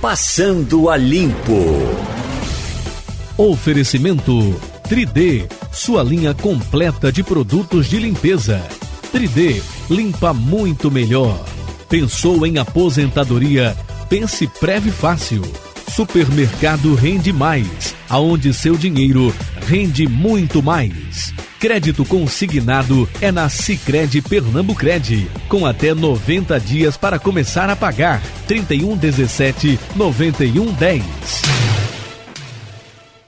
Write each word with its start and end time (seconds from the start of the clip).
Passando 0.00 0.88
a 0.88 0.96
Limpo. 0.96 1.60
Oferecimento 3.36 4.32
3D, 4.88 5.46
sua 5.70 6.02
linha 6.02 6.32
completa 6.32 7.12
de 7.12 7.22
produtos 7.22 7.86
de 7.86 7.98
limpeza. 7.98 8.66
3D 9.12 9.62
limpa 9.90 10.32
muito 10.32 10.90
melhor. 10.90 11.44
Pensou 11.86 12.46
em 12.46 12.56
aposentadoria? 12.56 13.76
Pense 14.08 14.46
Preve 14.46 14.90
Fácil. 14.90 15.42
Supermercado 15.94 16.94
Rende 16.94 17.30
Mais, 17.30 17.94
aonde 18.08 18.54
seu 18.54 18.78
dinheiro 18.78 19.34
rende 19.66 20.08
muito 20.08 20.62
mais. 20.62 21.34
Crédito 21.60 22.04
consignado 22.06 23.06
é 23.20 23.30
na 23.30 23.50
Sicredi 23.50 24.22
Pernambucred, 24.22 25.30
com 25.46 25.66
até 25.66 25.92
90 25.92 26.58
dias 26.58 26.96
para 26.96 27.18
começar 27.18 27.68
a 27.68 27.76
pagar. 27.76 28.22
3117 28.48 29.78
9110. 29.94 31.04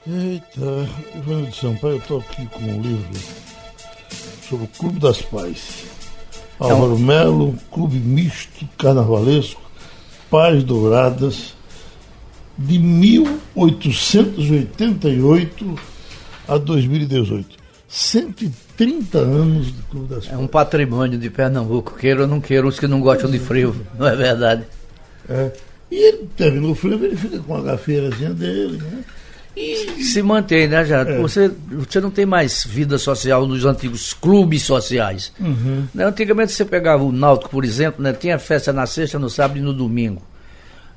Eita, 0.07 0.89
Ivana 1.15 1.45
de 1.45 1.55
Sampaio, 1.55 1.93
eu 1.93 1.99
estou 1.99 2.21
aqui 2.21 2.47
com 2.47 2.63
um 2.63 2.81
livro 2.81 3.19
sobre 4.49 4.65
o 4.65 4.69
Clube 4.79 4.99
das 4.99 5.21
Pais. 5.21 5.85
Álvaro 6.59 6.97
Melo, 6.97 7.55
Clube 7.71 7.99
Misto 7.99 8.67
Carnavalesco, 8.79 9.61
Paz 10.31 10.63
Douradas, 10.63 11.53
de 12.57 12.79
1888 12.79 15.79
a 16.47 16.57
2018. 16.57 17.61
130 17.93 19.19
anos 19.19 19.71
do 19.71 19.83
Clube 19.83 20.07
das 20.07 20.25
Pais. 20.25 20.33
É 20.33 20.41
um 20.41 20.47
patrimônio 20.47 21.19
de 21.19 21.29
Pernambuco, 21.29 21.93
queira 21.93 22.23
ou 22.23 22.27
não 22.27 22.41
queira, 22.41 22.65
os 22.65 22.79
que 22.79 22.87
não 22.87 22.99
gostam 22.99 23.29
de 23.29 23.37
frio, 23.37 23.75
não 23.97 24.07
é 24.07 24.15
verdade? 24.15 24.63
É. 25.29 25.51
E 25.91 26.07
ele 26.07 26.27
terminou 26.35 26.71
o 26.71 26.75
frio, 26.75 26.95
ele 26.95 27.15
fica 27.15 27.37
com 27.37 27.55
a 27.55 27.61
gafeirazinha 27.61 28.31
dele, 28.31 28.77
né? 28.77 29.03
E 29.55 30.03
se 30.03 30.23
mantém, 30.23 30.67
né, 30.67 30.83
já? 30.83 31.01
É. 31.01 31.19
Você, 31.19 31.51
você 31.69 32.01
não 32.01 32.09
tem 32.09 32.25
mais 32.25 32.63
vida 32.63 32.97
social 32.97 33.45
nos 33.45 33.63
antigos 33.63 34.11
clubes 34.11 34.63
sociais. 34.63 35.31
Uhum. 35.39 35.85
Né? 35.93 36.03
Antigamente 36.03 36.51
você 36.51 36.65
pegava 36.65 37.03
o 37.03 37.11
Náutico, 37.11 37.51
por 37.51 37.63
exemplo, 37.63 38.01
né? 38.01 38.11
tinha 38.11 38.39
festa 38.39 38.73
na 38.73 38.87
sexta, 38.87 39.19
no 39.19 39.29
sábado 39.29 39.59
e 39.59 39.61
no 39.61 39.71
domingo. 39.71 40.23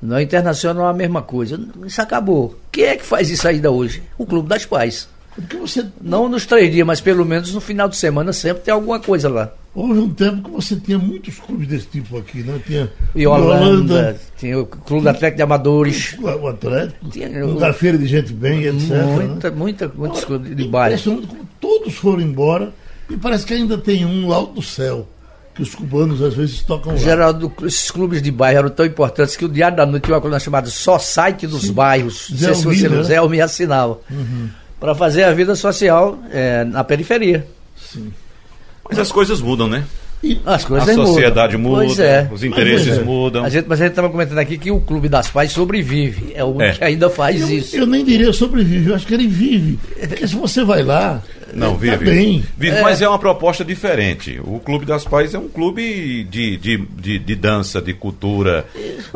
Na 0.00 0.22
Internacional 0.22 0.86
a 0.86 0.94
mesma 0.94 1.20
coisa. 1.20 1.60
Isso 1.84 2.00
acabou. 2.00 2.58
Quem 2.72 2.84
é 2.84 2.96
que 2.96 3.04
faz 3.04 3.28
isso 3.28 3.46
ainda 3.46 3.70
hoje? 3.70 4.02
O 4.16 4.24
Clube 4.24 4.48
das 4.48 4.64
Pais. 4.64 5.06
Porque 5.36 5.56
você... 5.58 5.86
Não 6.00 6.28
nos 6.28 6.46
três 6.46 6.72
dias, 6.72 6.86
mas 6.86 7.00
pelo 7.00 7.24
menos 7.24 7.52
no 7.52 7.60
final 7.60 7.88
de 7.88 7.96
semana 7.96 8.32
sempre 8.32 8.62
tem 8.62 8.72
alguma 8.72 8.98
coisa 8.98 9.28
lá. 9.28 9.52
Houve 9.74 10.00
um 10.00 10.08
tempo 10.08 10.48
que 10.48 10.50
você 10.50 10.74
tinha 10.76 10.98
muitos 10.98 11.38
clubes 11.38 11.68
desse 11.68 11.86
tipo 11.88 12.16
aqui, 12.16 12.38
né? 12.38 12.58
Tinha 12.66 12.90
e 13.14 13.26
Holanda, 13.26 13.66
Holanda 13.66 14.20
tinha 14.38 14.58
o 14.58 14.64
Clube 14.64 15.06
Atlético 15.06 15.36
de 15.36 15.42
Amadores. 15.42 16.16
O 16.18 16.48
Atlético, 16.48 17.10
tinha, 17.10 17.46
o 17.46 17.58
da 17.58 17.74
Feira 17.74 17.98
de 17.98 18.06
Gente 18.06 18.32
Bem, 18.32 18.64
etc. 18.64 18.88
Muita, 19.14 19.50
né? 19.50 19.56
muita, 19.56 19.92
muitos 19.94 20.24
clubes 20.24 20.56
de 20.56 20.64
bairro. 20.66 21.22
Todos 21.60 21.94
foram 21.94 22.22
embora 22.22 22.72
e 23.10 23.18
parece 23.18 23.44
que 23.44 23.52
ainda 23.52 23.76
tem 23.76 24.06
um 24.06 24.28
lá 24.28 24.42
do 24.42 24.62
céu 24.62 25.06
que 25.54 25.62
os 25.62 25.74
cubanos 25.74 26.22
às 26.22 26.34
vezes 26.34 26.62
tocam 26.62 26.92
lá. 26.92 26.98
Geraldo, 26.98 27.52
esses 27.62 27.90
clubes 27.90 28.22
de 28.22 28.30
bairro 28.30 28.60
eram 28.60 28.70
tão 28.70 28.84
importantes 28.84 29.36
que 29.36 29.44
o 29.44 29.48
Diário 29.48 29.76
da 29.76 29.84
Noite 29.84 30.04
tinha 30.04 30.14
uma 30.14 30.20
coluna 30.22 30.40
chamada 30.40 30.68
Só 30.68 30.98
Site 30.98 31.46
dos 31.46 31.62
Sim. 31.62 31.72
Bairros. 31.72 32.30
Zé, 32.34 32.54
se 32.54 32.64
você, 32.64 32.88
né? 32.88 33.02
Zé 33.02 33.26
me 33.28 33.40
assinava. 33.42 33.98
Uhum 34.10 34.48
para 34.78 34.94
fazer 34.94 35.24
a 35.24 35.32
vida 35.32 35.54
social 35.54 36.18
é, 36.30 36.64
na 36.64 36.84
periferia. 36.84 37.46
Sim. 37.76 38.12
Mas 38.88 38.98
as 38.98 39.10
coisas 39.10 39.40
mudam, 39.40 39.68
né? 39.68 39.84
E 40.22 40.40
as 40.46 40.64
coisas 40.64 40.88
a 40.88 40.94
sociedade 40.94 41.56
mudam. 41.56 41.86
muda, 41.86 42.04
é. 42.04 42.28
os 42.32 42.42
interesses 42.42 42.98
é. 42.98 43.02
mudam. 43.02 43.44
A 43.44 43.48
gente, 43.48 43.66
mas 43.68 43.80
a 43.80 43.84
gente 43.84 43.92
estava 43.92 44.08
comentando 44.08 44.38
aqui 44.38 44.56
que 44.56 44.70
o 44.70 44.80
Clube 44.80 45.08
das 45.08 45.28
Pais 45.28 45.52
sobrevive, 45.52 46.32
é 46.34 46.42
o 46.42 46.48
único 46.48 46.62
é. 46.62 46.72
que 46.72 46.84
ainda 46.84 47.10
faz 47.10 47.42
eu, 47.42 47.50
isso. 47.50 47.76
Eu 47.76 47.86
nem 47.86 48.04
diria 48.04 48.32
sobrevive, 48.32 48.90
eu 48.90 48.96
acho 48.96 49.06
que 49.06 49.14
ele 49.14 49.26
vive. 49.26 49.78
Porque 50.08 50.26
se 50.26 50.34
você 50.34 50.64
vai 50.64 50.82
lá, 50.82 51.22
não, 51.56 51.72
tá 51.72 51.78
vive. 51.78 51.98
Tá 51.98 52.04
bem. 52.04 52.44
Vive, 52.56 52.76
é. 52.76 52.82
mas 52.82 53.02
é 53.02 53.08
uma 53.08 53.18
proposta 53.18 53.64
diferente. 53.64 54.40
O 54.44 54.60
Clube 54.60 54.84
das 54.84 55.04
Pais 55.04 55.34
é 55.34 55.38
um 55.38 55.48
clube 55.48 56.24
de, 56.24 56.56
de, 56.56 56.76
de, 56.76 57.18
de 57.18 57.34
dança, 57.34 57.80
de 57.80 57.92
cultura, 57.92 58.66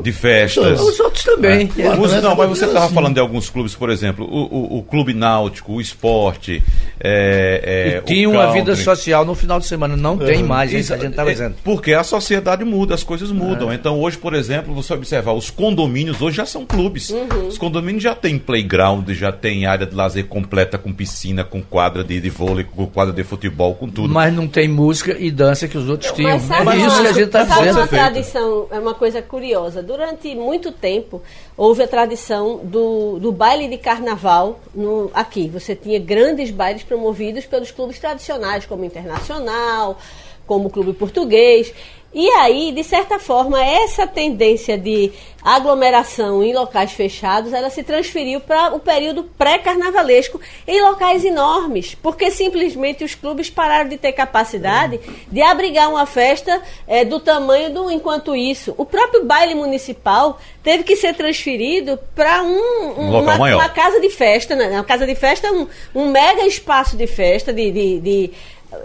de 0.03 0.12
festas. 0.12 0.81
Os 0.81 0.98
outros 1.00 1.25
também. 1.25 1.70
É. 1.78 1.91
Os, 1.91 2.22
não, 2.22 2.34
mas 2.34 2.48
você 2.48 2.66
estava 2.66 2.87
assim. 2.87 2.94
falando 2.94 3.15
de 3.15 3.20
alguns 3.20 3.50
clubes, 3.50 3.75
por 3.75 3.91
exemplo, 3.91 4.25
o, 4.25 4.76
o, 4.76 4.78
o 4.78 4.82
Clube 4.82 5.15
Náutico, 5.15 5.75
o 5.75 5.81
Esporte. 5.81 6.62
É, 6.98 7.97
é, 7.97 8.00
tinha 8.03 8.28
uma 8.28 8.53
vida 8.53 8.75
social 8.76 9.25
no 9.25 9.34
final 9.34 9.59
de 9.59 9.66
semana, 9.66 9.97
não 9.97 10.16
tem 10.19 10.42
mais, 10.42 10.72
isso 10.72 10.92
a 10.92 10.97
gente 10.97 11.10
estava 11.10 11.31
é, 11.31 11.32
dizendo. 11.32 11.56
Porque 11.65 11.92
a 11.92 12.03
sociedade 12.03 12.65
muda, 12.65 12.94
as 12.94 13.03
coisas 13.03 13.31
mudam. 13.31 13.70
É. 13.70 13.75
Então 13.75 14.00
hoje, 14.00 14.19
por 14.19 14.34
exemplo, 14.34 14.75
você 14.75 14.92
observar, 14.92 15.32
os 15.32 15.50
condomínios 15.50 16.20
hoje 16.20 16.36
já 16.36 16.47
são 16.47 16.65
clubes. 16.65 17.10
Uhum. 17.10 17.48
Os 17.48 17.59
condomínios 17.59 18.03
já 18.03 18.15
têm 18.15 18.38
playground, 18.38 19.09
já 19.10 19.32
tem 19.32 19.66
área 19.66 19.86
de 19.86 19.94
lazer 19.94 20.26
completa 20.26 20.78
com 20.78 20.92
piscina, 20.92 21.44
com 21.44 21.62
quadra 21.62 22.04
de, 22.04 22.20
de 22.20 22.29
vôlei, 22.30 22.64
com 22.64 22.86
quadra 22.86 23.12
de 23.12 23.22
futebol, 23.22 23.74
com 23.74 23.88
tudo. 23.88 24.12
Mas 24.12 24.32
não 24.32 24.48
tem 24.48 24.68
música 24.68 25.16
e 25.18 25.30
dança 25.30 25.68
que 25.68 25.76
os 25.76 25.88
outros 25.88 26.12
tinham. 26.12 26.38
Mas, 26.38 26.42
sabe, 26.42 26.70
é 26.70 26.76
isso 26.76 27.02
que 27.02 27.06
a 27.08 27.12
gente 27.12 27.24
está 27.24 27.44
dizendo. 27.44 27.78
uma 27.78 27.86
tradição, 27.86 28.66
é 28.70 28.78
uma 28.78 28.94
coisa 28.94 29.20
curiosa. 29.20 29.82
Durante 29.82 30.34
muito 30.34 30.72
tempo 30.72 31.20
houve 31.56 31.82
a 31.82 31.88
tradição 31.88 32.60
do, 32.64 33.18
do 33.18 33.30
baile 33.30 33.68
de 33.68 33.76
carnaval 33.76 34.60
no, 34.74 35.10
aqui. 35.12 35.48
Você 35.48 35.76
tinha 35.76 35.98
grandes 35.98 36.50
bailes 36.50 36.82
promovidos 36.82 37.44
pelos 37.44 37.70
clubes 37.70 37.98
tradicionais, 37.98 38.64
como 38.64 38.84
Internacional, 38.84 39.98
como 40.47 40.68
o 40.68 40.70
Clube 40.70 40.92
Português. 40.94 41.72
E 42.12 42.28
aí, 42.31 42.72
de 42.72 42.82
certa 42.82 43.21
forma, 43.21 43.65
essa 43.65 44.04
tendência 44.04 44.76
de 44.76 45.12
aglomeração 45.43 46.43
em 46.43 46.53
locais 46.53 46.93
fechados, 46.93 47.53
ela 47.53 47.71
se 47.71 47.82
transferiu 47.82 48.41
para 48.41 48.75
o 48.75 48.81
período 48.81 49.25
pré-carnavalesco 49.38 50.41
em 50.66 50.82
locais 50.82 51.25
enormes, 51.25 51.94
porque 51.94 52.31
simplesmente 52.31 53.04
os 53.04 53.15
clubes 53.15 53.48
pararam 53.48 53.88
de 53.88 53.97
ter 53.97 54.12
capacidade 54.12 55.00
de 55.31 55.41
abrigar 55.41 55.88
uma 55.88 56.04
festa 56.04 56.60
é, 56.87 57.04
do 57.04 57.21
tamanho 57.21 57.72
do 57.72 57.91
enquanto 57.91 58.34
isso. 58.34 58.75
O 58.77 58.84
próprio 58.84 59.25
baile 59.25 59.54
municipal 59.54 60.38
teve 60.62 60.82
que 60.82 60.97
ser 60.97 61.15
transferido 61.15 61.98
para 62.15 62.42
um, 62.42 62.48
um, 62.48 63.00
um 63.00 63.21
uma, 63.21 63.34
uma, 63.37 63.69
casa 63.69 64.00
de 64.00 64.10
festa, 64.10 64.54
né? 64.54 64.69
uma 64.71 64.84
casa 64.84 65.06
de 65.06 65.15
festa, 65.15 65.50
um, 65.53 65.66
um 65.94 66.09
mega 66.10 66.44
espaço 66.44 66.97
de 66.97 67.06
festa 67.06 67.53
de, 67.53 67.71
de, 67.71 68.00
de 68.00 68.31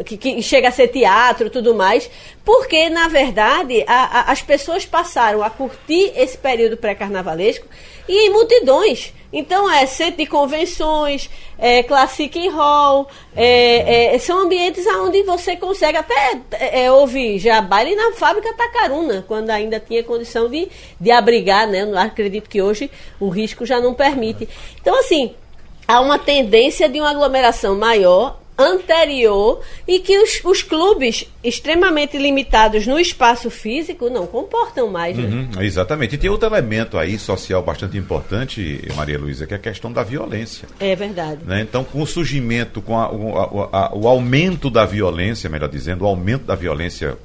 que, 0.06 0.18
que, 0.18 0.42
chega 0.42 0.70
a 0.70 0.72
ser 0.72 0.88
teatro 0.88 1.50
tudo 1.50 1.76
mais, 1.76 2.10
porque, 2.44 2.90
na 2.90 3.08
verdade, 3.08 3.84
a, 3.88 4.20
a, 4.20 4.32
as 4.32 4.42
pessoas 4.42 4.86
passaram 4.86 5.44
a 5.44 5.50
curtir 5.50 6.12
esse 6.16 6.38
período 6.38 6.78
pré-carnavalesco 6.78 7.68
e 8.08 8.28
em 8.28 8.30
multidões. 8.30 9.14
Então, 9.34 9.70
é 9.70 9.86
centro 9.86 10.18
de 10.18 10.26
convenções, 10.26 11.30
é, 11.58 11.84
Classic 11.84 12.48
Hall, 12.50 13.08
é, 13.36 14.16
é, 14.16 14.20
são 14.20 14.44
ambientes 14.44 14.86
onde 14.88 15.24
você 15.24 15.58
consegue 15.58 15.98
até 15.98 16.40
é, 16.54 16.86
é, 16.86 16.92
ouvir 16.92 17.38
já 17.38 17.60
baile 17.60 17.96
na 17.96 18.14
fábrica 18.14 18.54
Tacaruna, 18.54 19.26
quando 19.28 19.50
ainda 19.50 19.80
tinha 19.80 20.04
condição 20.04 20.50
de, 20.50 20.70
de 21.00 21.12
abrigar, 21.12 21.68
né? 21.68 21.82
Eu 21.82 21.98
acredito 21.98 22.50
que 22.50 22.62
hoje 22.62 22.90
o 23.20 23.28
risco 23.28 23.66
já 23.66 23.82
não 23.82 23.94
permite. 23.94 24.48
Então, 24.80 24.98
assim, 24.98 25.36
há 25.86 26.00
uma 26.00 26.18
tendência 26.18 26.88
de 26.88 27.02
uma 27.02 27.10
aglomeração 27.10 27.78
maior 27.78 28.40
anterior 28.58 29.62
e 29.88 30.00
que 30.00 30.18
os, 30.18 30.42
os 30.44 30.64
clubes 30.64 31.26
extremamente 31.44 32.18
limitados 32.18 32.88
no 32.88 33.00
espaço 33.00 33.50
físico 33.50 34.10
não 34.10 34.26
comportam 34.26 34.90
mais. 34.90 35.18
Né? 35.18 35.24
Uhum, 35.26 35.62
exatamente. 35.62 36.16
E 36.16 36.18
tem 36.18 36.30
outro 36.30 36.48
elemento 36.48 36.98
aí 36.98 37.20
social 37.20 37.62
bastante 37.62 37.98
importante, 37.98 38.82
Maria 38.96 39.20
Luísa, 39.20 39.46
que 39.46 39.54
é 39.54 39.58
a 39.58 39.60
questão 39.60 39.92
da 39.92 40.04
violência. 40.04 40.68
É 40.80 40.96
verdade. 40.96 41.42
Né? 41.46 41.62
Então, 41.62 41.84
com 41.84 42.02
o 42.02 42.08
surgimento, 42.08 42.82
com 42.82 42.98
a, 42.98 43.12
o, 43.12 43.70
a, 43.72 43.92
o 43.94 44.08
aumento 44.08 44.70
da 44.70 44.86
violência, 44.86 45.50
melhor 45.50 45.70
dizendo, 45.70 46.04
o 46.04 46.08
aumento 46.08 46.46
da 46.46 46.56
violência 46.56 47.18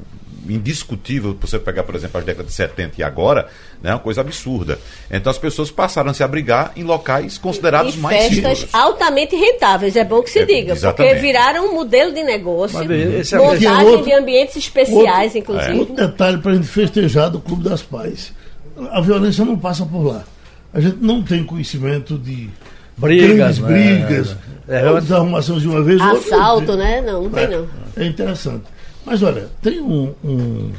indiscutível, 0.48 1.36
você 1.40 1.58
pegar, 1.58 1.82
por 1.82 1.94
exemplo, 1.94 2.18
as 2.18 2.24
décadas 2.24 2.50
de 2.50 2.56
70 2.56 3.00
e 3.00 3.02
agora, 3.02 3.48
né, 3.82 3.90
é 3.90 3.94
uma 3.94 4.00
coisa 4.00 4.20
absurda. 4.20 4.78
Então 5.10 5.30
as 5.30 5.38
pessoas 5.38 5.70
passaram 5.70 6.10
a 6.10 6.14
se 6.14 6.22
abrigar 6.22 6.72
em 6.76 6.82
locais 6.82 7.38
considerados 7.38 7.94
e 7.94 7.98
mais 7.98 8.16
festas 8.16 8.58
seguros. 8.58 8.74
altamente 8.74 9.36
rentáveis, 9.36 9.96
é 9.96 10.04
bom 10.04 10.22
que 10.22 10.30
se 10.30 10.40
é, 10.40 10.44
diga, 10.44 10.72
exatamente. 10.72 11.12
porque 11.12 11.20
viraram 11.20 11.66
um 11.66 11.74
modelo 11.74 12.12
de 12.12 12.22
negócio, 12.22 12.78
é 12.78 13.38
montagem 13.38 13.68
é 13.68 13.82
outro, 13.82 14.04
de 14.04 14.12
ambientes 14.12 14.56
especiais, 14.56 15.34
outro, 15.34 15.38
inclusive. 15.38 15.78
Outro 15.78 15.94
detalhe 15.94 16.38
para 16.38 16.52
a 16.52 16.54
gente 16.54 16.68
festejar 16.68 17.30
do 17.30 17.40
Clube 17.40 17.64
das 17.64 17.82
Pais. 17.82 18.32
A 18.92 19.00
violência 19.00 19.44
não 19.44 19.58
passa 19.58 19.84
por 19.84 20.06
lá. 20.06 20.24
A 20.72 20.80
gente 20.80 20.98
não 21.00 21.22
tem 21.22 21.44
conhecimento 21.44 22.16
de 22.16 22.48
brigas, 22.96 23.58
grandes 23.58 23.58
né? 23.58 23.68
brigas, 23.68 24.36
é, 24.68 24.86
é, 24.86 25.00
desarrumações 25.00 25.62
de 25.62 25.68
uma 25.68 25.82
vez. 25.82 26.00
Assalto, 26.00 26.76
né? 26.76 27.00
Não, 27.00 27.24
não 27.24 27.30
tem 27.30 27.48
não. 27.48 27.68
É 27.96 28.04
interessante. 28.04 28.64
Mas 29.10 29.24
olha, 29.24 29.50
tem 29.60 29.80
um, 29.80 30.14
um, 30.22 30.70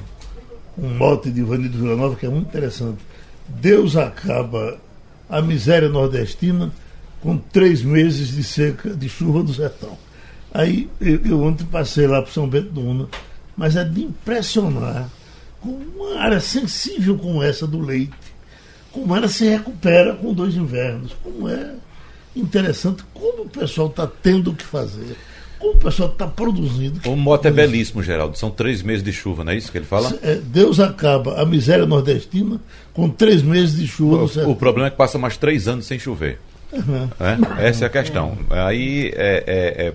um 0.78 0.90
mote 0.96 1.30
de 1.30 1.42
Ivanildo 1.42 1.78
Villanova 1.78 2.16
que 2.16 2.26
é 2.26 2.30
muito 2.30 2.48
interessante. 2.48 3.00
Deus 3.46 3.98
acaba 3.98 4.78
a 5.30 5.42
miséria 5.42 5.90
nordestina 5.90 6.72
com 7.20 7.38
três 7.38 7.82
meses 7.82 8.30
de 8.30 8.42
seca, 8.42 8.92
de 8.92 9.10
chuva 9.10 9.44
do 9.44 9.54
sertão. 9.54 9.98
Aí 10.54 10.90
eu, 11.02 11.20
eu 11.26 11.44
ontem 11.44 11.66
passei 11.66 12.08
lá 12.08 12.22
para 12.22 12.32
São 12.32 12.48
Bento 12.48 12.70
do 12.70 12.80
Una, 12.80 13.10
mas 13.58 13.76
é 13.76 13.84
de 13.84 14.02
impressionar 14.02 15.10
com 15.60 15.72
uma 15.72 16.18
área 16.18 16.40
sensível 16.40 17.18
como 17.18 17.44
essa 17.44 17.68
do 17.68 17.82
leite, 17.82 18.16
como 18.94 19.14
ela 19.14 19.28
se 19.28 19.44
recupera 19.44 20.16
com 20.16 20.34
dois 20.34 20.56
invernos. 20.56 21.14
Como 21.22 21.50
é 21.50 21.76
interessante 22.34 23.04
como 23.14 23.44
o 23.44 23.50
pessoal 23.50 23.88
está 23.88 24.08
tendo 24.08 24.52
o 24.52 24.56
que 24.56 24.64
fazer. 24.64 25.18
Como 25.62 25.74
o 25.74 25.78
pessoal 25.78 26.10
está 26.10 26.26
produzindo. 26.26 27.00
O 27.08 27.16
moto 27.16 27.46
é 27.46 27.52
belíssimo, 27.52 28.02
Geraldo. 28.02 28.36
São 28.36 28.50
três 28.50 28.82
meses 28.82 29.04
de 29.04 29.14
chuva, 29.14 29.44
não 29.44 29.52
é 29.52 29.56
isso 29.56 29.72
que 29.72 29.78
ele 29.78 29.86
fala? 29.86 30.12
É, 30.24 30.36
Deus 30.36 30.80
acaba 30.80 31.40
a 31.40 31.46
miséria 31.46 31.86
nordestina 31.86 32.60
com 32.92 33.08
três 33.08 33.44
meses 33.44 33.76
de 33.76 33.88
chuva. 33.88 34.24
O, 34.48 34.52
o 34.52 34.56
problema 34.56 34.88
é 34.88 34.90
que 34.90 34.98
passa 34.98 35.20
mais 35.20 35.38
três 35.38 35.68
anos 35.68 35.86
sem 35.86 36.00
chover. 36.00 36.40
Uhum. 36.74 37.10
É? 37.20 37.68
Essa 37.68 37.86
é 37.86 37.88
a 37.88 37.90
questão. 37.90 38.38
Aí 38.50 39.12
é, 39.16 39.44
é, 39.46 39.86
é, 39.88 39.94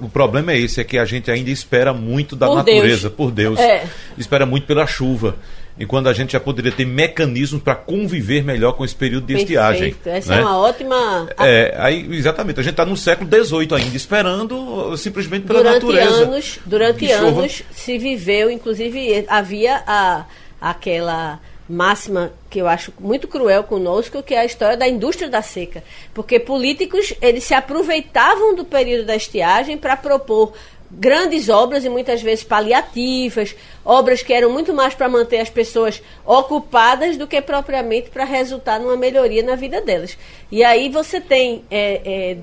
o 0.00 0.08
problema 0.08 0.52
é 0.52 0.58
esse, 0.58 0.80
é 0.80 0.84
que 0.84 0.98
a 0.98 1.04
gente 1.04 1.30
ainda 1.30 1.50
espera 1.50 1.94
muito 1.94 2.36
da 2.36 2.48
por 2.48 2.56
natureza, 2.56 3.08
Deus. 3.08 3.14
por 3.14 3.30
Deus. 3.30 3.58
É. 3.58 3.86
Espera 4.18 4.44
muito 4.44 4.66
pela 4.66 4.86
chuva. 4.86 5.36
Enquanto 5.78 6.08
a 6.08 6.12
gente 6.12 6.32
já 6.32 6.40
poderia 6.40 6.72
ter 6.72 6.86
mecanismos 6.86 7.62
para 7.62 7.74
conviver 7.74 8.42
melhor 8.42 8.72
com 8.72 8.84
esse 8.84 8.94
período 8.94 9.26
de 9.26 9.34
Perfeito. 9.34 9.52
estiagem. 9.52 9.96
Essa 10.06 10.34
né? 10.34 10.40
é 10.40 10.44
uma 10.44 10.58
ótima. 10.58 11.28
É, 11.38 11.74
aí, 11.78 12.08
exatamente, 12.14 12.58
a 12.60 12.62
gente 12.62 12.72
está 12.72 12.86
no 12.86 12.96
século 12.96 13.28
XVIII 13.28 13.74
ainda, 13.74 13.96
esperando 13.96 14.96
simplesmente 14.96 15.46
pela 15.46 15.62
durante 15.62 15.84
natureza. 15.84 16.24
Anos, 16.24 16.58
durante 16.64 17.10
anos 17.10 17.62
se 17.70 17.98
viveu, 17.98 18.50
inclusive 18.50 19.26
havia 19.28 19.82
a, 19.86 20.24
aquela 20.60 21.40
máxima 21.68 22.32
que 22.48 22.60
eu 22.60 22.68
acho 22.68 22.92
muito 22.98 23.26
cruel 23.26 23.64
conosco, 23.64 24.22
que 24.22 24.34
é 24.34 24.40
a 24.40 24.44
história 24.44 24.76
da 24.76 24.88
indústria 24.88 25.28
da 25.28 25.42
seca. 25.42 25.82
Porque 26.14 26.38
políticos, 26.38 27.12
eles 27.20 27.44
se 27.44 27.54
aproveitavam 27.54 28.54
do 28.54 28.64
período 28.64 29.04
da 29.04 29.16
estiagem 29.16 29.76
para 29.76 29.96
propor 29.96 30.52
grandes 30.90 31.48
obras 31.48 31.84
e 31.84 31.88
muitas 31.88 32.22
vezes 32.22 32.44
paliativas, 32.44 33.54
obras 33.84 34.22
que 34.22 34.32
eram 34.32 34.50
muito 34.50 34.72
mais 34.72 34.94
para 34.94 35.08
manter 35.08 35.38
as 35.38 35.50
pessoas 35.50 36.02
ocupadas 36.24 37.16
do 37.16 37.26
que 37.26 37.40
propriamente 37.40 38.10
para 38.10 38.24
resultar 38.24 38.78
numa 38.78 38.96
melhoria 38.96 39.42
na 39.42 39.54
vida 39.56 39.80
delas. 39.80 40.16
E 40.50 40.62
aí 40.64 40.88
você 40.88 41.20
tem, 41.20 41.64
é, 41.70 42.00
é, 42.04 42.36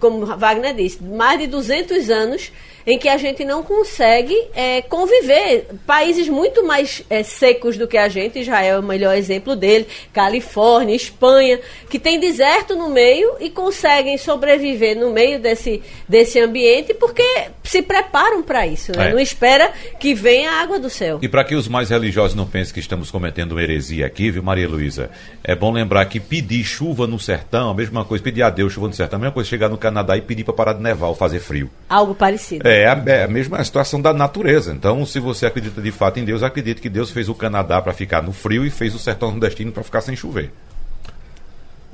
como 0.00 0.26
Wagner 0.26 0.74
disse, 0.74 1.02
mais 1.02 1.38
de 1.38 1.46
200 1.46 2.10
anos 2.10 2.52
em 2.86 2.98
que 2.98 3.08
a 3.08 3.16
gente 3.16 3.44
não 3.44 3.62
consegue 3.62 4.36
é, 4.54 4.80
conviver. 4.82 5.66
Países 5.84 6.28
muito 6.28 6.64
mais 6.64 7.02
é, 7.10 7.22
secos 7.22 7.76
do 7.76 7.88
que 7.88 7.98
a 7.98 8.08
gente, 8.08 8.38
Israel 8.38 8.76
é 8.76 8.78
o 8.78 8.82
melhor 8.82 9.16
exemplo 9.16 9.56
dele, 9.56 9.86
Califórnia, 10.12 10.94
Espanha, 10.94 11.58
que 11.90 11.98
tem 11.98 12.20
deserto 12.20 12.76
no 12.76 12.88
meio 12.88 13.34
e 13.40 13.50
conseguem 13.50 14.16
sobreviver 14.16 14.96
no 14.96 15.10
meio 15.10 15.40
desse, 15.40 15.82
desse 16.08 16.38
ambiente 16.38 16.94
porque 16.94 17.24
se 17.64 17.82
preparam 17.82 18.42
para 18.42 18.66
isso, 18.66 18.92
né? 18.96 19.08
é. 19.08 19.12
não 19.12 19.18
espera 19.18 19.72
que 19.98 20.14
venha 20.14 20.52
a 20.52 20.60
água 20.60 20.78
do 20.78 20.88
céu. 20.88 21.18
E 21.20 21.28
para 21.28 21.42
que 21.42 21.56
os 21.56 21.66
mais 21.66 21.90
religiosos 21.90 22.36
não 22.36 22.46
pensem 22.46 22.72
que 22.72 22.80
estamos 22.80 23.10
cometendo 23.10 23.52
uma 23.52 23.62
heresia 23.62 24.06
aqui, 24.06 24.30
viu, 24.30 24.42
Maria 24.42 24.68
Luísa? 24.68 25.10
É 25.42 25.54
bom 25.54 25.72
lembrar 25.72 26.04
que 26.06 26.20
pedir 26.20 26.62
chuva 26.62 27.06
no 27.06 27.18
sertão, 27.18 27.70
a 27.70 27.74
mesma 27.74 28.04
coisa, 28.04 28.22
pedir 28.22 28.42
a 28.42 28.50
Deus 28.50 28.72
chuva 28.72 28.86
no 28.86 28.94
sertão, 28.94 29.16
a 29.16 29.20
mesma 29.20 29.32
coisa 29.32 29.48
chegar 29.48 29.68
no 29.68 29.76
Canadá 29.76 30.16
e 30.16 30.20
pedir 30.20 30.44
para 30.44 30.54
parar 30.54 30.72
de 30.74 30.82
nevar 30.82 31.08
ou 31.08 31.14
fazer 31.14 31.40
frio. 31.40 31.68
Algo 31.88 32.14
parecido. 32.14 32.66
É, 32.66 32.75
é 32.76 32.86
a, 32.88 33.02
é 33.06 33.24
a 33.24 33.28
mesma 33.28 33.62
situação 33.64 34.00
da 34.00 34.12
natureza. 34.12 34.72
Então, 34.72 35.04
se 35.06 35.18
você 35.20 35.46
acredita 35.46 35.80
de 35.80 35.90
fato 35.90 36.18
em 36.18 36.24
Deus, 36.24 36.42
acredite 36.42 36.80
que 36.80 36.88
Deus 36.88 37.10
fez 37.10 37.28
o 37.28 37.34
Canadá 37.34 37.80
para 37.80 37.92
ficar 37.92 38.22
no 38.22 38.32
frio 38.32 38.64
e 38.64 38.70
fez 38.70 38.94
o 38.94 38.98
sertão 38.98 39.30
nordestino 39.30 39.72
para 39.72 39.82
ficar 39.82 40.00
sem 40.00 40.16
chover. 40.16 40.52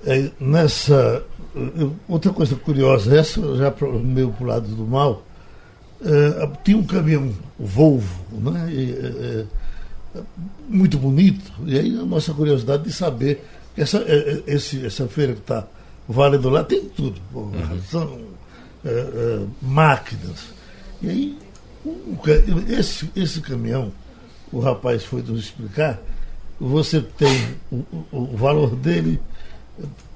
É, 0.05 0.31
nessa. 0.41 1.25
Outra 2.09 2.33
coisa 2.33 2.57
curiosa, 2.57 3.17
essa 3.17 3.57
já 3.57 3.71
pro, 3.71 3.99
meio 3.99 4.31
para 4.33 4.45
o 4.45 4.47
lado 4.47 4.69
do 4.69 4.87
mal, 4.87 5.23
é, 6.05 6.49
tinha 6.65 6.77
um 6.77 6.85
caminhão 6.85 7.33
Volvo, 7.59 8.25
né? 8.33 8.69
E, 8.73 8.91
é, 8.91 9.45
é, 10.17 10.21
muito 10.69 10.99
bonito, 10.99 11.53
e 11.65 11.79
aí 11.79 11.99
a 11.99 12.05
nossa 12.05 12.35
curiosidade 12.35 12.83
de 12.85 12.93
saber 12.93 13.45
que 13.75 13.81
essa, 13.81 13.99
é, 13.99 14.43
é, 14.47 14.55
esse, 14.55 14.85
essa 14.85 15.07
feira 15.07 15.35
que 15.35 15.41
está 15.41 15.65
valendo 16.09 16.51
lá 16.51 16.65
tem 16.65 16.85
tudo. 16.87 17.21
Uhum. 17.33 17.81
São 17.89 18.33
máquinas, 19.61 20.47
e 21.03 21.09
aí, 21.09 21.39
esse, 22.69 23.11
esse 23.17 23.41
caminhão, 23.41 23.93
o 24.53 24.61
rapaz 24.61 25.05
foi 25.05 25.23
nos 25.23 25.41
explicar, 25.41 26.01
você 26.61 27.01
tem 27.01 27.57
o, 27.71 27.85
o, 28.13 28.37
valor 28.37 28.77
dele, 28.77 29.21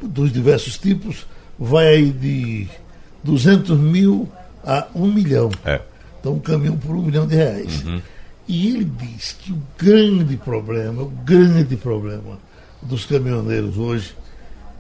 dos 0.00 0.33
diversos 0.33 0.79
tipos, 0.79 1.27
vai 1.59 1.88
aí 1.88 2.11
de 2.12 2.69
200 3.25 3.79
mil 3.79 4.31
a 4.65 4.87
1 4.94 5.06
milhão. 5.12 5.50
É. 5.65 5.81
Então, 6.21 6.35
um 6.35 6.41
caminhão 6.41 6.77
por 6.77 6.94
1 6.94 7.03
milhão 7.03 7.27
de 7.27 7.35
reais. 7.35 7.85
Uhum. 7.85 8.00
E 8.47 8.69
ele 8.69 8.85
diz 8.85 9.33
que 9.33 9.53
o 9.53 9.61
grande 9.77 10.37
problema, 10.37 11.03
o 11.03 11.09
grande 11.09 11.77
problema 11.77 12.38
dos 12.81 13.05
caminhoneiros 13.05 13.77
hoje, 13.77 14.15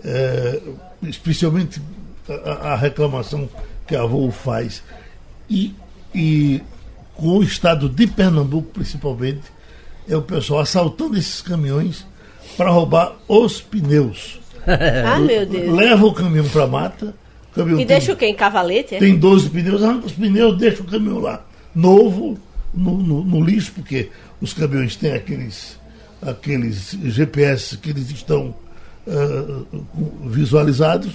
é, 0.04 0.62
especialmente 1.02 1.82
a, 2.28 2.72
a 2.72 2.76
reclamação 2.76 3.48
que 3.86 3.96
a 3.96 4.04
Volvo 4.04 4.30
faz, 4.30 4.84
e 5.50 5.74
e 6.16 6.62
com 7.14 7.38
o 7.38 7.42
estado 7.42 7.90
de 7.90 8.06
Pernambuco, 8.06 8.70
principalmente, 8.72 9.42
é 10.08 10.16
o 10.16 10.22
pessoal 10.22 10.60
assaltando 10.60 11.16
esses 11.18 11.42
caminhões 11.42 12.06
para 12.56 12.70
roubar 12.70 13.16
os 13.28 13.60
pneus. 13.60 14.40
ah, 14.66 15.18
meu 15.20 15.44
Deus. 15.44 15.74
Leva 15.74 16.06
o 16.06 16.14
caminhão 16.14 16.48
para 16.48 16.64
a 16.64 16.66
mata. 16.66 17.14
e 17.54 17.76
tem, 17.76 17.86
deixa 17.86 18.12
o 18.12 18.16
quê? 18.16 18.26
Em 18.26 18.34
cavalete? 18.34 18.94
É? 18.94 18.98
Tem 18.98 19.14
12 19.16 19.50
pneus, 19.50 19.82
arranca 19.82 20.06
os 20.06 20.12
pneus, 20.12 20.56
deixa 20.56 20.82
o 20.82 20.86
caminhão 20.86 21.18
lá. 21.18 21.44
Novo, 21.74 22.38
no, 22.72 22.96
no, 22.96 23.22
no 23.22 23.44
lixo, 23.44 23.72
porque 23.74 24.10
os 24.40 24.54
caminhões 24.54 24.96
têm 24.96 25.12
aqueles, 25.12 25.78
aqueles 26.22 26.96
GPS 27.04 27.76
que 27.76 27.90
eles 27.90 28.10
estão 28.10 28.54
uh, 29.06 29.66
visualizados, 30.24 31.12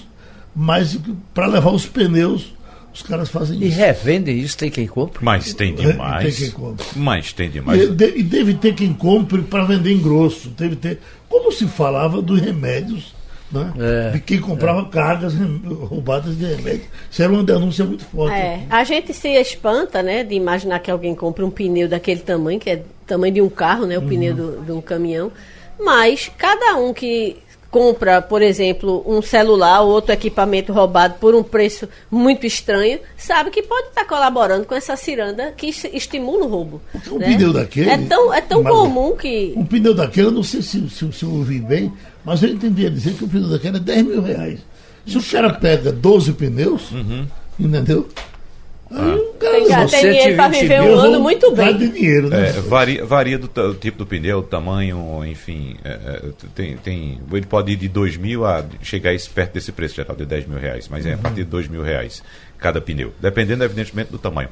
mas 0.56 1.00
para 1.34 1.48
levar 1.48 1.72
os 1.72 1.88
pneus 1.88 2.54
os 2.94 3.02
caras 3.02 3.30
fazem 3.30 3.58
e 3.58 3.68
isso. 3.68 3.78
E 3.78 3.80
revendem 3.80 4.40
isso, 4.40 4.58
tem 4.58 4.70
quem 4.70 4.88
compre? 4.88 5.24
Mas 5.24 5.54
tem 5.54 5.74
demais. 5.74 6.24
Tem 6.24 6.34
quem 6.34 6.52
compre. 6.52 6.86
Mas 6.96 7.34
tem 7.34 7.50
demais. 7.50 7.82
E, 7.82 7.88
de, 7.88 8.18
e 8.18 8.24
deve 8.24 8.54
ter 8.56 8.74
quem 8.76 8.94
compre 8.94 9.42
para 9.42 9.64
vender 9.64 9.94
em 9.94 10.02
grosso. 10.02 10.50
Deve 10.50 10.76
ter. 10.76 11.00
Como 11.30 11.52
se 11.52 11.66
falava 11.68 12.22
dos 12.22 12.42
remédios, 12.42 13.14
né? 13.52 13.74
É, 13.80 14.12
de 14.12 14.20
quem 14.20 14.40
comprava 14.40 14.82
é. 14.82 14.86
cargas 14.86 15.34
roubadas 15.34 16.38
de 16.38 16.46
remédio. 16.46 16.86
Isso 17.10 17.22
era 17.22 17.32
uma 17.32 17.44
denúncia 17.44 17.86
muito 17.86 18.04
forte. 18.06 18.36
É. 18.36 18.66
A 18.70 18.84
gente 18.84 19.14
se 19.14 19.30
espanta, 19.30 20.02
né, 20.04 20.24
de 20.24 20.36
imaginar 20.36 20.80
que 20.80 20.92
alguém 20.92 21.16
compra 21.16 21.46
um 21.46 21.50
pneu 21.50 21.88
daquele 21.88 22.22
tamanho, 22.22 22.60
que 22.60 22.70
é 22.70 22.84
tamanho 23.08 23.34
de 23.34 23.42
um 23.42 23.50
carro, 23.50 23.86
né? 23.86 23.98
O 23.98 24.02
uhum. 24.02 24.08
pneu 24.10 24.36
do, 24.36 24.62
de 24.66 24.72
um 24.72 24.82
caminhão. 24.82 25.32
Mas 25.80 26.30
cada 26.38 26.78
um 26.78 26.94
que 26.94 27.38
compra, 27.72 28.22
por 28.22 28.42
exemplo, 28.42 29.02
um 29.08 29.22
celular 29.22 29.82
ou 29.82 29.90
outro 29.90 30.12
equipamento 30.12 30.74
roubado 30.74 31.16
por 31.20 31.34
um 31.34 31.42
preço 31.42 31.88
muito 32.12 32.46
estranho, 32.46 33.00
sabe 33.18 33.50
que 33.50 33.64
pode 33.64 33.88
estar 33.88 34.06
colaborando 34.06 34.66
com 34.66 34.76
essa 34.76 34.98
ciranda 34.98 35.54
que 35.56 35.68
estimula 35.68 36.46
o 36.46 36.50
roubo. 36.50 36.82
Um 37.10 37.18
né? 37.18 37.34
pneu 37.34 37.54
daquele. 37.54 37.90
É 37.90 37.98
tão, 37.98 38.34
é 38.34 38.42
tão 38.42 38.62
comum 38.62 39.16
que. 39.16 39.54
Um 39.56 39.66
pneu 39.66 39.94
daquele, 39.94 40.28
eu 40.28 40.32
não 40.32 40.44
sei 40.44 40.62
se, 40.62 40.90
se, 40.90 41.12
se 41.14 41.24
eu 41.24 41.32
ouvi 41.32 41.60
bem, 41.60 41.92
mas 42.26 42.44
eu 42.44 42.50
entendi 42.50 42.90
dizer 42.90 43.14
que 43.14 43.24
o 43.24 43.28
pneu 43.28 43.50
daquele 43.50 43.78
é 43.78 43.80
10 43.80 44.06
mil 44.06 44.22
reais. 44.22 44.60
Se 45.08 45.18
o 45.18 45.24
cara 45.24 45.54
pega 45.54 45.92
12 45.92 46.34
pneus, 46.34 46.92
uhum. 46.92 47.26
entendeu? 47.58 48.08
Ah. 48.94 49.18
Tem, 49.40 49.68
cara, 49.68 49.88
tem 49.88 50.02
dinheiro 50.02 50.36
para 50.36 50.48
viver 50.50 50.82
um 50.82 51.00
ano 51.00 51.20
muito 51.20 51.56
bem. 51.56 51.78
Dinheiro, 51.78 52.30
né? 52.30 52.50
é, 52.50 52.52
varia, 52.62 53.06
varia 53.06 53.40
do, 53.40 53.48
do, 53.48 53.74
tipo 53.74 53.98
do 54.00 54.06
pneu, 54.06 54.44
tamanho, 54.44 55.26
enfim. 55.26 55.78
É, 55.84 55.90
é, 55.90 56.22
tem, 56.54 56.78
tem, 56.78 57.22
ele 57.32 57.46
pode 57.46 57.72
ir 57.72 57.78
de 57.78 57.88
2 57.88 58.18
mil 58.18 58.46
a 58.46 58.64
chegar 58.82 59.16
perto 59.34 59.54
desse 59.54 59.72
preço 59.72 59.96
geral, 59.96 60.16
de 60.16 60.26
10 60.26 60.46
mil 60.48 60.60
reais. 60.60 60.88
Mas 60.90 61.06
é 61.06 61.14
a 61.14 61.18
partir 61.18 61.44
de 61.44 61.46
2 61.46 61.70
mil 61.70 61.82
reais 61.82 62.22
cada 62.58 62.82
pneu. 62.82 63.14
Dependendo, 63.20 63.64
evidentemente, 63.64 64.12
do 64.12 64.18
tamanho. 64.18 64.50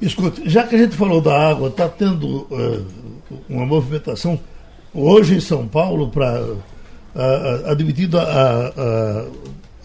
Escute, 0.00 0.48
já 0.48 0.64
que 0.66 0.74
a 0.74 0.78
gente 0.78 0.96
falou 0.96 1.20
da 1.20 1.50
água, 1.50 1.68
está 1.68 1.88
tendo 1.88 2.46
uh, 2.50 2.86
uma 3.48 3.64
movimentação 3.64 4.38
hoje 4.92 5.36
em 5.36 5.40
São 5.40 5.66
Paulo 5.66 6.10
para 6.10 6.42
uh, 6.42 6.56
uh, 7.14 7.70
admitido 7.70 8.18
a, 8.18 8.22
a, 8.22 8.68
a, 8.68 9.26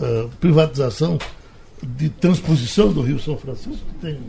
a 0.01 0.27
privatização 0.39 1.17
de 1.83 2.09
transposição 2.09 2.91
do 2.91 3.01
Rio 3.01 3.19
São 3.19 3.38
Francisco 3.38 3.86
tem. 4.01 4.19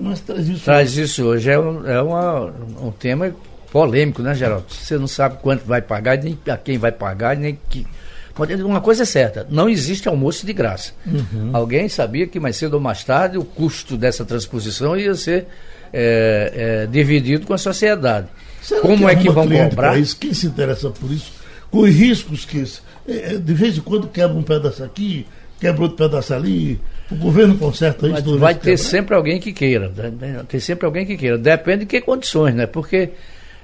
Mas 0.00 0.20
traz 0.20 0.48
isso 0.48 0.64
Traz 0.64 0.90
hoje. 0.90 1.02
isso 1.02 1.24
hoje. 1.24 1.50
É, 1.50 1.58
um, 1.58 1.86
é 1.86 2.02
uma, 2.02 2.52
um 2.80 2.90
tema 2.90 3.32
polêmico, 3.70 4.22
né, 4.22 4.34
Geraldo? 4.34 4.66
Você 4.68 4.98
não 4.98 5.06
sabe 5.06 5.38
quanto 5.40 5.64
vai 5.64 5.80
pagar, 5.80 6.18
nem 6.18 6.38
a 6.48 6.56
quem 6.56 6.78
vai 6.78 6.92
pagar, 6.92 7.36
nem 7.36 7.58
que. 7.68 7.86
Uma 8.64 8.80
coisa 8.80 9.02
é 9.02 9.06
certa, 9.06 9.46
não 9.50 9.68
existe 9.68 10.08
almoço 10.08 10.46
de 10.46 10.54
graça. 10.54 10.92
Uhum. 11.06 11.50
Alguém 11.52 11.86
sabia 11.90 12.26
que 12.26 12.40
mais 12.40 12.56
cedo 12.56 12.74
ou 12.74 12.80
mais 12.80 13.04
tarde 13.04 13.36
o 13.36 13.44
custo 13.44 13.94
dessa 13.94 14.24
transposição 14.24 14.96
ia 14.96 15.14
ser 15.14 15.46
é, 15.92 16.52
é, 16.54 16.86
dividido 16.86 17.46
com 17.46 17.52
a 17.52 17.58
sociedade. 17.58 18.28
Será 18.62 18.80
Como 18.80 19.06
é 19.06 19.14
que 19.14 19.28
vão 19.28 19.46
cobrar? 19.46 19.98
Isso? 19.98 20.16
Quem 20.16 20.32
se 20.32 20.46
interessa 20.46 20.88
por 20.88 21.10
isso? 21.10 21.30
Com 21.70 21.80
os 21.80 21.90
riscos 21.90 22.44
que. 22.46 22.64
É, 23.06 23.36
de 23.36 23.52
vez 23.52 23.76
em 23.76 23.80
quando 23.80 24.08
quebra 24.08 24.36
um 24.36 24.42
pedaço 24.42 24.82
aqui, 24.82 25.26
quebra 25.62 25.82
outro 25.82 25.96
pedaço 25.96 26.34
ali, 26.34 26.80
o 27.10 27.14
governo 27.14 27.56
conserta 27.56 28.08
isso. 28.08 28.38
Vai, 28.38 28.38
vai 28.38 28.54
ter 28.54 28.76
sempre 28.76 29.14
alguém 29.14 29.38
que 29.38 29.52
queira, 29.52 29.92
né? 29.96 30.42
tem 30.48 30.58
sempre 30.58 30.86
alguém 30.86 31.06
que 31.06 31.16
queira, 31.16 31.38
depende 31.38 31.80
de 31.80 31.86
que 31.86 32.00
condições, 32.00 32.54
né? 32.54 32.66
Porque 32.66 33.10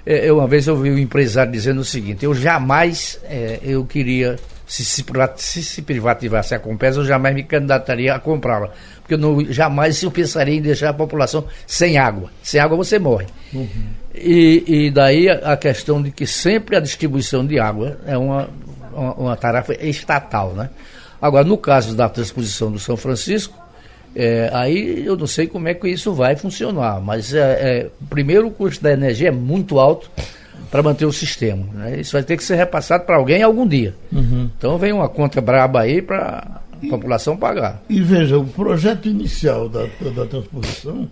É, 0.07 0.33
uma 0.33 0.47
vez 0.47 0.67
eu 0.67 0.75
ouvi 0.75 0.90
um 0.90 0.97
empresário 0.97 1.52
dizendo 1.52 1.83
o 1.83 1.85
seguinte: 1.85 2.25
eu 2.25 2.33
jamais 2.33 3.21
é, 3.25 3.59
eu 3.62 3.85
queria 3.85 4.37
se 4.67 4.83
se, 4.83 5.05
se 5.37 5.62
se, 5.62 5.83
privatizasse 5.83 6.55
a 6.55 6.59
Compesa, 6.59 7.00
eu 7.00 7.05
jamais 7.05 7.35
me 7.35 7.43
candidataria 7.43 8.14
a 8.14 8.19
comprá-la. 8.19 8.71
Porque 9.00 9.14
eu 9.14 9.19
não, 9.19 9.45
jamais 9.52 10.02
eu 10.02 10.11
pensaria 10.11 10.55
em 10.55 10.62
deixar 10.62 10.90
a 10.90 10.95
população 10.95 11.45
sem 11.67 11.99
água. 11.99 12.31
Sem 12.43 12.59
água 12.59 12.76
você 12.76 12.99
morre. 12.99 13.26
Uhum. 13.52 13.69
E, 14.14 14.64
e, 14.67 14.90
daí 14.90 15.28
a, 15.28 15.52
a, 15.52 15.57
questão 15.57 16.02
de 16.02 16.11
que 16.11 16.26
sempre 16.26 16.76
a 16.76 16.81
distribuição 16.81 17.47
de 17.47 17.59
água 17.59 17.99
é 18.07 18.17
uma, 18.17 18.49
uma, 18.93 19.14
uma, 19.14 19.37
tarefa 19.37 19.75
estatal. 19.75 20.55
Né? 20.55 20.71
Agora, 21.21 21.45
no 21.45 21.59
caso 21.59 21.97
da 21.97 22.09
transposição 22.09 22.71
do 22.71 22.79
São 22.79 22.97
Francisco, 22.97 23.59
é, 24.15 24.51
aí 24.53 25.05
eu 25.05 25.17
não 25.17 25.27
sei 25.27 25.47
como 25.47 25.69
é 25.69 25.75
que 25.75 25.89
isso 25.89 26.13
vai 26.13 26.37
funcionar, 26.37 27.01
mas 27.01 27.35
é, 27.35 27.41
é, 27.41 27.91
primeiro 28.09 28.49
o 28.49 28.51
custo 28.51 28.83
da 28.83 28.93
energia 28.93 29.29
é 29.29 29.33
muito 29.33 29.79
alto 29.79 30.11
para 30.71 30.83
manter 30.83 31.07
o 31.07 31.13
sistema. 31.13 31.65
Né? 31.75 32.01
Isso 32.01 32.13
vai 32.13 32.23
ter 32.23 32.37
que 32.37 32.45
ser 32.45 32.57
repassado 32.57 33.05
para 33.05 33.17
alguém 33.17 33.43
algum 33.43 33.67
dia. 33.67 33.95
Uhum. 34.13 34.51
Então 34.57 34.79
vem 34.79 34.93
uma 34.93 35.09
conta 35.09 35.41
braba 35.41 35.81
aí 35.81 36.03
para 36.03 36.61
a 36.73 36.87
população 36.89 37.37
pagar. 37.37 37.83
E 37.89 38.01
veja, 38.01 38.39
o 38.39 38.47
projeto 38.47 39.09
inicial 39.09 39.69
da, 39.69 39.87
da 40.15 40.27
transposição, 40.27 41.09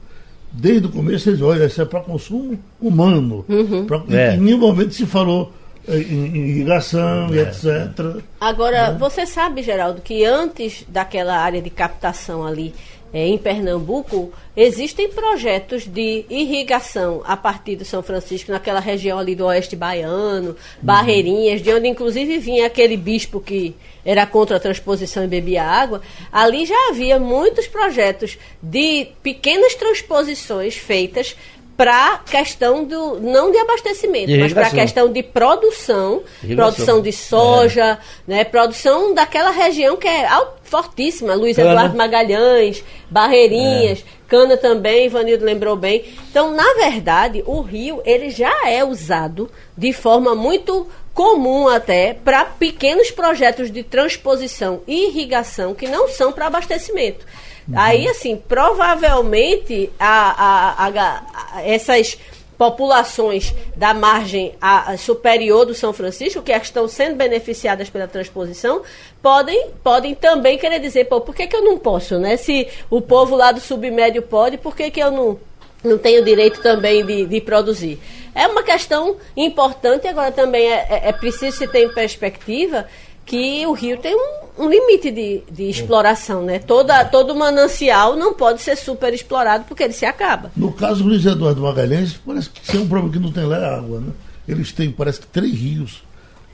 desde 0.52 0.86
o 0.86 0.90
começo 0.90 1.30
eles 1.30 1.40
olha, 1.40 1.64
isso 1.66 1.80
é 1.80 1.84
para 1.84 2.00
consumo 2.00 2.58
humano. 2.80 3.44
Uhum. 3.48 3.86
Pra, 3.86 4.02
é. 4.10 4.34
Em 4.34 4.40
nenhum 4.40 4.58
momento 4.58 4.94
se 4.94 5.06
falou 5.06 5.52
irrigação 5.88 7.28
é. 7.32 7.36
e 7.36 7.38
etc. 7.40 8.22
Agora, 8.40 8.92
né? 8.92 8.98
você 8.98 9.26
sabe, 9.26 9.62
Geraldo, 9.62 10.02
que 10.02 10.24
antes 10.24 10.84
daquela 10.88 11.36
área 11.36 11.62
de 11.62 11.70
captação 11.70 12.46
ali 12.46 12.74
é, 13.12 13.26
em 13.26 13.38
Pernambuco, 13.38 14.32
existem 14.56 15.08
projetos 15.08 15.86
de 15.86 16.24
irrigação 16.28 17.22
a 17.24 17.36
partir 17.36 17.76
de 17.76 17.84
São 17.84 18.02
Francisco, 18.02 18.50
naquela 18.50 18.80
região 18.80 19.18
ali 19.18 19.34
do 19.34 19.46
oeste 19.46 19.76
baiano, 19.76 20.50
uhum. 20.50 20.56
Barreirinhas, 20.82 21.62
de 21.62 21.72
onde 21.72 21.88
inclusive 21.88 22.38
vinha 22.38 22.66
aquele 22.66 22.96
bispo 22.96 23.40
que 23.40 23.74
era 24.04 24.26
contra 24.26 24.56
a 24.56 24.60
transposição 24.60 25.24
e 25.24 25.28
bebia 25.28 25.64
água. 25.64 26.02
Ali 26.32 26.66
já 26.66 26.88
havia 26.90 27.18
muitos 27.18 27.66
projetos 27.66 28.38
de 28.62 29.08
pequenas 29.22 29.74
transposições 29.74 30.76
feitas 30.76 31.36
para 31.76 32.18
questão 32.18 32.84
do 32.84 33.20
não 33.20 33.52
de 33.52 33.58
abastecimento, 33.58 34.32
mas 34.38 34.52
para 34.52 34.70
questão 34.70 35.12
de 35.12 35.22
produção, 35.22 36.22
produção 36.54 37.02
de 37.02 37.12
soja, 37.12 37.84
é. 37.84 37.98
né, 38.26 38.44
produção 38.44 39.12
daquela 39.12 39.50
região 39.50 39.96
que 39.96 40.08
é 40.08 40.26
fortíssima, 40.62 41.34
Luiz 41.34 41.56
cana. 41.56 41.70
Eduardo 41.70 41.96
Magalhães, 41.96 42.82
Barreirinhas, 43.10 44.00
é. 44.00 44.16
Cana 44.26 44.56
também, 44.56 45.06
Ivanildo 45.06 45.44
lembrou 45.44 45.76
bem. 45.76 46.04
Então, 46.30 46.52
na 46.52 46.74
verdade, 46.74 47.44
o 47.46 47.60
rio 47.60 48.02
ele 48.04 48.30
já 48.30 48.68
é 48.68 48.84
usado 48.84 49.48
de 49.76 49.92
forma 49.92 50.34
muito 50.34 50.86
comum 51.14 51.68
até 51.68 52.12
para 52.12 52.44
pequenos 52.44 53.10
projetos 53.10 53.70
de 53.70 53.82
transposição 53.82 54.82
e 54.86 55.06
irrigação 55.06 55.74
que 55.74 55.88
não 55.88 56.08
são 56.08 56.32
para 56.32 56.46
abastecimento. 56.46 57.24
Uhum. 57.68 57.78
Aí, 57.78 58.08
assim, 58.08 58.36
provavelmente 58.36 59.90
a, 59.98 60.86
a, 60.86 60.86
a, 60.86 61.62
essas 61.62 62.18
populações 62.56 63.54
da 63.76 63.92
margem 63.92 64.54
superior 64.98 65.66
do 65.66 65.74
São 65.74 65.92
Francisco, 65.92 66.42
que 66.42 66.52
estão 66.52 66.88
sendo 66.88 67.16
beneficiadas 67.16 67.90
pela 67.90 68.08
transposição, 68.08 68.82
podem, 69.20 69.70
podem 69.84 70.14
também 70.14 70.56
querer 70.56 70.78
dizer, 70.78 71.04
pô, 71.04 71.20
por 71.20 71.34
que, 71.34 71.46
que 71.46 71.54
eu 71.54 71.62
não 71.62 71.78
posso, 71.78 72.18
né? 72.18 72.36
Se 72.36 72.66
o 72.88 73.00
povo 73.00 73.36
lá 73.36 73.52
do 73.52 73.60
submédio 73.60 74.22
pode, 74.22 74.56
por 74.56 74.74
que, 74.74 74.90
que 74.90 75.00
eu 75.00 75.10
não, 75.10 75.38
não 75.84 75.98
tenho 75.98 76.24
direito 76.24 76.62
também 76.62 77.04
de, 77.04 77.26
de 77.26 77.40
produzir? 77.42 78.00
É 78.34 78.46
uma 78.46 78.62
questão 78.62 79.16
importante, 79.36 80.06
agora 80.06 80.32
também 80.32 80.66
é, 80.66 80.86
é, 80.88 81.08
é 81.08 81.12
preciso 81.12 81.58
se 81.58 81.68
ter 81.68 81.84
em 81.84 81.92
perspectiva 81.92 82.86
que 83.26 83.66
o 83.66 83.72
rio 83.72 83.98
tem 83.98 84.14
um, 84.14 84.64
um 84.64 84.70
limite 84.70 85.10
de, 85.10 85.42
de, 85.50 85.68
exploração, 85.68 86.42
né? 86.42 86.60
Toda, 86.60 87.04
todo 87.04 87.34
manancial 87.34 88.14
não 88.14 88.32
pode 88.32 88.62
ser 88.62 88.76
super 88.76 89.12
explorado 89.12 89.64
porque 89.66 89.82
ele 89.82 89.92
se 89.92 90.06
acaba. 90.06 90.52
No 90.56 90.72
caso 90.72 91.02
do 91.02 91.08
Luiz 91.08 91.26
Eduardo 91.26 91.60
Magalhães, 91.60 92.14
parece 92.24 92.48
que 92.48 92.76
é 92.76 92.80
um 92.80 92.86
problema 92.88 93.12
que 93.12 93.18
não 93.18 93.32
tem 93.32 93.44
lá 93.44 93.58
é 93.58 93.74
água, 93.74 94.00
né? 94.00 94.12
Eles 94.48 94.70
têm, 94.70 94.92
parece 94.92 95.20
que, 95.20 95.26
três 95.26 95.52
rios 95.52 96.04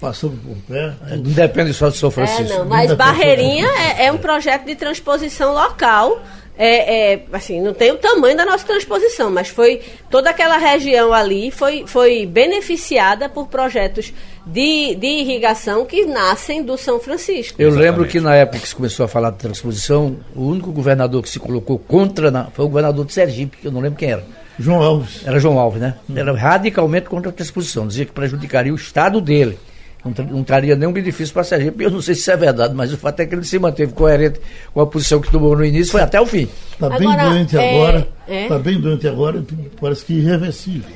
passando 0.00 0.36
por 0.42 0.56
perto. 0.66 0.96
É, 1.06 1.16
não 1.16 1.30
depende 1.30 1.74
só 1.74 1.90
de 1.90 1.98
São 1.98 2.10
Francisco. 2.10 2.52
É, 2.52 2.58
não, 2.58 2.64
mas 2.64 2.92
Barreirinha 2.94 3.68
é, 3.68 4.06
é 4.06 4.12
um 4.12 4.18
projeto 4.18 4.64
de 4.64 4.74
transposição 4.74 5.52
local 5.52 6.20
é, 6.56 7.12
é, 7.14 7.24
assim, 7.32 7.60
não 7.60 7.72
tem 7.72 7.92
o 7.92 7.96
tamanho 7.96 8.36
da 8.36 8.44
nossa 8.44 8.66
transposição, 8.66 9.30
mas 9.30 9.48
foi 9.48 9.80
toda 10.10 10.28
aquela 10.30 10.58
região 10.58 11.12
ali 11.12 11.50
foi, 11.50 11.84
foi 11.86 12.26
beneficiada 12.26 13.28
por 13.28 13.46
projetos 13.48 14.12
de, 14.46 14.94
de 14.94 15.06
irrigação 15.06 15.84
que 15.84 16.04
nascem 16.04 16.62
do 16.62 16.76
São 16.76 16.98
Francisco. 16.98 17.60
Eu 17.60 17.68
Exatamente. 17.68 17.90
lembro 17.90 18.08
que 18.08 18.20
na 18.20 18.34
época 18.34 18.58
que 18.58 18.68
se 18.68 18.74
começou 18.74 19.04
a 19.04 19.08
falar 19.08 19.30
de 19.30 19.38
transposição, 19.38 20.16
o 20.34 20.42
único 20.42 20.72
governador 20.72 21.22
que 21.22 21.28
se 21.28 21.38
colocou 21.38 21.78
contra 21.78 22.30
na, 22.30 22.44
foi 22.46 22.64
o 22.64 22.68
governador 22.68 23.04
de 23.04 23.12
Sergipe, 23.12 23.56
que 23.58 23.66
eu 23.66 23.72
não 23.72 23.80
lembro 23.80 23.98
quem 23.98 24.10
era. 24.10 24.24
João 24.58 24.82
Alves. 24.82 25.26
Era 25.26 25.38
João 25.38 25.58
Alves, 25.58 25.80
né? 25.80 25.94
Hum. 26.08 26.16
Era 26.16 26.32
radicalmente 26.34 27.08
contra 27.08 27.30
a 27.30 27.32
transposição, 27.32 27.86
dizia 27.86 28.04
que 28.04 28.12
prejudicaria 28.12 28.72
o 28.72 28.76
estado 28.76 29.20
dele 29.20 29.58
não, 30.04 30.26
não 30.26 30.44
traria 30.44 30.74
nenhum 30.74 30.92
benefício 30.92 31.32
para 31.32 31.42
a 31.42 31.44
Sergipe. 31.44 31.84
Eu 31.84 31.90
não 31.90 32.02
sei 32.02 32.14
se 32.14 32.22
isso 32.22 32.30
é 32.30 32.36
verdade, 32.36 32.74
mas 32.74 32.92
o 32.92 32.98
fato 32.98 33.20
é 33.20 33.26
que 33.26 33.34
ele 33.34 33.44
se 33.44 33.58
manteve 33.58 33.92
coerente 33.92 34.40
com 34.74 34.80
a 34.80 34.86
posição 34.86 35.20
que 35.20 35.30
tomou 35.30 35.56
no 35.56 35.64
início, 35.64 35.92
foi 35.92 36.00
até 36.00 36.20
o 36.20 36.26
fim. 36.26 36.48
Está 36.72 36.90
bem 36.98 37.16
doente 37.16 37.56
é, 37.56 37.70
agora, 37.70 37.98
está 37.98 38.34
é? 38.34 38.48
Tá 38.48 38.58
bem 38.58 38.80
doente 38.80 39.08
agora, 39.08 39.44
parece 39.80 40.04
que 40.04 40.14
irreversível. 40.14 40.90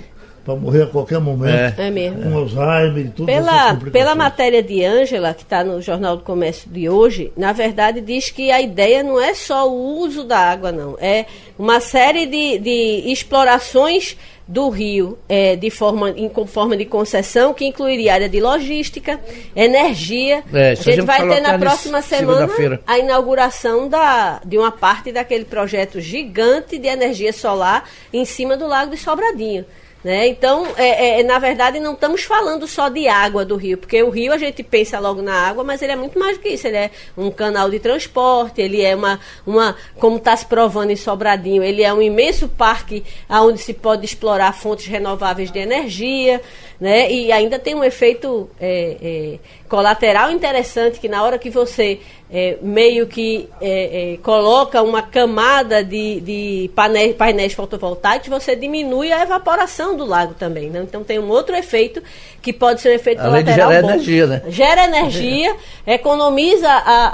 Para 0.46 0.54
morrer 0.54 0.84
a 0.84 0.86
qualquer 0.86 1.18
momento. 1.18 1.80
É, 1.80 1.88
é 1.88 1.90
mesmo. 1.90 2.22
Com 2.22 2.38
Alzheimer 2.38 3.06
e 3.06 3.10
tudo 3.10 3.26
pela, 3.26 3.74
pela 3.74 4.14
matéria 4.14 4.62
de 4.62 4.84
Ângela, 4.84 5.34
que 5.34 5.42
está 5.42 5.64
no 5.64 5.82
Jornal 5.82 6.18
do 6.18 6.22
Comércio 6.22 6.70
de 6.70 6.88
hoje, 6.88 7.32
na 7.36 7.52
verdade 7.52 8.00
diz 8.00 8.30
que 8.30 8.52
a 8.52 8.60
ideia 8.60 9.02
não 9.02 9.20
é 9.20 9.34
só 9.34 9.68
o 9.68 9.98
uso 9.98 10.22
da 10.22 10.38
água, 10.38 10.70
não. 10.70 10.96
É 11.00 11.26
uma 11.58 11.80
série 11.80 12.26
de, 12.26 12.60
de 12.60 13.10
explorações 13.10 14.16
do 14.46 14.68
Rio 14.68 15.18
é, 15.28 15.56
de 15.56 15.68
forma, 15.68 16.10
em 16.10 16.30
forma 16.46 16.76
de 16.76 16.84
concessão, 16.84 17.52
que 17.52 17.64
incluiria 17.64 18.14
área 18.14 18.28
de 18.28 18.38
logística, 18.38 19.18
energia. 19.56 20.44
É, 20.54 20.70
a 20.70 20.74
gente 20.76 21.00
vai 21.00 21.28
ter 21.28 21.40
na 21.40 21.58
próxima 21.58 22.00
semana 22.02 22.48
a 22.86 23.00
inauguração 23.00 23.88
da, 23.88 24.40
de 24.44 24.56
uma 24.56 24.70
parte 24.70 25.10
daquele 25.10 25.44
projeto 25.44 26.00
gigante 26.00 26.78
de 26.78 26.86
energia 26.86 27.32
solar 27.32 27.90
em 28.12 28.24
cima 28.24 28.56
do 28.56 28.68
Lago 28.68 28.92
de 28.92 28.96
Sobradinho. 28.96 29.64
Né? 30.06 30.28
Então, 30.28 30.68
é, 30.76 31.18
é, 31.18 31.22
na 31.24 31.36
verdade, 31.40 31.80
não 31.80 31.94
estamos 31.94 32.22
falando 32.22 32.64
só 32.68 32.88
de 32.88 33.08
água 33.08 33.44
do 33.44 33.56
rio, 33.56 33.76
porque 33.76 34.00
o 34.04 34.08
rio 34.08 34.32
a 34.32 34.38
gente 34.38 34.62
pensa 34.62 35.00
logo 35.00 35.20
na 35.20 35.34
água, 35.34 35.64
mas 35.64 35.82
ele 35.82 35.90
é 35.90 35.96
muito 35.96 36.16
mais 36.16 36.36
do 36.36 36.42
que 36.44 36.50
isso. 36.50 36.68
Ele 36.68 36.76
é 36.76 36.92
um 37.18 37.28
canal 37.28 37.68
de 37.68 37.80
transporte, 37.80 38.60
ele 38.60 38.80
é 38.82 38.94
uma, 38.94 39.18
uma 39.44 39.74
como 39.98 40.18
está 40.18 40.36
se 40.36 40.46
provando 40.46 40.92
em 40.92 40.96
Sobradinho, 40.96 41.60
ele 41.60 41.82
é 41.82 41.92
um 41.92 42.00
imenso 42.00 42.48
parque 42.48 43.02
onde 43.28 43.58
se 43.58 43.74
pode 43.74 44.04
explorar 44.04 44.52
fontes 44.52 44.86
renováveis 44.86 45.50
de 45.50 45.58
energia 45.58 46.40
né? 46.80 47.10
E 47.10 47.32
ainda 47.32 47.58
tem 47.58 47.74
um 47.74 47.82
efeito 47.82 48.50
é, 48.60 48.96
é, 49.02 49.38
colateral 49.68 50.30
interessante 50.30 51.00
que 51.00 51.08
na 51.08 51.22
hora 51.22 51.38
que 51.38 51.50
você 51.50 52.00
é, 52.30 52.58
meio 52.60 53.06
que 53.06 53.48
é, 53.60 54.14
é, 54.14 54.16
coloca 54.18 54.82
uma 54.82 55.00
camada 55.00 55.84
de, 55.84 56.20
de 56.20 56.70
painéis, 56.74 57.14
painéis, 57.14 57.52
fotovoltaicos, 57.52 58.28
você 58.28 58.56
diminui 58.56 59.12
a 59.12 59.22
evaporação 59.22 59.96
do 59.96 60.04
lago 60.04 60.34
também. 60.34 60.68
Né? 60.68 60.80
Então 60.82 61.04
tem 61.04 61.18
um 61.18 61.28
outro 61.28 61.54
efeito 61.54 62.02
que 62.42 62.52
pode 62.52 62.80
ser 62.80 62.90
um 62.90 62.94
efeito 62.94 63.20
Além 63.20 63.44
colateral. 63.44 63.68
De 63.68 63.74
gerar 63.74 63.82
bom. 63.82 63.90
energia, 63.90 64.26
né? 64.26 64.42
Gera 64.48 64.84
energia, 64.84 65.56
economiza 65.86 66.68
a, 66.68 67.06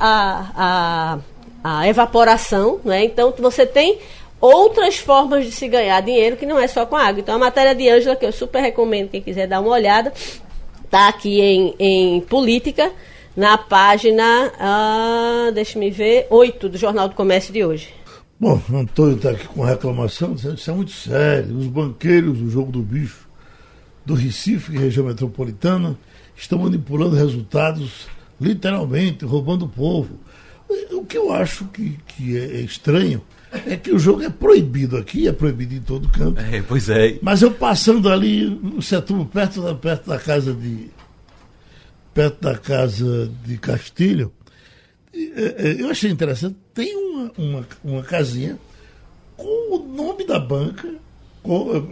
a, 0.57 1.19
a, 1.65 1.79
a 1.81 1.89
evaporação, 1.89 2.81
né? 2.83 3.05
Então 3.05 3.35
você 3.39 3.67
tem 3.67 3.99
outras 4.41 4.97
formas 4.97 5.45
de 5.45 5.53
se 5.53 5.69
ganhar 5.69 6.01
dinheiro 6.01 6.37
que 6.37 6.47
não 6.47 6.59
é 6.59 6.67
só 6.67 6.87
com 6.87 6.97
água. 6.97 7.21
Então 7.21 7.35
a 7.35 7.39
matéria 7.39 7.75
de 7.75 7.89
Ângela, 7.89 8.17
que 8.17 8.25
eu 8.25 8.33
super 8.33 8.63
recomendo 8.63 9.11
quem 9.11 9.21
quiser 9.21 9.47
dar 9.47 9.61
uma 9.61 9.71
olhada, 9.71 10.11
está 10.85 11.09
aqui 11.09 11.41
em, 11.41 11.75
em 11.79 12.21
política, 12.23 12.91
na 13.37 13.57
página, 13.57 14.53
ah, 14.59 15.51
deixa-me 15.55 15.91
ver, 15.91 16.27
8 16.31 16.69
do 16.69 16.79
Jornal 16.79 17.09
do 17.09 17.15
Comércio 17.15 17.53
de 17.53 17.65
hoje. 17.65 17.89
Bom, 18.39 18.61
Antônio 18.73 19.17
está 19.17 19.31
aqui 19.31 19.47
com 19.47 19.63
reclamação, 19.63 20.35
dizendo 20.35 20.55
que 20.55 20.61
isso 20.61 20.71
é 20.71 20.75
muito 20.75 20.91
sério. 20.91 21.57
Os 21.57 21.67
banqueiros 21.67 22.39
do 22.39 22.51
jogo 22.51 22.73
do 22.73 22.83
bicho 22.83 23.29
do 24.05 24.15
Recife, 24.15 24.77
região 24.77 25.07
metropolitana, 25.07 25.97
estão 26.37 26.59
manipulando 26.59 27.15
resultados, 27.15 28.07
literalmente, 28.41 29.25
roubando 29.25 29.67
o 29.67 29.69
povo. 29.69 30.19
O 30.91 31.05
que 31.05 31.17
eu 31.17 31.33
acho 31.33 31.67
que, 31.67 31.99
que 32.09 32.37
é 32.37 32.61
estranho 32.61 33.23
é 33.67 33.77
que 33.77 33.93
o 33.93 33.99
jogo 33.99 34.23
é 34.23 34.31
proibido 34.31 34.97
aqui, 34.97 35.29
é 35.29 35.33
proibido 35.33 35.75
em 35.75 35.81
todo 35.81 36.09
canto. 36.09 36.41
É, 36.41 36.63
pois 36.63 36.89
é. 36.89 37.19
Mas 37.21 37.43
eu 37.43 37.51
passando 37.51 38.09
ali 38.09 38.47
no 38.47 38.81
setor 38.81 39.25
perto 39.27 39.61
da, 39.61 39.75
perto 39.75 40.09
da 40.09 40.19
casa 40.19 40.53
de. 40.53 40.91
Perto 42.15 42.41
da 42.41 42.57
casa 42.57 43.31
de 43.45 43.57
Castilho, 43.59 44.33
é, 45.15 45.69
é, 45.69 45.77
eu 45.81 45.91
achei 45.91 46.11
interessante, 46.11 46.57
tem 46.75 46.97
uma, 46.97 47.33
uma, 47.37 47.67
uma 47.85 48.03
casinha 48.03 48.59
com 49.37 49.77
o 49.77 49.79
nome 49.87 50.27
da 50.27 50.39
banca 50.39 50.89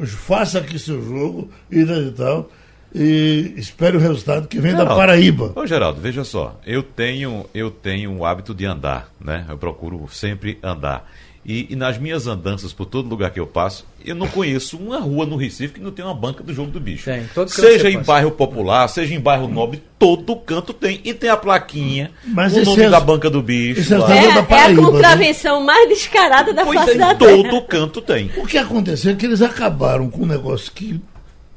faça 0.06 0.58
aqui 0.58 0.78
seu 0.78 1.02
jogo 1.02 1.50
e 1.70 1.84
tal. 2.12 2.50
E 2.92 3.54
espere 3.56 3.96
o 3.96 4.00
resultado 4.00 4.48
que 4.48 4.58
vem 4.58 4.72
Geraldo, 4.72 4.90
da 4.90 4.96
Paraíba. 4.96 5.52
Ô 5.54 5.64
Geraldo, 5.64 6.00
veja 6.00 6.24
só, 6.24 6.58
eu 6.66 6.82
tenho 6.82 7.46
eu 7.54 7.70
tenho 7.70 8.16
o 8.16 8.24
hábito 8.24 8.52
de 8.52 8.66
andar, 8.66 9.12
né? 9.20 9.46
Eu 9.48 9.56
procuro 9.56 10.08
sempre 10.10 10.58
andar. 10.60 11.08
E, 11.44 11.68
e, 11.70 11.76
nas 11.76 11.97
minhas 11.97 12.26
andanças 12.26 12.70
por 12.70 12.85
todo 12.85 13.09
lugar 13.09 13.30
que 13.30 13.40
eu 13.40 13.47
passo, 13.47 13.87
eu 14.04 14.14
não 14.14 14.28
conheço 14.28 14.76
uma 14.76 14.99
rua 14.99 15.25
no 15.25 15.37
Recife 15.37 15.75
que 15.75 15.80
não 15.80 15.90
tem 15.90 16.04
uma 16.04 16.14
banca 16.14 16.44
do 16.44 16.52
jogo 16.52 16.70
do 16.70 16.78
bicho. 16.78 17.06
Tem, 17.06 17.26
seja 17.49 17.88
em 17.88 17.94
passa. 17.94 18.06
bairro 18.06 18.30
popular, 18.32 18.87
seja 18.88 19.14
em 19.14 19.20
bairro 19.20 19.49
nobre, 19.49 19.82
todo 19.99 20.37
canto 20.37 20.75
tem. 20.75 21.00
E 21.02 21.14
tem 21.14 21.30
a 21.30 21.38
plaquinha, 21.38 22.11
Mas 22.26 22.54
o 22.54 22.62
nome 22.62 22.82
é, 22.82 22.90
da 22.90 23.00
banca 23.00 23.30
do 23.30 23.42
bicho. 23.42 23.92
É, 23.94 23.97
é, 23.97 24.42
Paraíba, 24.42 24.54
é, 24.54 24.64
a 24.64 24.76
contravenção 24.76 25.61
né? 25.61 25.66
mais 25.66 25.88
descarada 25.88 26.52
da 26.52 26.62
pois 26.62 26.78
face 26.78 26.92
é, 26.92 26.99
da 26.99 27.14
todo 27.14 27.42
terra. 27.42 27.62
canto 27.62 28.02
tem. 28.02 28.30
O 28.37 28.47
que 28.47 28.59
aconteceu 28.59 29.12
é 29.12 29.14
que 29.14 29.25
eles 29.25 29.40
acabaram 29.40 30.11
com 30.11 30.25
um 30.25 30.26
negócio 30.26 30.70
que 30.73 31.00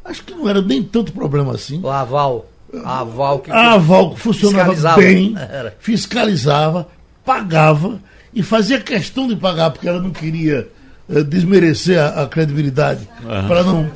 acho 0.05 0.23
que 0.23 0.33
não 0.33 0.47
era 0.47 0.61
nem 0.61 0.81
tanto 0.81 1.11
problema 1.11 1.53
assim. 1.53 1.81
O 1.83 1.89
aval. 1.89 2.49
A 2.85 3.01
aval 3.01 3.39
que, 3.39 3.51
a 3.51 3.73
aval 3.73 4.15
que 4.15 4.19
funcionava 4.21 4.95
bem, 4.95 5.35
fiscalizava, 5.79 6.87
pagava 7.23 7.99
e 8.35 8.41
fazia 8.41 8.79
questão 8.79 9.27
de 9.27 9.35
pagar, 9.35 9.71
porque 9.71 9.87
ela 9.87 10.01
não 10.01 10.11
queria 10.11 10.67
uh, 11.07 11.23
desmerecer 11.23 11.99
a, 11.99 12.23
a 12.23 12.27
credibilidade 12.27 13.07
uhum. 13.23 13.47
para 13.47 13.63
não, 13.63 13.89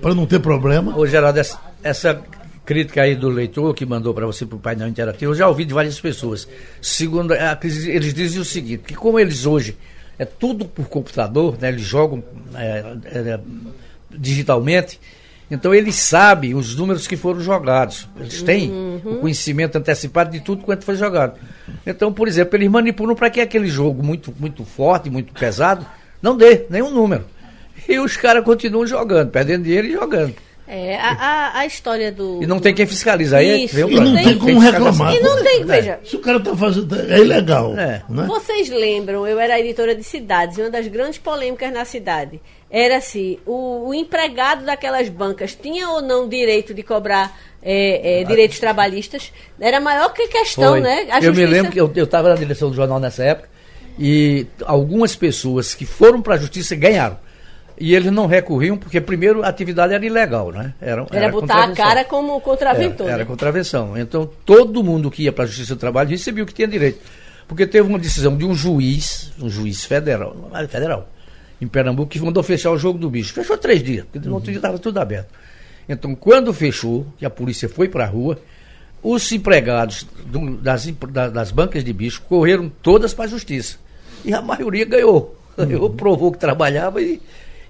para 0.00 0.14
não 0.14 0.26
ter 0.26 0.40
problema. 0.40 0.96
Ô, 0.96 1.06
Geraldo, 1.06 1.38
essa, 1.38 1.58
essa 1.82 2.22
crítica 2.64 3.02
aí 3.02 3.14
do 3.16 3.28
leitor 3.28 3.74
que 3.74 3.84
mandou 3.84 4.14
para 4.14 4.26
você 4.26 4.46
para 4.46 4.56
o 4.56 4.60
painel 4.60 4.88
interativo, 4.88 5.32
eu 5.32 5.36
já 5.36 5.48
ouvi 5.48 5.64
de 5.64 5.74
várias 5.74 6.00
pessoas. 6.00 6.48
Segundo, 6.80 7.34
eles 7.34 8.14
dizem 8.14 8.40
o 8.40 8.44
seguinte, 8.44 8.84
que 8.86 8.94
como 8.94 9.18
eles 9.18 9.46
hoje 9.46 9.76
é 10.18 10.24
tudo 10.24 10.64
por 10.64 10.86
computador, 10.86 11.58
né, 11.60 11.68
eles 11.68 11.82
jogam 11.82 12.22
é, 12.54 12.96
é, 13.04 13.40
digitalmente, 14.10 15.00
então 15.52 15.74
eles 15.74 15.96
sabem 15.96 16.54
os 16.54 16.74
números 16.74 17.06
que 17.06 17.14
foram 17.14 17.38
jogados. 17.38 18.08
Eles 18.18 18.40
têm 18.40 18.70
uhum. 18.70 19.00
o 19.04 19.20
conhecimento 19.20 19.76
antecipado 19.76 20.30
de 20.30 20.40
tudo 20.40 20.64
quanto 20.64 20.82
foi 20.82 20.96
jogado. 20.96 21.38
Então, 21.86 22.10
por 22.10 22.26
exemplo, 22.26 22.56
eles 22.56 22.70
manipulam 22.70 23.14
para 23.14 23.28
que 23.28 23.38
aquele 23.38 23.66
jogo 23.66 24.02
muito, 24.02 24.34
muito 24.40 24.64
forte, 24.64 25.10
muito 25.10 25.30
pesado, 25.34 25.86
não 26.22 26.34
dê 26.34 26.64
nenhum 26.70 26.90
número. 26.90 27.26
E 27.86 27.98
os 27.98 28.16
caras 28.16 28.42
continuam 28.42 28.86
jogando, 28.86 29.30
perdendo 29.30 29.64
dinheiro 29.64 29.88
e 29.88 29.92
jogando. 29.92 30.34
É, 30.66 30.96
a, 30.96 31.10
a, 31.10 31.58
a, 31.58 31.66
história 31.66 32.10
do. 32.10 32.42
E 32.42 32.46
não 32.46 32.58
tem 32.58 32.72
quem 32.72 32.86
fiscalizar. 32.86 33.40
Aí 33.40 33.64
Isso. 33.64 33.78
e 33.78 33.94
não 33.94 34.14
tem, 34.14 34.24
tem 34.24 34.38
como 34.38 34.58
reclamar. 34.58 35.14
E 35.14 35.20
não 35.20 35.42
tem, 35.42 35.64
veja. 35.66 36.00
Se 36.02 36.16
o 36.16 36.20
cara 36.20 36.38
está 36.38 36.56
fazendo. 36.56 36.98
É 36.98 37.18
ilegal. 37.18 37.76
É. 37.76 38.02
Né? 38.08 38.24
Vocês 38.26 38.70
lembram, 38.70 39.26
eu 39.26 39.38
era 39.38 39.60
editora 39.60 39.94
de 39.94 40.02
cidades, 40.02 40.56
e 40.56 40.62
uma 40.62 40.70
das 40.70 40.86
grandes 40.88 41.18
polêmicas 41.18 41.70
na 41.70 41.84
cidade 41.84 42.40
era 42.72 43.02
se 43.02 43.38
o, 43.44 43.88
o 43.88 43.94
empregado 43.94 44.64
daquelas 44.64 45.10
bancas 45.10 45.54
tinha 45.54 45.90
ou 45.90 46.00
não 46.00 46.26
direito 46.26 46.72
de 46.72 46.82
cobrar 46.82 47.38
é, 47.62 48.22
é, 48.22 48.24
direitos 48.24 48.58
trabalhistas. 48.58 49.30
Era 49.60 49.78
maior 49.78 50.14
que 50.14 50.26
questão, 50.28 50.72
Foi. 50.72 50.80
né? 50.80 51.06
A 51.10 51.18
eu 51.18 51.24
justiça... 51.24 51.32
me 51.32 51.46
lembro 51.46 51.70
que 51.70 51.78
eu 51.78 52.04
estava 52.04 52.30
na 52.30 52.34
direção 52.34 52.70
do 52.70 52.74
jornal 52.74 52.98
nessa 52.98 53.22
época 53.22 53.50
e 53.98 54.46
algumas 54.64 55.14
pessoas 55.14 55.74
que 55.74 55.84
foram 55.84 56.22
para 56.22 56.36
a 56.36 56.38
justiça 56.38 56.74
ganharam. 56.74 57.18
E 57.78 57.94
eles 57.94 58.10
não 58.10 58.26
recorriam 58.26 58.78
porque, 58.78 59.00
primeiro, 59.00 59.42
a 59.42 59.48
atividade 59.48 59.92
era 59.92 60.04
ilegal, 60.06 60.50
né? 60.50 60.72
Era, 60.80 61.02
era, 61.10 61.24
era 61.24 61.32
botar 61.32 61.64
a 61.64 61.72
cara 61.72 62.04
como 62.04 62.40
contraventor. 62.40 63.06
Era, 63.06 63.16
era 63.16 63.26
contravenção. 63.26 63.98
Então, 63.98 64.30
todo 64.46 64.82
mundo 64.82 65.10
que 65.10 65.24
ia 65.24 65.32
para 65.32 65.44
a 65.44 65.46
Justiça 65.46 65.74
do 65.74 65.78
Trabalho 65.78 66.08
recebia 66.08 66.44
o 66.44 66.46
que 66.46 66.54
tinha 66.54 66.68
direito. 66.68 67.00
Porque 67.48 67.66
teve 67.66 67.86
uma 67.86 67.98
decisão 67.98 68.36
de 68.36 68.44
um 68.44 68.54
juiz, 68.54 69.32
um 69.40 69.48
juiz 69.50 69.84
federal, 69.84 70.34
federal, 70.68 71.08
em 71.62 71.68
Pernambuco, 71.68 72.10
que 72.10 72.18
mandou 72.18 72.42
fechar 72.42 72.72
o 72.72 72.76
jogo 72.76 72.98
do 72.98 73.08
bicho. 73.08 73.32
Fechou 73.32 73.56
três 73.56 73.82
dias, 73.82 74.04
porque 74.10 74.26
no 74.26 74.34
outro 74.34 74.50
dia 74.50 74.58
estava 74.58 74.80
tudo 74.80 74.98
aberto. 74.98 75.28
Então, 75.88 76.12
quando 76.12 76.52
fechou, 76.52 77.06
que 77.16 77.24
a 77.24 77.30
polícia 77.30 77.68
foi 77.68 77.88
para 77.88 78.02
a 78.02 78.08
rua, 78.08 78.36
os 79.00 79.30
empregados 79.30 80.04
do, 80.26 80.56
das, 80.56 80.86
das 81.32 81.52
bancas 81.52 81.84
de 81.84 81.92
bicho 81.92 82.22
correram 82.22 82.68
todas 82.82 83.14
para 83.14 83.26
a 83.26 83.28
justiça. 83.28 83.78
E 84.24 84.34
a 84.34 84.42
maioria 84.42 84.84
ganhou. 84.84 85.38
Ganhou, 85.54 85.90
provou 85.90 86.32
que 86.32 86.38
trabalhava 86.38 87.02
e, 87.02 87.20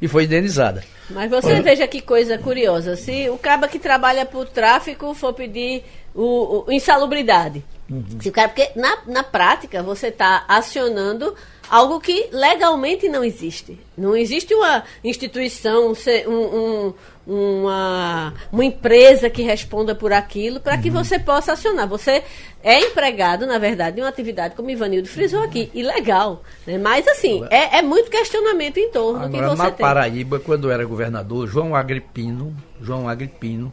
e 0.01 0.07
foi 0.07 0.23
indenizada. 0.23 0.85
Mas 1.11 1.29
você 1.29 1.49
Olha. 1.49 1.63
veja 1.63 1.85
que 1.89 2.01
coisa 2.01 2.39
curiosa. 2.39 2.95
Se 2.95 3.29
o 3.29 3.37
caba 3.37 3.67
que 3.67 3.79
trabalha 3.79 4.25
por 4.25 4.49
tráfico 4.49 5.13
for 5.15 5.35
pedir 5.35 5.83
o, 6.15 6.65
o 6.69 6.73
insalubridade. 6.73 7.65
Uhum. 7.91 8.05
Se 8.21 8.29
o 8.29 8.33
cara, 8.33 8.49
porque 8.49 8.71
na, 8.77 8.99
na 9.09 9.25
prática 9.25 9.83
você 9.83 10.07
está 10.07 10.45
acionando 10.47 11.35
algo 11.73 11.99
que 11.99 12.29
legalmente 12.31 13.09
não 13.09 13.25
existe. 13.25 13.81
Não 13.97 14.15
existe 14.15 14.55
uma 14.55 14.85
instituição, 15.03 15.95
um, 16.29 16.35
um, 16.35 16.95
uma, 17.27 18.35
uma 18.53 18.63
empresa 18.63 19.31
que 19.31 19.41
responda 19.41 19.95
por 19.95 20.13
aquilo 20.13 20.61
para 20.61 20.77
que 20.77 20.91
uhum. 20.91 21.03
você 21.03 21.19
possa 21.19 21.55
acionar. 21.55 21.89
Você 21.89 22.23
é 22.63 22.79
empregado, 22.79 23.47
na 23.47 23.57
verdade, 23.57 23.97
de 23.97 24.03
uma 24.03 24.11
atividade, 24.11 24.55
como 24.55 24.69
Ivanildo 24.69 25.09
frisou 25.09 25.43
aqui, 25.43 25.71
ilegal. 25.73 26.43
Né? 26.67 26.77
Mas, 26.77 27.09
assim, 27.09 27.43
é, 27.49 27.79
é, 27.79 27.83
muito 27.83 28.11
questionamento 28.11 28.77
em 28.77 28.91
torno 28.91 29.25
Agora, 29.25 29.43
que 29.43 29.57
você 29.57 29.63
na 29.63 29.71
tem. 29.71 29.87
Paraíba, 29.87 30.39
quando 30.39 30.71
era 30.71 30.85
governador, 30.85 31.49
João 31.49 31.75
Agripino, 31.75 32.55
João 32.83 33.09
Agripino, 33.09 33.73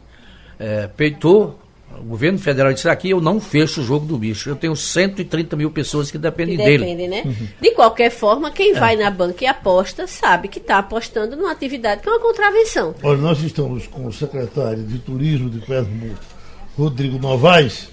é, 0.58 0.86
peitou 0.86 1.59
o 1.98 2.04
governo 2.04 2.38
federal 2.38 2.72
disse 2.72 2.88
aqui, 2.88 3.10
eu 3.10 3.20
não 3.20 3.40
fecho 3.40 3.80
o 3.80 3.84
jogo 3.84 4.06
do 4.06 4.16
bicho. 4.16 4.48
Eu 4.48 4.56
tenho 4.56 4.76
130 4.76 5.56
mil 5.56 5.70
pessoas 5.70 6.10
que 6.10 6.18
dependem 6.18 6.56
que 6.56 6.62
dele. 6.64 6.84
Dependem, 6.84 7.08
né? 7.08 7.22
Uhum. 7.24 7.48
De 7.60 7.70
qualquer 7.72 8.10
forma, 8.10 8.50
quem 8.50 8.72
é. 8.72 8.78
vai 8.78 8.96
na 8.96 9.10
banca 9.10 9.44
e 9.44 9.46
aposta 9.46 10.06
sabe 10.06 10.48
que 10.48 10.58
está 10.58 10.78
apostando 10.78 11.36
numa 11.36 11.50
atividade 11.50 12.02
que 12.02 12.08
é 12.08 12.12
uma 12.12 12.20
contravenção. 12.20 12.94
Olha, 13.02 13.18
nós 13.18 13.42
estamos 13.42 13.86
com 13.86 14.06
o 14.06 14.12
secretário 14.12 14.82
de 14.84 14.98
Turismo 14.98 15.50
de 15.50 15.58
Pernambuco, 15.60 16.20
Rodrigo 16.76 17.18
Novaes, 17.18 17.88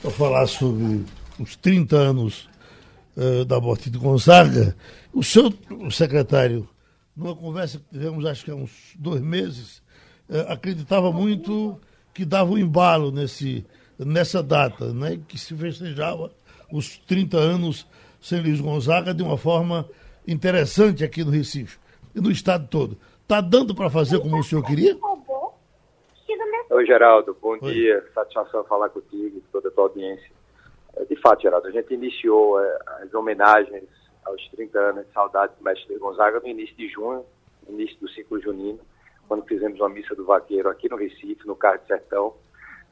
para 0.00 0.10
falar 0.10 0.46
sobre 0.46 1.04
os 1.38 1.54
30 1.56 1.96
anos 1.96 2.48
uh, 3.16 3.44
da 3.44 3.60
morte 3.60 3.90
de 3.90 3.98
Gonzaga. 3.98 4.74
O 5.12 5.22
seu 5.22 5.52
o 5.70 5.90
secretário, 5.90 6.68
numa 7.16 7.36
conversa 7.36 7.78
que 7.78 7.84
tivemos, 7.98 8.24
acho 8.24 8.44
que 8.44 8.50
há 8.50 8.54
uns 8.54 8.70
dois 8.98 9.20
meses, 9.20 9.82
uh, 10.28 10.52
acreditava 10.52 11.12
muito 11.12 11.78
que 12.14 12.24
dava 12.24 12.50
o 12.50 12.54
um 12.54 12.58
embalo 12.58 13.10
nesse, 13.10 13.66
nessa 13.98 14.42
data, 14.42 14.94
né, 14.94 15.20
que 15.28 15.36
se 15.36 15.54
festejava 15.54 16.30
os 16.72 16.96
30 16.98 17.36
anos 17.36 17.86
sem 18.20 18.40
Luiz 18.40 18.60
Gonzaga 18.60 19.12
de 19.12 19.22
uma 19.22 19.36
forma 19.36 19.88
interessante 20.26 21.04
aqui 21.04 21.24
no 21.24 21.30
Recife 21.30 21.78
e 22.14 22.20
no 22.20 22.30
estado 22.30 22.68
todo. 22.68 22.96
Está 23.20 23.40
dando 23.40 23.74
para 23.74 23.90
fazer 23.90 24.20
como 24.20 24.38
o 24.38 24.44
senhor 24.44 24.64
queria? 24.64 24.96
Oi, 26.70 26.86
Geraldo. 26.86 27.36
Bom 27.40 27.56
Oi. 27.60 27.72
dia. 27.72 28.04
Satisfação 28.14 28.64
falar 28.64 28.88
contigo 28.88 29.38
e 29.38 29.40
toda 29.52 29.68
a 29.68 29.70
tua 29.70 29.84
audiência. 29.84 30.30
É, 30.96 31.04
de 31.04 31.16
fato, 31.16 31.42
Geraldo, 31.42 31.68
a 31.68 31.70
gente 31.70 31.92
iniciou 31.92 32.60
é, 32.60 32.78
as 33.02 33.12
homenagens 33.14 33.84
aos 34.24 34.48
30 34.48 34.78
anos 34.78 35.06
de 35.06 35.12
saudade 35.12 35.52
do 35.58 35.64
mestre 35.64 35.98
Gonzaga 35.98 36.40
no 36.40 36.48
início 36.48 36.74
de 36.76 36.88
junho, 36.88 37.24
início 37.68 37.98
do 38.00 38.08
ciclo 38.08 38.40
junino 38.40 38.80
quando 39.28 39.44
fizemos 39.46 39.78
uma 39.80 39.88
missa 39.88 40.14
do 40.14 40.24
vaqueiro 40.24 40.68
aqui 40.68 40.88
no 40.88 40.96
Recife, 40.96 41.46
no 41.46 41.56
Carro 41.56 41.78
de 41.78 41.86
Sertão, 41.86 42.34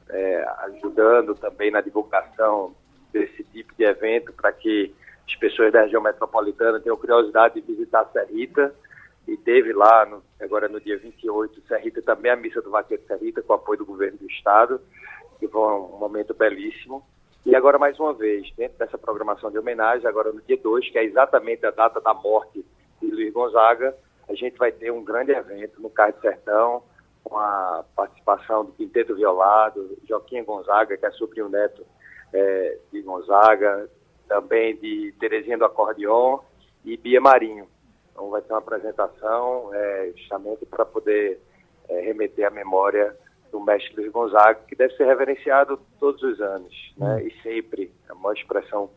é, 0.09 0.45
ajudando 0.59 1.35
também 1.35 1.71
na 1.71 1.81
divulgação 1.81 2.75
desse 3.11 3.43
tipo 3.45 3.73
de 3.75 3.83
evento 3.83 4.33
para 4.33 4.51
que 4.51 4.93
as 5.27 5.35
pessoas 5.35 5.71
da 5.71 5.81
região 5.81 6.01
metropolitana 6.01 6.79
tenham 6.79 6.97
curiosidade 6.97 7.61
de 7.61 7.73
visitar 7.73 8.01
a 8.01 8.05
Serrita. 8.05 8.73
E 9.25 9.37
teve 9.37 9.71
lá, 9.71 10.05
no, 10.05 10.21
agora 10.41 10.67
no 10.67 10.81
dia 10.81 10.97
28, 10.97 11.61
Serrita 11.67 12.01
também 12.01 12.31
a 12.31 12.35
missa 12.35 12.61
do 12.61 12.69
Vaqueiro 12.69 13.03
Serrita, 13.07 13.41
com 13.41 13.53
apoio 13.53 13.79
do 13.79 13.85
governo 13.85 14.17
do 14.17 14.27
estado, 14.27 14.81
que 15.39 15.47
foi 15.47 15.61
um 15.61 15.97
momento 15.97 16.33
belíssimo. 16.33 17.03
E 17.45 17.55
agora, 17.55 17.77
mais 17.77 17.97
uma 17.99 18.13
vez, 18.13 18.51
dentro 18.57 18.77
dessa 18.77 18.97
programação 18.97 19.49
de 19.49 19.57
homenagem, 19.57 20.07
agora 20.07 20.31
no 20.31 20.41
dia 20.41 20.57
2, 20.57 20.89
que 20.89 20.97
é 20.97 21.05
exatamente 21.05 21.65
a 21.65 21.71
data 21.71 22.01
da 22.01 22.13
morte 22.13 22.65
de 23.01 23.11
Luiz 23.11 23.33
Gonzaga, 23.33 23.95
a 24.27 24.33
gente 24.33 24.57
vai 24.57 24.71
ter 24.71 24.91
um 24.91 25.03
grande 25.03 25.31
evento 25.31 25.81
no 25.81 25.89
Carro 25.89 26.13
de 26.13 26.21
Sertão, 26.21 26.83
com 27.23 27.37
a 27.37 27.85
participação 27.95 28.65
do 28.65 28.71
Quinteto 28.73 29.15
Violado, 29.15 29.97
Joaquim 30.07 30.43
Gonzaga, 30.43 30.97
que 30.97 31.05
é 31.05 31.11
sobrinho 31.11 31.49
neto 31.49 31.85
é, 32.33 32.77
de 32.91 33.01
Gonzaga, 33.01 33.89
também 34.27 34.75
de 34.75 35.13
Terezinha 35.19 35.57
do 35.57 35.65
Acordeon 35.65 36.39
e 36.83 36.97
Bia 36.97 37.21
Marinho. 37.21 37.67
Então 38.11 38.29
vai 38.29 38.41
ter 38.41 38.53
uma 38.53 38.59
apresentação 38.59 39.73
é, 39.73 40.11
justamente 40.15 40.65
para 40.65 40.85
poder 40.85 41.39
é, 41.87 42.01
remeter 42.01 42.45
à 42.45 42.49
memória 42.49 43.15
do 43.51 43.59
mestre 43.59 43.95
Luiz 43.95 44.11
Gonzaga, 44.11 44.59
que 44.67 44.75
deve 44.75 44.95
ser 44.95 45.05
reverenciado 45.05 45.79
todos 45.99 46.21
os 46.23 46.41
anos, 46.41 46.93
né? 46.97 47.15
Hum. 47.15 47.19
E 47.19 47.41
sempre 47.41 47.93
é 48.09 48.13
uma 48.13 48.33
expressão 48.33 48.89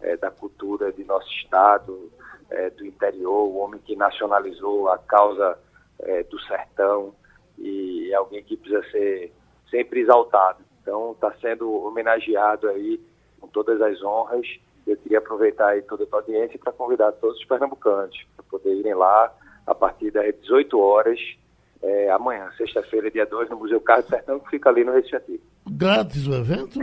é, 0.00 0.16
da 0.16 0.30
cultura 0.30 0.92
de 0.92 1.04
nosso 1.04 1.28
estado, 1.28 2.10
é, 2.50 2.70
do 2.70 2.86
interior, 2.86 3.48
o 3.48 3.56
homem 3.58 3.80
que 3.84 3.96
nacionalizou 3.96 4.88
a 4.88 4.98
causa 4.98 5.58
é, 6.00 6.22
do 6.24 6.38
sertão 6.40 7.14
e 7.58 8.10
é 8.12 8.14
alguém 8.14 8.42
que 8.42 8.56
precisa 8.56 8.82
ser 8.90 9.32
sempre 9.70 10.00
exaltado. 10.00 10.58
Então 10.82 11.12
está 11.12 11.32
sendo 11.40 11.70
homenageado 11.84 12.68
aí 12.68 13.00
com 13.40 13.48
todas 13.48 13.80
as 13.80 14.02
honras. 14.02 14.46
Eu 14.86 14.96
queria 14.98 15.18
aproveitar 15.18 15.68
aí 15.68 15.82
toda 15.82 16.04
a 16.04 16.06
tua 16.06 16.20
audiência 16.20 16.58
para 16.58 16.72
convidar 16.72 17.12
todos 17.12 17.38
os 17.38 17.44
pernambucanos 17.44 18.16
para 18.36 18.44
poder 18.48 18.74
irem 18.74 18.94
lá 18.94 19.32
a 19.66 19.74
partir 19.74 20.12
das 20.12 20.32
18 20.42 20.78
horas, 20.78 21.18
é, 21.82 22.10
amanhã, 22.10 22.48
sexta-feira, 22.56 23.10
dia 23.10 23.26
2, 23.26 23.50
no 23.50 23.56
Museu 23.56 23.80
Carlos 23.80 24.06
Sertão, 24.06 24.38
que 24.38 24.50
fica 24.50 24.68
ali 24.68 24.84
no 24.84 24.92
Recife 24.92 25.16
Antigo. 25.16 25.42
Grátis 25.68 26.26
o 26.28 26.34
evento? 26.34 26.78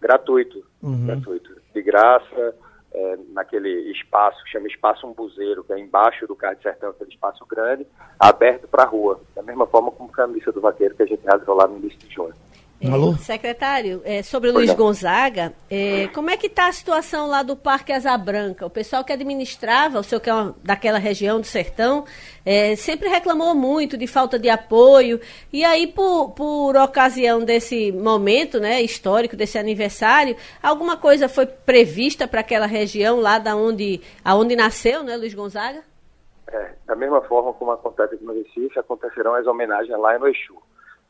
Gratuito, 0.00 0.64
uhum. 0.82 1.06
gratuito. 1.06 1.54
De 1.74 1.82
graça, 1.82 2.56
é, 2.94 3.18
naquele 3.30 3.90
espaço, 3.90 4.38
chama 4.46 4.68
Espaço 4.68 5.06
Umbuzeiro, 5.06 5.64
que 5.64 5.72
é 5.72 5.78
embaixo 5.78 6.26
do 6.26 6.36
Carlos 6.36 6.62
Sertão, 6.62 6.90
aquele 6.90 7.10
espaço 7.10 7.44
grande, 7.44 7.86
aberto 8.18 8.68
para 8.68 8.84
a 8.84 8.86
rua. 8.86 9.20
Da 9.34 9.42
mesma 9.42 9.66
forma 9.66 9.90
como 9.90 10.10
a 10.16 10.26
missa 10.26 10.52
do 10.52 10.60
vaqueiro 10.60 10.94
que 10.94 11.02
a 11.02 11.06
gente 11.06 11.26
rasgou 11.26 11.56
lá 11.56 11.66
no 11.66 11.78
início 11.78 11.98
de 11.98 12.14
junho. 12.14 12.34
É, 12.80 13.16
secretário, 13.18 14.02
é, 14.04 14.22
sobre 14.22 14.50
o 14.50 14.52
Luiz 14.52 14.74
Gonzaga, 14.74 15.54
é, 15.70 16.08
como 16.08 16.28
é 16.28 16.36
que 16.36 16.48
está 16.48 16.66
a 16.68 16.72
situação 16.72 17.28
lá 17.28 17.42
do 17.42 17.56
Parque 17.56 17.92
Asa 17.92 18.16
Branca? 18.18 18.66
O 18.66 18.70
pessoal 18.70 19.02
que 19.02 19.12
administrava, 19.12 20.00
o 20.00 20.02
senhor 20.02 20.20
que 20.20 20.28
é 20.28 20.34
uma, 20.34 20.54
daquela 20.62 20.98
região 20.98 21.40
do 21.40 21.46
sertão, 21.46 22.04
é, 22.44 22.76
sempre 22.76 23.08
reclamou 23.08 23.54
muito 23.54 23.96
de 23.96 24.06
falta 24.06 24.38
de 24.38 24.50
apoio. 24.50 25.18
E 25.52 25.64
aí, 25.64 25.86
por, 25.86 26.32
por 26.32 26.76
ocasião 26.76 27.42
desse 27.42 27.90
momento 27.92 28.60
né, 28.60 28.82
histórico, 28.82 29.36
desse 29.36 29.56
aniversário, 29.56 30.36
alguma 30.62 30.96
coisa 30.96 31.28
foi 31.28 31.46
prevista 31.46 32.28
para 32.28 32.40
aquela 32.40 32.66
região 32.66 33.18
lá 33.18 33.38
da 33.38 33.56
onde, 33.56 34.02
aonde 34.22 34.54
nasceu, 34.56 35.02
né, 35.02 35.16
Luiz 35.16 35.32
Gonzaga? 35.32 35.82
É, 36.48 36.72
da 36.86 36.94
mesma 36.94 37.22
forma 37.22 37.52
como 37.54 37.70
acontece 37.70 38.16
aqui 38.16 38.24
no 38.24 38.34
Recife, 38.34 38.78
acontecerão 38.78 39.34
as 39.34 39.46
homenagens 39.46 39.98
lá 39.98 40.18
no 40.18 40.28
Exu 40.28 40.60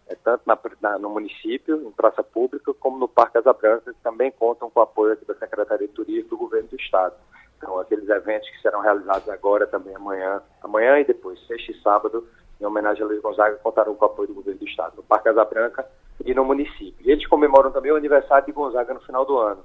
é, 0.07 0.15
tanto 0.17 0.43
na, 0.47 0.59
na, 0.81 0.99
no 0.99 1.11
município, 1.11 1.87
em 1.87 1.91
praça 1.91 2.23
pública, 2.23 2.73
como 2.75 2.99
no 2.99 3.09
Parque 3.09 3.39
Asa 3.39 3.53
Branca, 3.53 3.93
que 3.93 4.01
também 4.03 4.31
contam 4.31 4.69
com 4.71 4.81
o 4.81 4.83
apoio 4.83 5.17
da 5.27 5.35
Secretaria 5.35 5.89
de 5.89 5.95
Turismo 5.95 6.31
do 6.31 6.37
Governo 6.37 6.69
do 6.69 6.77
Estado. 6.77 7.15
Então, 7.57 7.79
aqueles 7.79 8.09
eventos 8.09 8.49
que 8.51 8.61
serão 8.61 8.81
realizados 8.81 9.29
agora, 9.29 9.67
também 9.67 9.95
amanhã, 9.95 10.43
amanhã 10.63 10.99
e 10.99 11.05
depois, 11.05 11.41
sexta 11.47 11.73
e 11.73 11.81
sábado, 11.81 12.29
em 12.61 12.67
homenagem 12.67 13.03
a 13.03 13.07
Luiz 13.07 13.23
Gonzaga, 13.23 13.57
contarão 13.57 13.95
com 13.95 14.05
o 14.05 14.09
apoio 14.09 14.29
do 14.29 14.35
Governo 14.35 14.61
do 14.61 14.69
Estado, 14.69 14.97
no 14.97 15.03
Parque 15.03 15.31
Asa 15.31 15.45
Branca 15.45 15.87
e 16.25 16.35
no 16.35 16.45
município. 16.45 17.07
E 17.07 17.11
eles 17.11 17.27
comemoram 17.27 17.71
também 17.71 17.91
o 17.91 17.97
aniversário 17.97 18.47
de 18.47 18.53
Gonzaga 18.53 18.93
no 18.93 19.01
final 19.01 19.25
do 19.25 19.39
ano. 19.39 19.65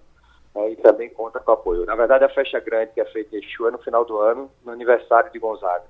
É, 0.55 0.71
e 0.71 0.75
também 0.77 1.09
conta 1.09 1.39
com 1.39 1.51
apoio. 1.51 1.85
Na 1.85 1.95
verdade, 1.95 2.23
a 2.23 2.29
festa 2.29 2.59
grande 2.59 2.93
que 2.93 3.01
é 3.01 3.05
feita 3.05 3.35
em 3.35 3.39
Exu 3.39 3.67
é 3.67 3.71
no 3.71 3.77
final 3.79 4.03
do 4.03 4.17
ano, 4.17 4.49
no 4.65 4.71
aniversário 4.71 5.31
de 5.31 5.37
Gonzaga. 5.37 5.85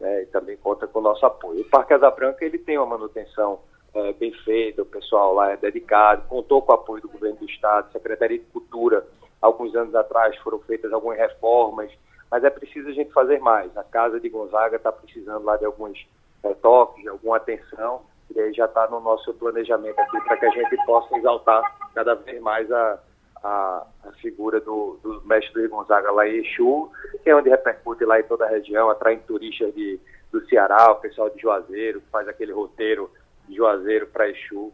É, 0.00 0.22
e 0.22 0.26
também 0.26 0.56
conta 0.58 0.86
com 0.86 0.98
o 1.00 1.02
nosso 1.02 1.24
apoio. 1.24 1.62
O 1.62 1.70
Parque 1.70 1.94
Asa 1.94 2.10
Branca 2.10 2.44
ele 2.44 2.58
tem 2.58 2.78
uma 2.78 2.86
manutenção 2.86 3.60
é, 3.96 4.12
bem 4.12 4.30
feita, 4.44 4.82
o 4.82 4.86
pessoal 4.86 5.32
lá 5.32 5.52
é 5.52 5.56
dedicado, 5.56 6.28
contou 6.28 6.60
com 6.60 6.72
o 6.72 6.74
apoio 6.74 7.00
do 7.00 7.08
governo 7.08 7.38
do 7.38 7.46
Estado, 7.46 7.90
Secretaria 7.92 8.38
de 8.38 8.44
Cultura. 8.46 9.06
Alguns 9.40 9.74
anos 9.74 9.94
atrás 9.94 10.36
foram 10.38 10.58
feitas 10.60 10.92
algumas 10.92 11.16
reformas, 11.16 11.90
mas 12.30 12.44
é 12.44 12.50
preciso 12.50 12.88
a 12.88 12.92
gente 12.92 13.10
fazer 13.12 13.38
mais. 13.40 13.74
A 13.76 13.84
Casa 13.84 14.20
de 14.20 14.28
Gonzaga 14.28 14.76
está 14.76 14.92
precisando 14.92 15.44
lá 15.44 15.56
de 15.56 15.64
alguns 15.64 16.06
retoques, 16.44 17.02
de 17.02 17.08
alguma 17.08 17.38
atenção, 17.38 18.02
e 18.34 18.38
aí 18.38 18.52
já 18.52 18.66
está 18.66 18.86
no 18.88 19.00
nosso 19.00 19.32
planejamento 19.34 19.98
aqui 19.98 20.20
para 20.20 20.36
que 20.36 20.46
a 20.46 20.50
gente 20.50 20.76
possa 20.84 21.16
exaltar 21.16 21.62
cada 21.94 22.14
vez 22.14 22.38
mais 22.42 22.70
a, 22.70 23.00
a, 23.42 23.86
a 24.04 24.12
figura 24.20 24.60
do, 24.60 24.98
do 25.02 25.22
mestre 25.24 25.62
de 25.62 25.68
Gonzaga 25.68 26.10
lá 26.10 26.28
em 26.28 26.44
Exu, 26.44 26.90
que 27.22 27.30
é 27.30 27.36
onde 27.36 27.48
repercute 27.48 28.04
lá 28.04 28.20
em 28.20 28.24
toda 28.24 28.44
a 28.44 28.48
região, 28.48 28.90
atraindo 28.90 29.22
turistas 29.26 29.74
de, 29.74 29.98
do 30.30 30.46
Ceará, 30.48 30.92
o 30.92 30.96
pessoal 30.96 31.30
de 31.30 31.40
Juazeiro, 31.40 32.02
que 32.02 32.10
faz 32.10 32.28
aquele 32.28 32.52
roteiro 32.52 33.10
Juazeiro 33.54 34.06
para 34.06 34.28
Exu. 34.28 34.72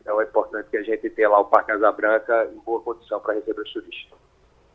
Então 0.00 0.20
é 0.20 0.24
importante 0.24 0.70
que 0.70 0.76
a 0.76 0.82
gente 0.82 1.10
tenha 1.10 1.28
lá 1.28 1.40
o 1.40 1.44
Parque 1.44 1.72
Asa 1.72 1.92
Branca 1.92 2.50
em 2.52 2.58
boa 2.58 2.80
condição 2.80 3.20
para 3.20 3.34
receber 3.34 3.60
os 3.60 3.72
turistas. 3.72 4.18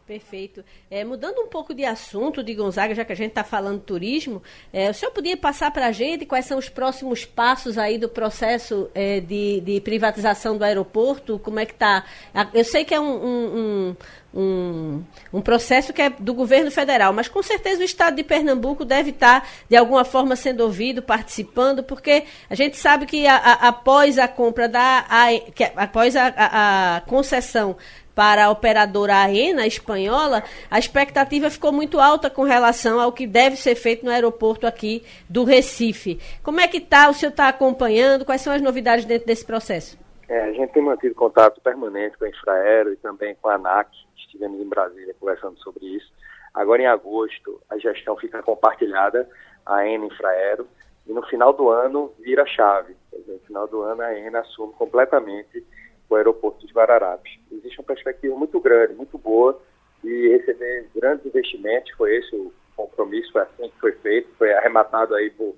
Perfeito. 0.06 0.66
É, 0.92 1.06
mudando 1.06 1.40
um 1.40 1.48
pouco 1.48 1.74
de 1.74 1.86
assunto 1.86 2.44
de 2.44 2.54
Gonzaga, 2.54 2.94
já 2.94 3.06
que 3.06 3.14
a 3.14 3.16
gente 3.16 3.30
está 3.30 3.44
falando 3.44 3.80
turismo, 3.80 4.44
é, 4.74 4.90
o 4.90 4.94
senhor 4.94 5.14
podia 5.14 5.38
passar 5.38 5.72
para 5.72 5.88
a 5.88 5.92
gente 5.94 6.26
quais 6.26 6.46
são 6.46 6.58
os 6.58 6.68
próximos 6.68 7.24
passos 7.24 7.78
aí 7.78 7.98
do 7.98 8.10
processo 8.10 8.92
é, 8.94 9.22
de, 9.22 9.62
de, 9.62 9.80
privatização 9.80 10.58
do 10.58 10.66
aeroporto? 10.66 11.40
Como 11.40 11.58
é 11.58 11.66
que 11.66 11.72
está? 11.72 12.06
Eu 12.54 12.66
sei 12.66 12.84
que 12.84 12.94
é 12.94 13.00
um, 13.00 13.26
um, 13.26 13.96
um, 14.34 15.04
um, 15.32 15.42
processo 15.42 15.94
que 15.94 16.02
é 16.02 16.10
do 16.10 16.34
governo 16.34 16.72
federal, 16.72 17.14
mas 17.14 17.28
com 17.28 17.44
certeza 17.44 17.82
o 17.82 17.86
estado 17.86 18.16
de 18.16 18.24
Pernambuco 18.24 18.84
deve 18.84 19.12
estar, 19.12 19.48
de 19.70 19.76
alguma 19.76 20.04
forma, 20.04 20.36
sendo 20.36 20.62
ouvido, 20.62 21.02
participando, 21.02 21.84
porque 21.84 22.24
a 22.50 22.56
gente 22.56 22.78
sabe 22.78 23.06
que 23.06 23.28
a, 23.28 23.36
a, 23.36 23.68
após 23.68 24.18
a 24.18 24.28
compra 24.28 24.68
da. 24.68 25.06
A, 25.10 25.28
que, 25.54 25.64
após 25.76 26.16
a, 26.16 26.34
a 26.38 27.02
concessão 27.02 27.76
para 28.16 28.46
a 28.46 28.50
operadora 28.50 29.16
AENA 29.16 29.66
espanhola, 29.66 30.44
a 30.70 30.78
expectativa 30.78 31.50
ficou 31.50 31.72
muito 31.72 32.00
alta 32.00 32.30
com 32.30 32.44
relação 32.44 33.00
ao 33.00 33.12
que 33.12 33.26
deve 33.26 33.56
ser 33.56 33.76
feito 33.76 34.06
no 34.06 34.12
aeroporto 34.12 34.68
aqui 34.68 35.04
do 35.28 35.44
Recife. 35.44 36.20
Como 36.44 36.60
é 36.60 36.68
que 36.68 36.78
está? 36.78 37.10
O 37.10 37.14
senhor 37.14 37.32
está 37.32 37.48
acompanhando? 37.48 38.26
Quais 38.26 38.42
são 38.42 38.54
as 38.54 38.62
novidades 38.62 39.06
dentro 39.06 39.28
desse 39.28 39.46
processo? 39.46 39.98
É, 40.30 40.42
a 40.42 40.54
gente 40.54 40.72
tem 40.72 40.84
mantido 40.84 41.14
contato 41.16 41.60
permanente 41.62 42.18
com 42.18 42.26
a 42.26 42.30
Infraero 42.30 42.94
e 42.94 42.96
também 42.98 43.36
com 43.42 43.50
a 43.50 43.56
ANAC. 43.56 43.90
Estivemos 44.34 44.60
em 44.60 44.68
Brasília 44.68 45.16
conversando 45.20 45.60
sobre 45.60 45.86
isso. 45.86 46.12
Agora, 46.56 46.82
em 46.82 46.88
agosto, 46.88 47.62
a 47.70 47.78
gestão 47.78 48.18
fica 48.18 48.42
compartilhada, 48.42 49.30
a 49.64 49.78
AENA 49.78 50.08
Infraero, 50.08 50.68
e 51.06 51.14
no 51.14 51.22
final 51.28 51.54
do 51.54 51.70
ano 51.70 52.12
vira 52.20 52.46
chave. 52.48 52.96
Dizer, 53.12 53.34
no 53.34 53.40
final 53.42 53.68
do 53.68 53.82
ano, 53.82 54.02
a 54.02 54.08
AENA 54.08 54.40
assume 54.40 54.74
completamente 54.74 55.64
o 56.10 56.16
aeroporto 56.16 56.66
de 56.66 56.74
Guararapes. 56.74 57.40
Existe 57.52 57.80
uma 57.80 57.86
perspectiva 57.86 58.36
muito 58.36 58.60
grande, 58.60 58.96
muito 58.96 59.18
boa, 59.20 59.62
de 60.04 60.30
receber 60.30 60.90
grandes 60.96 61.26
investimentos, 61.28 61.92
foi 61.96 62.18
esse 62.18 62.36
o 62.36 62.52
compromisso, 62.76 63.32
foi 63.32 63.42
assim 63.42 63.70
que 63.70 63.80
foi 63.80 63.92
feito, 63.94 64.30
foi 64.38 64.52
arrematado 64.54 65.14
aí 65.14 65.30
por 65.30 65.56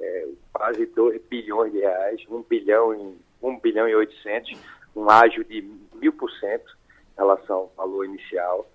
é, 0.00 0.28
quase 0.52 0.86
2 0.86 1.22
bilhões 1.22 1.72
de 1.72 1.78
reais, 1.78 2.20
1 2.28 2.42
bilhão, 2.42 2.94
em, 2.94 3.16
1 3.40 3.60
bilhão 3.60 3.88
e 3.88 3.94
800, 3.94 4.60
um 4.96 5.08
ágio 5.08 5.44
de 5.44 5.62
mil 5.94 6.12
por 6.12 6.30
cento 6.32 6.77
relação 7.18 7.56
ao 7.56 7.72
valor 7.76 8.04
inicial. 8.04 8.66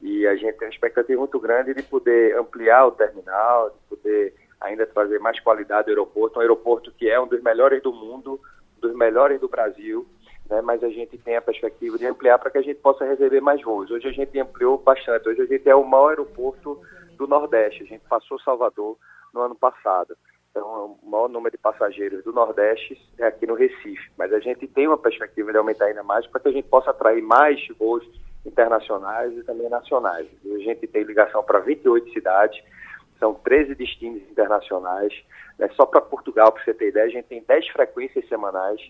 E 0.00 0.26
a 0.26 0.34
gente 0.34 0.58
tem 0.58 0.66
uma 0.66 0.74
expectativa 0.74 1.18
muito 1.18 1.38
grande 1.38 1.72
de 1.72 1.82
poder 1.82 2.36
ampliar 2.36 2.86
o 2.86 2.92
terminal, 2.92 3.70
de 3.70 3.78
poder 3.88 4.34
ainda 4.60 4.86
trazer 4.86 5.18
mais 5.20 5.38
qualidade 5.40 5.88
ao 5.88 5.92
aeroporto, 5.96 6.38
um 6.38 6.42
aeroporto 6.42 6.92
que 6.92 7.08
é 7.08 7.20
um 7.20 7.26
dos 7.26 7.42
melhores 7.42 7.82
do 7.82 7.92
mundo, 7.92 8.40
um 8.78 8.80
dos 8.80 8.94
melhores 8.94 9.40
do 9.40 9.48
Brasil, 9.48 10.06
né, 10.50 10.60
mas 10.60 10.82
a 10.82 10.88
gente 10.88 11.16
tem 11.18 11.36
a 11.36 11.42
perspectiva 11.42 11.96
de 11.96 12.06
ampliar 12.06 12.38
para 12.38 12.50
que 12.50 12.58
a 12.58 12.62
gente 12.62 12.80
possa 12.80 13.04
receber 13.04 13.40
mais 13.40 13.62
voos. 13.62 13.90
Hoje 13.90 14.08
a 14.08 14.12
gente 14.12 14.38
ampliou 14.38 14.76
bastante, 14.78 15.28
hoje 15.28 15.42
a 15.42 15.46
gente 15.46 15.68
é 15.68 15.74
o 15.74 15.84
maior 15.84 16.10
aeroporto 16.10 16.80
do 17.16 17.26
Nordeste, 17.26 17.84
a 17.84 17.86
gente 17.86 18.02
passou 18.08 18.40
Salvador 18.40 18.98
no 19.32 19.40
ano 19.40 19.54
passado. 19.54 20.16
Então, 20.52 20.98
o 21.02 21.10
maior 21.10 21.28
número 21.28 21.50
de 21.50 21.58
passageiros 21.60 22.22
do 22.22 22.32
Nordeste 22.32 22.96
é 23.18 23.24
aqui 23.26 23.46
no 23.46 23.54
Recife, 23.54 24.10
mas 24.16 24.32
a 24.32 24.38
gente 24.38 24.68
tem 24.68 24.86
uma 24.86 24.98
perspectiva 24.98 25.50
de 25.50 25.58
aumentar 25.58 25.86
ainda 25.86 26.04
mais 26.04 26.26
para 26.26 26.40
que 26.40 26.48
a 26.48 26.52
gente 26.52 26.68
possa 26.68 26.90
atrair 26.90 27.22
mais 27.22 27.66
voos 27.78 28.06
internacionais 28.46 29.32
e 29.36 29.42
também 29.44 29.68
nacionais. 29.68 30.28
E 30.44 30.54
a 30.54 30.58
gente 30.58 30.86
tem 30.86 31.02
ligação 31.02 31.42
para 31.42 31.58
28 31.58 32.12
cidades, 32.12 32.62
são 33.18 33.34
13 33.34 33.74
destinos 33.74 34.22
internacionais. 34.30 35.12
Né? 35.58 35.68
Só 35.74 35.86
para 35.86 36.00
Portugal, 36.00 36.52
para 36.52 36.62
você 36.62 36.74
ter 36.74 36.88
ideia, 36.88 37.06
a 37.06 37.10
gente 37.10 37.26
tem 37.26 37.42
10 37.42 37.68
frequências 37.68 38.28
semanais 38.28 38.80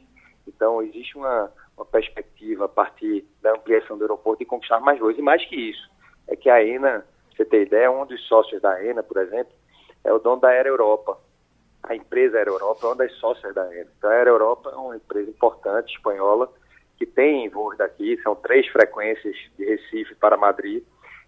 então, 0.47 0.83
existe 0.83 1.17
uma, 1.17 1.53
uma 1.77 1.87
perspectiva 1.87 2.65
a 2.65 2.69
partir 2.69 3.25
da 3.41 3.53
ampliação 3.53 3.97
do 3.97 4.05
aeroporto 4.05 4.41
de 4.41 4.45
conquistar 4.45 4.81
mais 4.81 4.99
voos. 4.99 5.17
E 5.19 5.23
mais 5.23 5.45
que 5.47 5.57
isso, 5.57 5.91
é 6.29 6.37
que 6.37 6.51
a 6.51 6.63
ENA, 6.63 7.05
você 7.35 7.45
tem 7.45 7.63
ideia, 7.63 7.91
um 7.91 8.07
dos 8.07 8.21
sócios 8.27 8.61
da 8.61 8.83
ENA, 8.85 9.03
por 9.03 9.19
exemplo, 9.19 9.53
é 10.05 10.13
o 10.13 10.19
dono 10.19 10.41
da 10.41 10.49
Aero 10.49 10.69
Europa. 10.69 11.19
A 11.83 11.95
empresa 11.95 12.39
Aero 12.39 12.53
Europa 12.53 12.81
é 12.83 12.87
uma 12.87 12.97
das 12.97 13.13
sócias 13.15 13.55
da 13.55 13.67
ENA. 13.75 13.89
Então, 13.99 14.11
a 14.11 14.15
Aero 14.15 14.31
Europa 14.31 14.71
é 14.71 14.77
uma 14.77 14.97
empresa 14.97 15.31
importante, 15.31 15.95
espanhola, 15.95 16.53
que 16.97 17.05
tem 17.05 17.49
voos 17.49 17.77
daqui, 17.77 18.21
são 18.23 18.35
três 18.37 18.67
frequências 18.69 19.37
de 19.57 19.65
Recife 19.65 20.15
para 20.15 20.37
Madrid, 20.37 20.85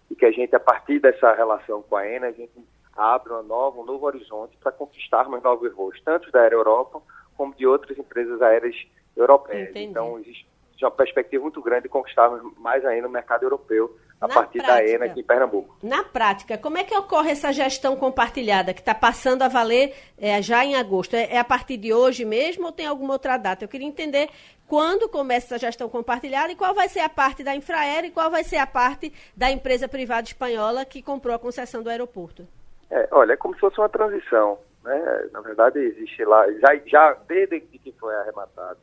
e 0.09 0.15
que 0.15 0.25
a 0.25 0.31
gente, 0.31 0.55
a 0.55 0.59
partir 0.59 0.99
dessa 0.99 1.33
relação 1.33 1.81
com 1.81 1.97
a 1.97 2.07
ENA, 2.07 2.27
a 2.27 2.31
gente 2.31 2.53
abre 2.95 3.33
uma 3.33 3.43
nova, 3.43 3.81
um 3.81 3.85
novo 3.85 4.05
horizonte 4.05 4.55
para 4.57 4.71
conquistarmos 4.71 5.43
novos 5.43 5.73
voos, 5.73 5.99
tanto 6.03 6.31
da 6.31 6.41
Aero 6.41 6.57
Europa 6.57 7.01
como 7.35 7.53
de 7.53 7.67
outras 7.67 7.97
empresas 7.97 8.41
aéreas 8.41 8.75
europeias. 9.17 9.69
Entendi. 9.69 9.87
Então, 9.87 10.17
existe 10.19 10.54
uma 10.83 10.91
perspectiva 10.91 11.41
muito 11.41 11.61
grande 11.61 11.83
de 11.83 11.89
conquistarmos 11.89 12.41
mais 12.57 12.83
ainda 12.85 13.07
o 13.07 13.11
mercado 13.11 13.43
europeu 13.43 13.95
a 14.19 14.27
Na 14.27 14.33
partir 14.33 14.59
prática, 14.59 14.83
da 14.83 14.89
ENA 14.89 15.05
aqui 15.05 15.19
em 15.19 15.23
Pernambuco. 15.23 15.77
Na 15.83 16.03
prática, 16.03 16.57
como 16.57 16.77
é 16.77 16.83
que 16.83 16.95
ocorre 16.95 17.31
essa 17.31 17.51
gestão 17.51 17.95
compartilhada 17.95 18.73
que 18.73 18.79
está 18.79 18.95
passando 18.95 19.41
a 19.41 19.47
valer 19.47 19.93
é, 20.17 20.41
já 20.41 20.63
em 20.63 20.75
agosto? 20.75 21.15
É, 21.15 21.33
é, 21.33 21.37
a 21.37 21.43
partir 21.43 21.77
de 21.77 21.93
hoje 21.93 22.25
mesmo 22.25 22.65
ou 22.65 22.71
tem 22.71 22.87
alguma 22.87 23.13
outra 23.13 23.37
data? 23.37 23.63
Eu 23.63 23.69
queria 23.69 23.87
entender 23.87 24.29
quando 24.67 25.07
começa 25.09 25.55
essa 25.55 25.67
gestão 25.67 25.87
compartilhada 25.87 26.51
e 26.51 26.55
qual 26.55 26.73
vai 26.73 26.89
ser 26.89 27.01
a 27.01 27.09
parte 27.09 27.43
da 27.43 27.55
Infraero 27.55 28.07
e 28.07 28.11
qual 28.11 28.31
vai 28.31 28.43
ser 28.43 28.57
a 28.57 28.67
parte 28.67 29.13
da 29.35 29.51
empresa 29.51 29.87
privada 29.87 30.27
espanhola 30.27 30.85
que 30.85 31.01
comprou 31.01 31.35
a 31.35 31.39
concessão 31.39 31.83
do 31.83 31.89
aeroporto. 31.89 32.47
É, 32.89 33.07
olha, 33.11 33.33
é 33.33 33.37
como 33.37 33.53
se 33.53 33.59
fosse 33.59 33.79
uma 33.79 33.89
transição. 33.89 34.57
Né? 34.83 35.29
Na 35.31 35.41
verdade, 35.41 35.79
existe 35.79 36.23
lá, 36.23 36.49
já, 36.53 36.75
já 36.85 37.17
desde 37.27 37.59
que 37.59 37.91
foi 37.99 38.15
arrematado 38.15 38.79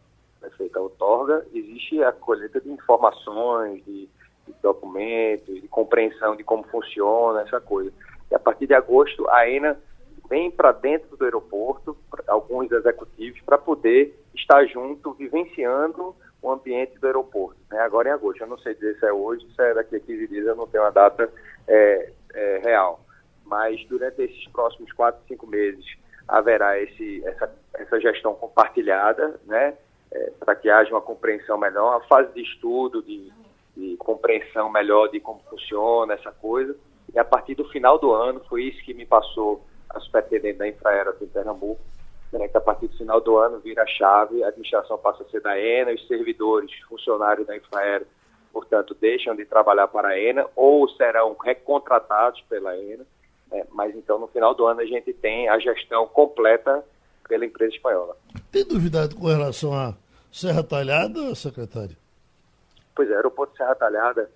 é 0.47 0.51
feita 0.51 0.79
a 0.79 0.83
outorga, 0.83 1.47
existe 1.53 2.03
a 2.03 2.13
colheita 2.13 2.61
de 2.61 2.71
informações, 2.71 3.85
de, 3.85 4.09
de, 4.47 4.55
documentos, 4.63 5.61
de 5.61 5.69
compreensão 5.69 6.37
de 6.37 6.45
como 6.45 6.65
funciona 6.65 7.43
essa 7.43 7.61
coisa. 7.61 7.93
E 8.31 8.35
a 8.35 8.39
partir 8.39 8.67
de 8.67 8.75
agosto, 8.75 9.29
a 9.29 9.49
ENA 9.49 9.79
vêm 10.29 10.51
para 10.51 10.73
dentro 10.73 11.17
do 11.17 11.25
aeroporto, 11.25 11.97
alguns 12.27 12.71
executivos, 12.71 13.41
para 13.43 13.59
poder 13.59 14.19
estar 14.35 14.65
junto, 14.67 15.13
vivenciando 15.13 16.15
o 16.41 16.51
ambiente 16.51 16.99
do 16.99 17.07
aeroporto. 17.07 17.57
Né? 17.71 17.79
Agora 17.79 18.09
em 18.09 18.13
agosto, 18.13 18.41
eu 18.41 18.49
não 18.49 18.59
sei 18.59 18.75
dizer 18.75 18.99
se 18.99 19.07
é 19.07 19.13
hoje, 19.13 19.47
se 19.55 19.63
é 19.63 19.75
daqui 19.75 19.97
a 19.97 20.01
15 20.01 20.27
dias, 20.27 20.47
eu 20.47 20.57
não 20.57 20.67
tenho 20.67 20.83
uma 20.83 20.91
data 20.91 21.31
é, 21.69 22.13
é, 22.35 22.59
real. 22.65 23.01
Mas 23.45 23.85
durante 23.87 24.23
esses 24.23 24.49
próximos 24.49 24.91
quatro, 24.93 25.23
cinco 25.29 25.47
meses 25.47 25.85
haverá 26.27 26.81
esse, 26.81 27.23
essa, 27.27 27.55
essa 27.75 28.01
gestão 28.01 28.35
compartilhada, 28.35 29.41
né? 29.45 29.75
É, 30.15 30.31
para 30.39 30.55
que 30.55 30.69
haja 30.69 30.91
uma 30.91 31.01
compreensão 31.01 31.57
melhor, 31.57 31.97
a 31.97 32.07
fase 32.07 32.31
de 32.35 32.43
estudo, 32.43 33.03
de, 33.03 33.33
de 33.75 33.97
compreensão 33.97 34.71
melhor 34.71 35.09
de 35.09 35.19
como 35.21 35.41
funciona 35.49 36.13
essa 36.13 36.31
coisa. 36.31 36.77
E 37.15 37.19
a 37.19 37.25
partir 37.25 37.55
do 37.55 37.65
final 37.71 37.99
do 37.99 38.13
ano, 38.13 38.41
foi 38.49 38.65
isso 38.65 38.85
que 38.85 38.93
me 38.93 39.07
passou 39.07 39.65
a 39.89 40.01
superintendente 40.01 40.59
da 40.59 40.69
Infraero 40.69 41.11
aqui 41.11 41.25
em 41.25 41.29
Pernambuco, 41.29 41.81
né, 42.33 42.49
que 42.49 42.57
a 42.57 42.61
partir 42.61 42.89
do 42.89 42.97
final 42.97 43.21
do 43.21 43.37
ano 43.37 43.59
vira 43.61 43.83
a 43.83 43.87
chave, 43.87 44.43
a 44.43 44.49
administração 44.49 44.99
passa 44.99 45.23
a 45.23 45.27
ser 45.27 45.41
da 45.41 45.59
ENA, 45.59 45.93
os 45.93 46.07
servidores, 46.07 46.71
funcionários 46.89 47.47
da 47.47 47.57
Infraero, 47.57 48.07
portanto, 48.53 48.97
deixam 48.99 49.35
de 49.35 49.45
trabalhar 49.45 49.89
para 49.89 50.09
a 50.09 50.19
ENA 50.19 50.47
ou 50.57 50.89
serão 50.91 51.37
recontratados 51.43 52.41
pela 52.49 52.77
ENA. 52.77 53.05
Né, 53.51 53.67
mas 53.71 53.95
então, 53.95 54.19
no 54.19 54.29
final 54.29 54.55
do 54.55 54.67
ano, 54.67 54.81
a 54.81 54.87
gente 54.87 55.13
tem 55.13 55.49
a 55.49 55.59
gestão 55.59 56.07
completa 56.07 56.85
pela 57.29 57.45
empresa 57.45 57.75
espanhola. 57.75 58.17
Tem 58.51 58.65
duvidado 58.65 59.15
com 59.17 59.27
relação 59.27 59.75
a 59.75 59.95
Serra 60.33 60.65
Talhada, 60.65 61.35
secretário? 61.35 61.97
Pois 62.97 63.11
é, 63.11 63.15
aeroporto 63.15 63.55
Serra 63.55 63.75
Talhada, 63.75 64.31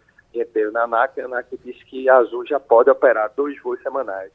teve 0.45 0.71
na 0.71 0.83
ANAC, 0.83 1.19
a 1.19 1.25
ANAC 1.25 1.57
disse 1.65 1.83
que 1.87 2.07
a 2.09 2.17
Azul 2.17 2.47
já 2.47 2.61
pode 2.61 2.91
operar 2.91 3.33
dois 3.35 3.59
voos 3.63 3.81
semanais. 3.83 4.31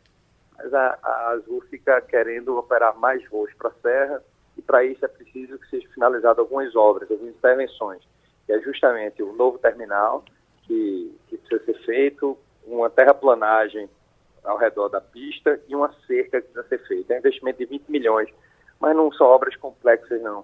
Mas 0.58 0.74
a, 0.74 0.98
a 1.04 1.30
Azul 1.30 1.62
fica 1.70 2.02
querendo 2.02 2.58
operar 2.58 2.98
mais 2.98 3.24
voos 3.30 3.54
para 3.54 3.70
a 3.70 3.74
Serra, 3.82 4.24
e 4.58 4.62
para 4.62 4.84
isso 4.84 5.06
é 5.06 5.08
preciso 5.08 5.60
que 5.60 5.70
sejam 5.70 5.92
finalizadas 5.92 6.40
algumas 6.40 6.76
obras, 6.76 7.10
algumas 7.12 7.36
intervenções, 7.36 8.02
que 8.46 8.54
é 8.54 8.60
justamente 8.62 9.22
o 9.22 9.34
novo 9.34 9.60
terminal, 9.60 10.26
que, 10.64 11.16
que 11.28 11.38
precisa 11.38 11.64
ser 11.66 11.86
feito, 11.86 12.38
uma 12.66 12.90
terraplanagem 12.90 13.88
ao 14.44 14.58
redor 14.58 14.90
da 14.90 15.00
pista 15.00 15.60
e 15.68 15.76
uma 15.76 15.94
cerca 16.08 16.42
que 16.42 16.48
precisa 16.48 16.68
ser 16.68 16.88
feita. 16.88 17.14
É 17.14 17.18
um 17.18 17.20
investimento 17.20 17.60
de 17.60 17.66
20 17.66 17.90
milhões, 17.90 18.30
mas 18.80 18.96
não 18.96 19.12
são 19.12 19.28
obras 19.28 19.56
complexas, 19.56 20.22
não. 20.22 20.44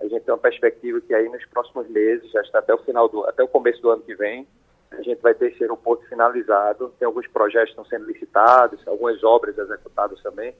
A 0.00 0.04
gente 0.06 0.22
tem 0.22 0.32
uma 0.32 0.40
perspectiva 0.40 1.00
que 1.00 1.14
aí 1.14 1.28
nos 1.28 1.44
próximos 1.46 1.88
meses, 1.88 2.30
já 2.30 2.40
está 2.40 2.60
até 2.60 2.74
o 2.74 2.78
final 2.78 3.08
do, 3.08 3.24
até 3.24 3.42
o 3.42 3.48
começo 3.48 3.82
do 3.82 3.90
ano 3.90 4.02
que 4.02 4.14
vem, 4.14 4.46
a 4.90 5.02
gente 5.02 5.20
vai 5.20 5.34
ter 5.34 5.52
esse 5.52 5.62
aeroporto 5.62 6.06
finalizado. 6.08 6.92
Tem 6.98 7.06
alguns 7.06 7.26
projetos 7.26 7.74
que 7.74 7.80
estão 7.80 7.84
sendo 7.84 8.10
licitados, 8.10 8.80
algumas 8.86 9.22
obras 9.22 9.56
executadas 9.58 10.20
também, 10.22 10.54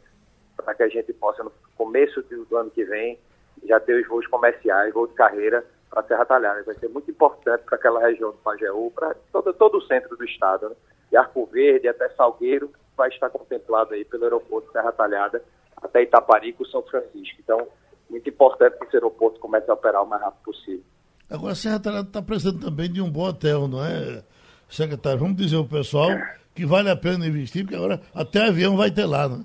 para 0.57 0.74
que 0.74 0.83
a 0.83 0.88
gente 0.88 1.12
possa, 1.12 1.42
no 1.42 1.53
começo 1.77 2.22
do 2.22 2.57
ano 2.57 2.70
que 2.70 2.85
vem, 2.85 3.18
já 3.64 3.81
ter 3.81 4.01
os 4.01 4.07
voos 4.07 4.27
comerciais, 4.27 4.92
voos 4.92 5.11
de 5.11 5.14
carreira 5.14 5.64
para 5.88 6.03
Serra 6.03 6.24
Talhada. 6.27 6.62
Vai 6.62 6.74
ser 6.77 6.88
muito 6.88 7.11
importante 7.11 7.62
para 7.64 7.77
aquela 7.77 8.01
região 8.01 8.31
do 8.31 8.37
Pajeú, 8.38 8.90
para 8.94 9.14
todo, 9.33 9.53
todo 9.55 9.79
o 9.79 9.83
centro 9.83 10.16
do 10.16 10.24
estado. 10.24 10.68
Né? 10.68 10.77
De 11.11 11.16
Arco 11.16 11.46
Verde 11.46 11.88
até 11.88 12.09
Salgueiro, 12.11 12.70
vai 12.96 13.09
estar 13.09 13.31
contemplado 13.31 13.94
aí 13.94 14.05
pelo 14.05 14.24
aeroporto 14.24 14.70
Serra 14.72 14.92
Talhada, 14.92 15.42
até 15.77 16.03
Itaparico, 16.03 16.66
São 16.66 16.83
Francisco. 16.83 17.38
Então, 17.40 17.66
muito 18.09 18.29
importante 18.29 18.79
que 18.79 18.85
esse 18.85 18.97
aeroporto 18.97 19.40
comece 19.40 19.71
a 19.71 19.75
operar 19.75 20.03
o 20.03 20.07
mais 20.07 20.23
rápido 20.23 20.42
possível. 20.42 20.85
Agora, 21.31 21.53
a 21.53 21.57
Serra 21.57 21.79
Talhada 21.79 22.09
está 22.09 22.23
precisando 22.23 22.64
também 22.64 22.90
de 22.90 23.03
um 23.03 23.11
bom 23.11 23.29
hotel, 23.29 23.68
não 23.68 23.85
é, 23.85 24.23
secretário? 24.68 25.18
Vamos 25.18 25.37
dizer 25.37 25.57
ao 25.57 25.64
pessoal 25.64 26.09
que 26.55 26.64
vale 26.64 26.90
a 26.90 26.97
pena 26.97 27.27
investir, 27.27 27.64
porque 27.64 27.77
agora 27.77 28.01
até 28.14 28.47
avião 28.47 28.77
vai 28.77 28.90
ter 28.90 29.05
lá, 29.05 29.29
né? 29.29 29.44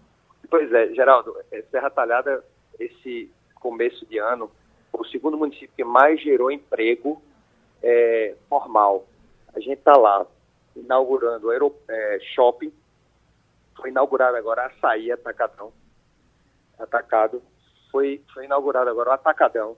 Pois 0.49 0.71
é, 0.71 0.93
Geraldo, 0.93 1.35
é, 1.51 1.61
Serra 1.63 1.89
Talhada, 1.89 2.43
esse 2.79 3.29
começo 3.55 4.05
de 4.05 4.17
ano, 4.17 4.49
o 4.91 5.03
segundo 5.05 5.37
município 5.37 5.69
que 5.75 5.83
mais 5.83 6.21
gerou 6.21 6.51
emprego 6.51 7.21
é, 7.81 8.35
formal. 8.47 9.05
A 9.55 9.59
gente 9.59 9.79
está 9.79 9.97
lá 9.97 10.25
inaugurando 10.75 11.51
é, 11.89 12.19
shopping, 12.33 12.71
foi 13.75 13.89
inaugurado 13.89 14.37
agora 14.37 14.67
Açaí 14.67 15.11
Atacadão, 15.11 15.71
Atacado, 16.79 17.41
foi, 17.93 18.19
foi 18.33 18.45
inaugurado 18.45 18.89
agora 18.89 19.11
o 19.11 19.13
Atacadão. 19.13 19.77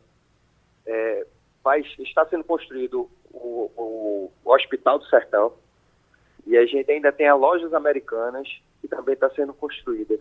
É, 0.87 1.27
vai, 1.61 1.81
está 1.99 2.25
sendo 2.27 2.45
construído 2.45 3.09
o, 3.33 3.69
o, 3.75 4.31
o, 4.45 4.51
Hospital 4.53 4.99
do 4.99 5.05
Sertão 5.07 5.51
e 6.47 6.57
a 6.57 6.65
gente 6.65 6.89
ainda 6.89 7.11
tem 7.11 7.27
a 7.27 7.35
Lojas 7.35 7.73
Americanas 7.73 8.47
que 8.79 8.87
também 8.87 9.15
está 9.15 9.29
sendo 9.31 9.53
construída. 9.53 10.17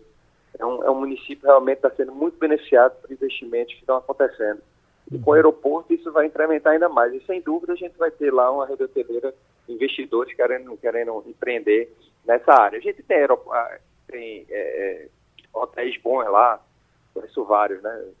É 0.59 0.65
um, 0.65 0.83
é 0.83 0.91
um 0.91 0.99
município 0.99 1.45
realmente 1.45 1.77
está 1.77 1.89
sendo 1.91 2.13
muito 2.13 2.37
beneficiado 2.37 2.99
por 2.99 3.11
investimentos 3.11 3.73
que 3.73 3.79
estão 3.79 3.95
acontecendo. 3.95 4.61
E 5.09 5.17
com 5.19 5.31
o 5.31 5.33
aeroporto 5.33 5.93
isso 5.93 6.11
vai 6.11 6.25
incrementar 6.25 6.73
ainda 6.73 6.89
mais. 6.89 7.13
E 7.13 7.25
sem 7.25 7.39
dúvida 7.39 7.73
a 7.73 7.77
gente 7.77 7.97
vai 7.97 8.11
ter 8.11 8.33
lá 8.33 8.51
uma 8.51 8.65
rede 8.65 8.83
hoteleira, 8.83 9.33
investidores 9.69 10.35
querendo, 10.35 10.75
querendo 10.77 11.23
empreender 11.27 11.95
nessa 12.25 12.53
área. 12.53 12.79
A 12.79 12.81
gente 12.81 13.03
tem, 13.03 13.23
ah, 13.23 13.79
tem 14.07 14.45
é, 14.49 15.03
é, 15.03 15.09
hotéis 15.53 15.95
bons 16.01 16.27
lá, 16.29 16.59
conheço 17.15 17.43
vários, 17.45 17.81
né? 17.81 18.11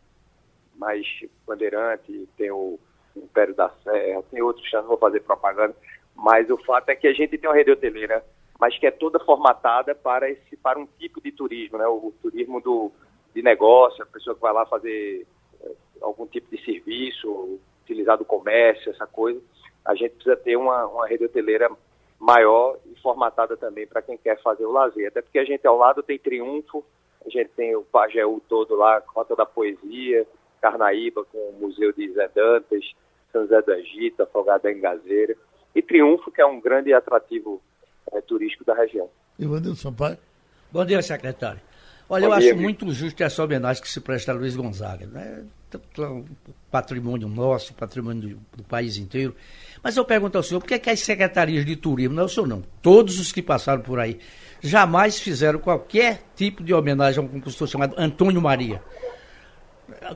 Mais 0.75 1.05
Bandeirante, 1.45 2.27
tem 2.37 2.51
o 2.51 2.79
Império 3.15 3.53
da 3.53 3.69
Serra, 3.83 4.23
tem 4.31 4.41
outros 4.41 4.69
não 4.73 4.83
vou 4.83 4.97
fazer 4.97 5.21
propaganda, 5.21 5.75
mas 6.15 6.49
o 6.49 6.57
fato 6.57 6.89
é 6.89 6.95
que 6.95 7.07
a 7.07 7.13
gente 7.13 7.37
tem 7.37 7.49
uma 7.49 7.55
rede 7.55 7.71
hoteleira, 7.71 8.25
mas 8.59 8.77
que 8.77 8.87
é 8.87 8.91
toda 8.91 9.19
formatada 9.19 9.93
para 9.93 10.29
esse 10.29 10.57
para 10.57 10.79
um 10.79 10.85
tipo 10.99 11.21
de 11.21 11.31
turismo, 11.31 11.77
né? 11.77 11.87
O 11.87 12.13
turismo 12.21 12.61
do 12.61 12.91
de 13.33 13.41
negócio, 13.41 14.01
a 14.01 14.07
pessoa 14.07 14.33
que 14.33 14.41
vai 14.41 14.53
lá 14.53 14.65
fazer 14.65 15.27
eh, 15.61 15.71
algum 16.01 16.25
tipo 16.25 16.49
de 16.49 16.63
serviço, 16.63 17.59
utilizar 17.83 18.17
do 18.17 18.23
comércio, 18.23 18.89
essa 18.91 19.05
coisa. 19.05 19.41
A 19.83 19.93
gente 19.93 20.15
precisa 20.15 20.37
ter 20.37 20.55
uma, 20.55 20.85
uma 20.85 21.05
rede 21.05 21.25
hoteleira 21.25 21.69
maior 22.17 22.77
e 22.85 22.99
formatada 23.01 23.57
também 23.57 23.85
para 23.85 24.01
quem 24.01 24.17
quer 24.17 24.41
fazer 24.41 24.65
o 24.65 24.71
lazer. 24.71 25.09
Até 25.09 25.21
porque 25.21 25.37
a 25.37 25.43
gente 25.43 25.67
ao 25.67 25.77
lado 25.77 26.01
tem 26.01 26.17
Triunfo, 26.17 26.83
a 27.25 27.29
gente 27.29 27.49
tem 27.55 27.75
o 27.75 27.83
Pajeú 27.83 28.41
todo 28.47 28.75
lá, 28.75 29.01
Rota 29.07 29.35
da 29.35 29.45
Poesia, 29.45 30.25
Carnaíba 30.61 31.23
com 31.25 31.37
o 31.37 31.59
Museu 31.59 31.91
de 31.91 32.11
Zé 32.13 32.29
Dantas, 32.33 32.83
São 33.31 33.43
José 33.43 33.61
do 33.61 33.73
Egito, 33.73 34.23
Afogada 34.23 34.71
em 34.71 34.79
Gazeira, 34.79 35.35
e 35.75 35.81
Triunfo, 35.81 36.31
que 36.31 36.41
é 36.41 36.45
um 36.45 36.59
grande 36.59 36.93
atrativo 36.93 37.61
é, 38.11 38.21
turístico 38.21 38.63
da 38.63 38.73
região. 38.73 39.09
Ivanildo 39.37 39.75
Sampaio. 39.75 40.17
Bom 40.71 40.85
dia, 40.85 41.01
secretário. 41.01 41.61
Olha, 42.07 42.27
Bom 42.27 42.33
eu 42.33 42.39
dia, 42.39 42.51
acho 42.51 42.61
muito 42.61 42.91
justo 42.91 43.21
essa 43.23 43.43
homenagem 43.43 43.81
que 43.81 43.89
se 43.89 43.99
presta 43.99 44.31
a 44.31 44.35
Luiz 44.35 44.55
Gonzaga. 44.55 45.07
Né? 45.07 45.43
Patrimônio 46.71 47.27
nosso, 47.27 47.73
patrimônio 47.73 48.21
do, 48.21 48.57
do, 48.57 48.63
país 48.63 48.97
inteiro. 48.97 49.35
Mas 49.83 49.97
eu 49.97 50.05
pergunto 50.05 50.37
ao 50.37 50.43
senhor, 50.43 50.61
por 50.61 50.67
que, 50.67 50.75
é 50.75 50.79
que 50.79 50.89
as 50.89 50.99
secretarias 51.01 51.65
de 51.65 51.75
turismo, 51.75 52.15
não 52.15 52.23
é 52.23 52.25
o 52.25 52.29
senhor 52.29 52.47
não, 52.47 52.63
todos 52.81 53.19
os 53.19 53.31
que 53.31 53.41
passaram 53.41 53.81
por 53.81 53.99
aí, 53.99 54.19
jamais 54.61 55.19
fizeram 55.19 55.59
qualquer 55.59 56.21
tipo 56.35 56.63
de 56.63 56.73
homenagem 56.73 57.21
a 57.21 57.25
um 57.25 57.27
compositor 57.27 57.67
chamado 57.67 57.95
Antônio 57.97 58.41
Maria? 58.41 58.81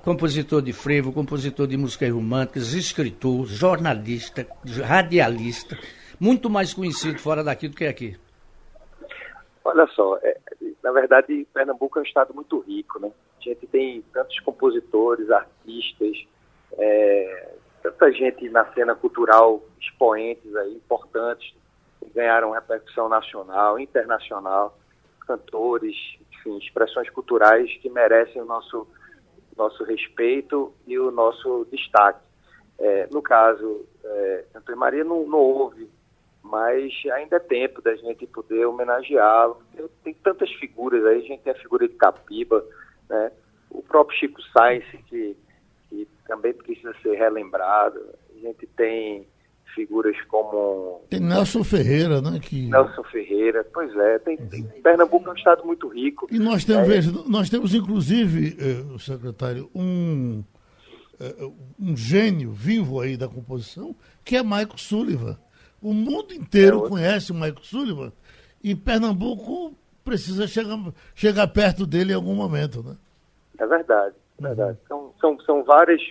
compositor 0.03 0.61
de 0.61 0.73
frevo, 0.73 1.13
compositor 1.13 1.67
de 1.67 1.77
músicas 1.77 2.11
românticas, 2.11 2.73
escritor, 2.73 3.45
jornalista, 3.45 4.47
radialista, 4.83 5.77
muito 6.19 6.49
mais 6.49 6.73
conhecido 6.73 7.19
fora 7.19 7.43
daqui 7.43 7.67
do 7.67 7.75
que 7.75 7.85
aqui. 7.85 8.17
Olha 9.63 9.87
só, 9.87 10.17
é, 10.23 10.37
na 10.83 10.91
verdade, 10.91 11.47
Pernambuco 11.53 11.99
é 11.99 12.01
um 12.01 12.05
estado 12.05 12.33
muito 12.33 12.59
rico, 12.59 12.99
né? 12.99 13.11
A 13.39 13.43
gente 13.43 13.67
tem 13.67 14.03
tantos 14.13 14.39
compositores, 14.39 15.29
artistas, 15.29 16.17
é, 16.77 17.49
tanta 17.83 18.11
gente 18.11 18.49
na 18.49 18.65
cena 18.73 18.95
cultural, 18.95 19.63
expoentes 19.79 20.55
aí, 20.55 20.73
importantes, 20.75 21.53
ganharam 22.13 22.51
repercussão 22.51 23.09
nacional, 23.09 23.79
internacional, 23.79 24.77
cantores, 25.25 25.95
enfim, 26.31 26.57
expressões 26.57 27.09
culturais 27.09 27.71
que 27.81 27.89
merecem 27.89 28.41
o 28.41 28.45
nosso 28.45 28.87
nosso 29.55 29.83
respeito 29.83 30.73
e 30.87 30.97
o 30.97 31.11
nosso 31.11 31.67
destaque. 31.69 32.21
É, 32.79 33.07
no 33.11 33.21
caso, 33.21 33.85
é, 34.01 34.45
Antônio 34.55 34.79
Maria 34.79 35.03
não, 35.03 35.27
não 35.27 35.39
houve, 35.39 35.89
mas 36.41 36.93
ainda 37.13 37.35
é 37.35 37.39
tempo 37.39 37.81
da 37.81 37.93
gente 37.95 38.25
poder 38.25 38.65
homenageá-lo. 38.65 39.61
Tem 40.01 40.13
tantas 40.13 40.49
figuras 40.53 41.05
aí, 41.05 41.17
a 41.17 41.27
gente 41.27 41.43
tem 41.43 41.51
a 41.51 41.57
figura 41.57 41.87
de 41.87 41.93
Capiba, 41.95 42.65
né? 43.09 43.31
o 43.69 43.83
próprio 43.83 44.17
Chico 44.17 44.41
Sainz, 44.53 44.85
que, 45.07 45.35
que 45.89 46.07
também 46.25 46.53
precisa 46.53 46.93
ser 47.01 47.15
relembrado. 47.15 47.99
A 48.33 48.39
gente 48.39 48.65
tem 48.65 49.27
figuras 49.73 50.15
como. 50.27 51.01
Tem 51.09 51.19
Nelson 51.19 51.63
Ferreira, 51.63 52.21
né? 52.21 52.39
Que... 52.39 52.69
Nelson 52.69 53.03
Ferreira, 53.03 53.65
pois 53.73 53.95
é. 53.95 54.19
Tem, 54.19 54.37
tem, 54.37 54.63
Pernambuco 54.81 55.27
é 55.29 55.31
um 55.31 55.35
estado 55.35 55.65
muito 55.65 55.87
rico. 55.87 56.27
E 56.31 56.39
nós 56.39 56.65
temos, 56.65 56.83
é... 56.83 56.91
veja, 56.91 57.11
nós 57.27 57.49
temos 57.49 57.73
inclusive, 57.73 58.57
eh, 58.59 58.97
secretário, 58.99 59.69
um, 59.73 60.43
eh, 61.19 61.49
um 61.79 61.95
gênio 61.95 62.51
vivo 62.51 62.99
aí 62.99 63.17
da 63.17 63.27
composição, 63.27 63.95
que 64.23 64.35
é 64.35 64.43
Michael 64.43 64.77
Sullivan. 64.77 65.37
O 65.81 65.93
mundo 65.93 66.33
inteiro 66.33 66.85
é 66.85 66.89
conhece 66.89 67.31
o 67.31 67.35
Michael 67.35 67.63
Sullivan 67.63 68.11
e 68.63 68.75
Pernambuco 68.75 69.73
precisa 70.03 70.47
chegar, 70.47 70.77
chegar 71.15 71.47
perto 71.47 71.85
dele 71.85 72.11
em 72.11 72.15
algum 72.15 72.35
momento, 72.35 72.83
né? 72.83 72.97
É 73.57 73.65
verdade, 73.65 74.15
é 74.39 74.41
verdade. 74.41 74.77
São, 74.87 75.13
são, 75.19 75.39
são 75.41 75.63
várias 75.63 76.01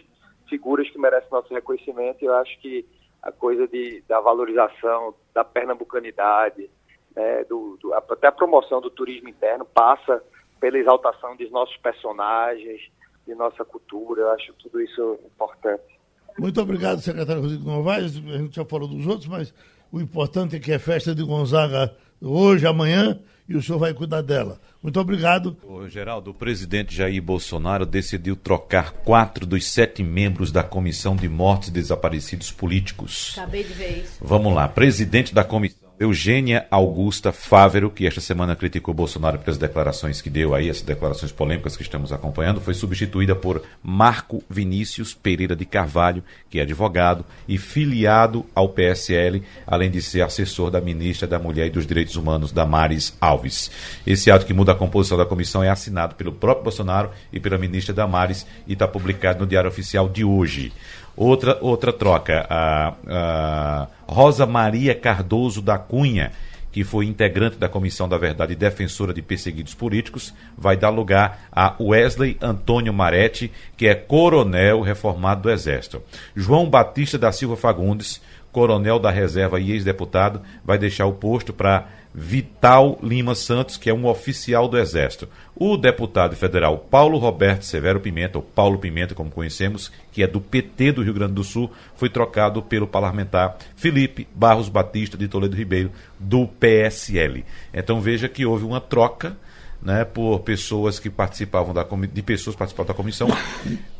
figuras 0.48 0.88
que 0.90 0.98
merecem 0.98 1.28
nosso 1.30 1.52
reconhecimento 1.52 2.22
e 2.22 2.26
eu 2.26 2.34
acho 2.34 2.58
que 2.60 2.86
a 3.22 3.32
coisa 3.32 3.66
de, 3.66 4.02
da 4.08 4.20
valorização 4.20 5.14
da 5.34 5.44
pernambucanidade, 5.44 6.70
né, 7.14 7.44
do, 7.44 7.76
do, 7.80 7.92
até 7.94 8.28
a 8.28 8.32
promoção 8.32 8.80
do 8.80 8.90
turismo 8.90 9.28
interno 9.28 9.64
passa 9.64 10.22
pela 10.60 10.78
exaltação 10.78 11.36
dos 11.36 11.50
nossos 11.50 11.76
personagens, 11.78 12.80
de 13.26 13.34
nossa 13.34 13.64
cultura. 13.64 14.22
Eu 14.22 14.30
acho 14.32 14.52
tudo 14.54 14.80
isso 14.80 15.18
importante. 15.24 15.98
Muito 16.38 16.60
obrigado, 16.60 17.00
secretário 17.00 17.42
Rodrigo 17.42 17.68
Novaes. 17.68 18.16
A 18.16 18.38
gente 18.38 18.56
já 18.56 18.64
falou 18.64 18.88
dos 18.88 19.06
outros, 19.06 19.28
mas 19.28 19.52
o 19.92 20.00
importante 20.00 20.56
é 20.56 20.60
que 20.60 20.72
é 20.72 20.78
festa 20.78 21.14
de 21.14 21.24
Gonzaga 21.24 21.94
hoje, 22.20 22.66
amanhã, 22.66 23.18
e 23.48 23.56
o 23.56 23.62
senhor 23.62 23.78
vai 23.78 23.94
cuidar 23.94 24.22
dela. 24.22 24.60
Muito 24.82 25.00
obrigado. 25.00 25.56
Ô, 25.66 25.88
Geraldo, 25.88 26.30
o 26.30 26.34
presidente 26.34 26.94
Jair 26.94 27.22
Bolsonaro 27.22 27.84
decidiu 27.84 28.36
trocar 28.36 28.92
quatro 28.92 29.44
dos 29.44 29.66
sete 29.66 30.02
membros 30.02 30.52
da 30.52 30.62
Comissão 30.62 31.16
de 31.16 31.28
Mortes 31.28 31.68
e 31.68 31.72
Desaparecidos 31.72 32.52
Políticos. 32.52 33.34
Acabei 33.36 33.64
de 33.64 33.72
ver 33.72 34.02
isso. 34.04 34.18
Vamos 34.20 34.54
lá, 34.54 34.68
presidente 34.68 35.34
da 35.34 35.42
comissão. 35.42 35.87
Eugênia 36.00 36.64
Augusta 36.70 37.32
Fávero, 37.32 37.90
que 37.90 38.06
esta 38.06 38.20
semana 38.20 38.54
criticou 38.54 38.94
Bolsonaro 38.94 39.40
pelas 39.40 39.58
declarações 39.58 40.20
que 40.20 40.30
deu 40.30 40.54
aí, 40.54 40.68
essas 40.68 40.82
declarações 40.82 41.32
polêmicas 41.32 41.76
que 41.76 41.82
estamos 41.82 42.12
acompanhando, 42.12 42.60
foi 42.60 42.72
substituída 42.72 43.34
por 43.34 43.62
Marco 43.82 44.40
Vinícius 44.48 45.12
Pereira 45.12 45.56
de 45.56 45.64
Carvalho, 45.64 46.22
que 46.48 46.60
é 46.60 46.62
advogado 46.62 47.24
e 47.48 47.58
filiado 47.58 48.46
ao 48.54 48.68
PSL, 48.68 49.42
além 49.66 49.90
de 49.90 50.00
ser 50.00 50.22
assessor 50.22 50.70
da 50.70 50.80
ministra 50.80 51.26
da 51.26 51.36
Mulher 51.36 51.66
e 51.66 51.70
dos 51.70 51.84
Direitos 51.84 52.14
Humanos, 52.14 52.52
Damares 52.52 53.16
Alves. 53.20 53.68
Esse 54.06 54.30
ato 54.30 54.46
que 54.46 54.54
muda 54.54 54.70
a 54.70 54.76
composição 54.76 55.18
da 55.18 55.26
comissão 55.26 55.64
é 55.64 55.68
assinado 55.68 56.14
pelo 56.14 56.30
próprio 56.30 56.62
Bolsonaro 56.62 57.10
e 57.32 57.40
pela 57.40 57.58
ministra 57.58 57.92
Damares 57.92 58.46
e 58.68 58.74
está 58.74 58.86
publicado 58.86 59.40
no 59.40 59.46
Diário 59.46 59.68
Oficial 59.68 60.08
de 60.08 60.22
hoje. 60.22 60.72
Outra, 61.20 61.58
outra 61.60 61.92
troca, 61.92 62.46
a, 62.48 62.94
a 63.08 63.88
Rosa 64.06 64.46
Maria 64.46 64.94
Cardoso 64.94 65.60
da 65.60 65.76
Cunha, 65.76 66.30
que 66.70 66.84
foi 66.84 67.06
integrante 67.06 67.56
da 67.56 67.68
Comissão 67.68 68.08
da 68.08 68.16
Verdade 68.16 68.52
e 68.52 68.56
defensora 68.56 69.12
de 69.12 69.20
perseguidos 69.20 69.74
políticos, 69.74 70.32
vai 70.56 70.76
dar 70.76 70.90
lugar 70.90 71.48
a 71.50 71.74
Wesley 71.80 72.36
Antônio 72.40 72.94
Maretti, 72.94 73.50
que 73.76 73.88
é 73.88 73.96
coronel 73.96 74.80
reformado 74.80 75.42
do 75.42 75.50
Exército. 75.50 76.00
João 76.36 76.70
Batista 76.70 77.18
da 77.18 77.32
Silva 77.32 77.56
Fagundes, 77.56 78.22
coronel 78.52 79.00
da 79.00 79.10
reserva 79.10 79.58
e 79.58 79.72
ex-deputado, 79.72 80.40
vai 80.64 80.78
deixar 80.78 81.06
o 81.06 81.14
posto 81.14 81.52
para 81.52 81.88
Vital 82.18 82.98
Lima 83.00 83.32
Santos, 83.36 83.76
que 83.76 83.88
é 83.88 83.94
um 83.94 84.06
oficial 84.06 84.66
do 84.66 84.76
Exército. 84.76 85.28
O 85.54 85.76
deputado 85.76 86.34
federal 86.34 86.76
Paulo 86.76 87.16
Roberto 87.16 87.62
Severo 87.62 88.00
Pimenta, 88.00 88.38
ou 88.38 88.42
Paulo 88.42 88.76
Pimenta, 88.76 89.14
como 89.14 89.30
conhecemos, 89.30 89.92
que 90.10 90.22
é 90.22 90.26
do 90.26 90.40
PT 90.40 90.92
do 90.92 91.02
Rio 91.02 91.14
Grande 91.14 91.34
do 91.34 91.44
Sul, 91.44 91.70
foi 91.94 92.10
trocado 92.10 92.60
pelo 92.60 92.88
parlamentar 92.88 93.56
Felipe 93.76 94.26
Barros 94.34 94.68
Batista 94.68 95.16
de 95.16 95.28
Toledo 95.28 95.56
Ribeiro, 95.56 95.92
do 96.18 96.48
PSL. 96.48 97.44
Então 97.72 98.00
veja 98.00 98.28
que 98.28 98.44
houve 98.44 98.64
uma 98.64 98.80
troca 98.80 99.36
né, 99.80 100.04
por 100.04 100.40
pessoas 100.40 100.98
que 100.98 101.08
participavam 101.08 101.72
da 101.72 101.86
de 102.12 102.22
pessoas 102.22 102.54
que 102.54 102.58
participavam 102.58 102.88
da 102.88 102.94
comissão, 102.94 103.28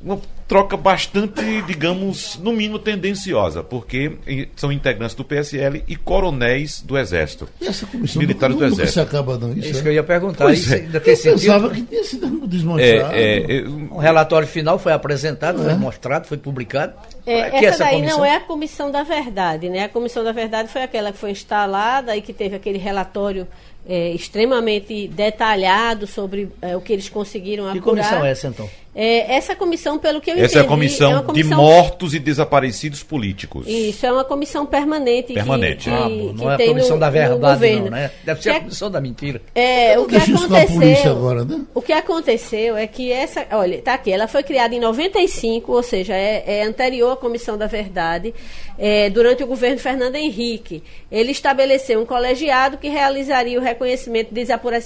uma 0.02 0.20
troca 0.48 0.76
bastante, 0.76 1.62
digamos, 1.62 2.36
no 2.42 2.52
mínimo 2.52 2.78
tendenciosa, 2.78 3.62
porque 3.62 4.18
são 4.56 4.72
integrantes 4.72 5.14
do 5.14 5.24
PSL 5.24 5.84
e 5.86 5.94
coronéis 5.94 6.80
do 6.82 6.98
Exército. 6.98 7.48
E 7.60 7.66
essa 7.66 7.86
comissão 7.86 8.20
militares 8.20 8.56
do 8.56 8.64
Exército. 8.64 8.92
se 8.94 9.00
acaba 9.00 9.38
não, 9.38 9.52
isso, 9.52 9.68
isso 9.70 9.78
é? 9.78 9.82
que 9.82 9.88
eu 9.88 9.92
ia 9.92 10.02
perguntar. 10.02 10.44
Pois 10.46 10.58
isso 10.58 10.74
é. 10.74 10.78
ainda 10.78 11.00
tem 11.00 11.12
Eu 11.12 11.16
sentido? 11.16 11.40
pensava 11.40 11.70
que 11.70 11.82
tinha 11.82 12.04
sido 12.04 12.46
desmanchado. 12.46 13.12
É, 13.14 13.38
é, 13.38 13.56
é, 13.58 13.62
O 13.90 13.98
relatório 13.98 14.48
final 14.48 14.78
foi 14.78 14.92
apresentado, 14.92 15.62
foi 15.62 15.72
É. 15.72 15.74
mostrado, 15.76 16.26
foi 16.26 16.38
publicado. 16.38 16.94
É, 17.24 17.50
Que 17.50 17.66
essa, 17.66 17.84
daí 17.84 17.96
comissão- 17.96 18.18
não 18.18 18.24
é 18.24 18.36
a 18.36 18.40
Comissão 18.40 18.90
da 18.90 19.02
Verdade, 19.02 19.68
né? 19.68 19.84
A 19.84 19.88
Comissão 19.88 20.24
da 20.24 20.32
Verdade 20.32 20.68
foi 20.70 20.82
aquela 20.82 21.12
que 21.12 21.18
foi 21.18 21.30
instalada 21.30 22.16
e 22.16 22.22
que 22.22 22.32
teve 22.32 22.56
aquele 22.56 22.78
relatório 22.78 23.46
é, 23.88 24.10
extremamente 24.10 25.08
detalhado 25.08 26.06
sobre 26.06 26.50
é, 26.60 26.76
o 26.76 26.80
que 26.80 26.92
eles 26.92 27.08
conseguiram 27.08 27.64
Que 27.72 27.78
apurar. 27.78 27.82
comissão 28.04 28.24
é 28.24 28.30
essa, 28.30 28.48
então? 28.48 28.68
É, 28.94 29.36
essa 29.36 29.54
comissão, 29.54 29.98
pelo 29.98 30.20
que 30.20 30.30
eu 30.30 30.34
essa 30.34 30.40
é 30.40 30.44
a 30.44 30.64
entendi, 30.64 30.68
comissão, 30.68 31.10
é 31.10 31.14
uma 31.14 31.22
comissão 31.22 31.48
de 31.50 31.54
mortos 31.54 32.14
e 32.14 32.18
desaparecidos 32.18 33.02
políticos. 33.02 33.66
Isso, 33.68 34.04
é 34.04 34.12
uma 34.12 34.24
comissão 34.24 34.66
permanente. 34.66 35.34
Permanente. 35.34 35.84
Que, 35.88 35.94
Ah, 35.94 36.08
bom, 36.08 36.08
que 36.08 36.32
não 36.42 36.50
é 36.50 36.54
a 36.54 36.66
comissão 36.66 36.96
no- 36.96 37.00
da 37.00 37.10
verdade, 37.10 37.76
não, 37.76 37.90
né? 37.90 38.10
Deve 38.24 38.42
ser 38.42 38.48
Que 38.50 38.54
a 38.54 38.58
é- 38.58 38.60
comissão 38.60 38.90
da 38.90 39.00
mentira. 39.00 39.40
É, 39.54 39.98
o 39.98 40.06
que 40.06 40.16
aconteceu. 40.16 41.12
agora, 41.12 41.44
né? 41.44 41.60
O 41.74 41.80
que 41.82 41.92
aconteceu 41.92 42.76
é 42.76 42.86
que 42.86 43.12
essa. 43.12 43.46
Olha, 43.52 43.80
tá 43.82 43.94
aqui, 43.94 44.10
ela 44.10 44.26
foi 44.26 44.42
criada 44.42 44.74
em 44.74 44.80
95, 44.80 45.72
ou 45.72 45.82
seja, 45.82 46.14
é, 46.14 46.42
é 46.46 46.62
anterior 46.64 47.12
à 47.12 47.16
Comissão 47.16 47.56
da 47.56 47.66
Verdade, 47.66 48.34
é, 48.78 49.08
durante 49.10 49.44
o 49.44 49.46
governo 49.46 49.78
Fernando 49.78 50.16
Henrique. 50.16 50.82
Ele 51.10 51.30
estabeleceu 51.30 52.00
um 52.00 52.06
colegiado 52.06 52.78
que 52.78 52.88
realizaria 52.88 53.58
o 53.58 53.62
reconhecimento 53.62 54.30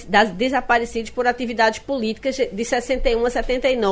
das 0.08 0.30
desaparecidos 0.30 1.10
por 1.10 1.26
atividades 1.26 1.78
políticas 1.78 2.36
de 2.36 2.64
61 2.64 3.24
a 3.24 3.30
79. 3.30 3.91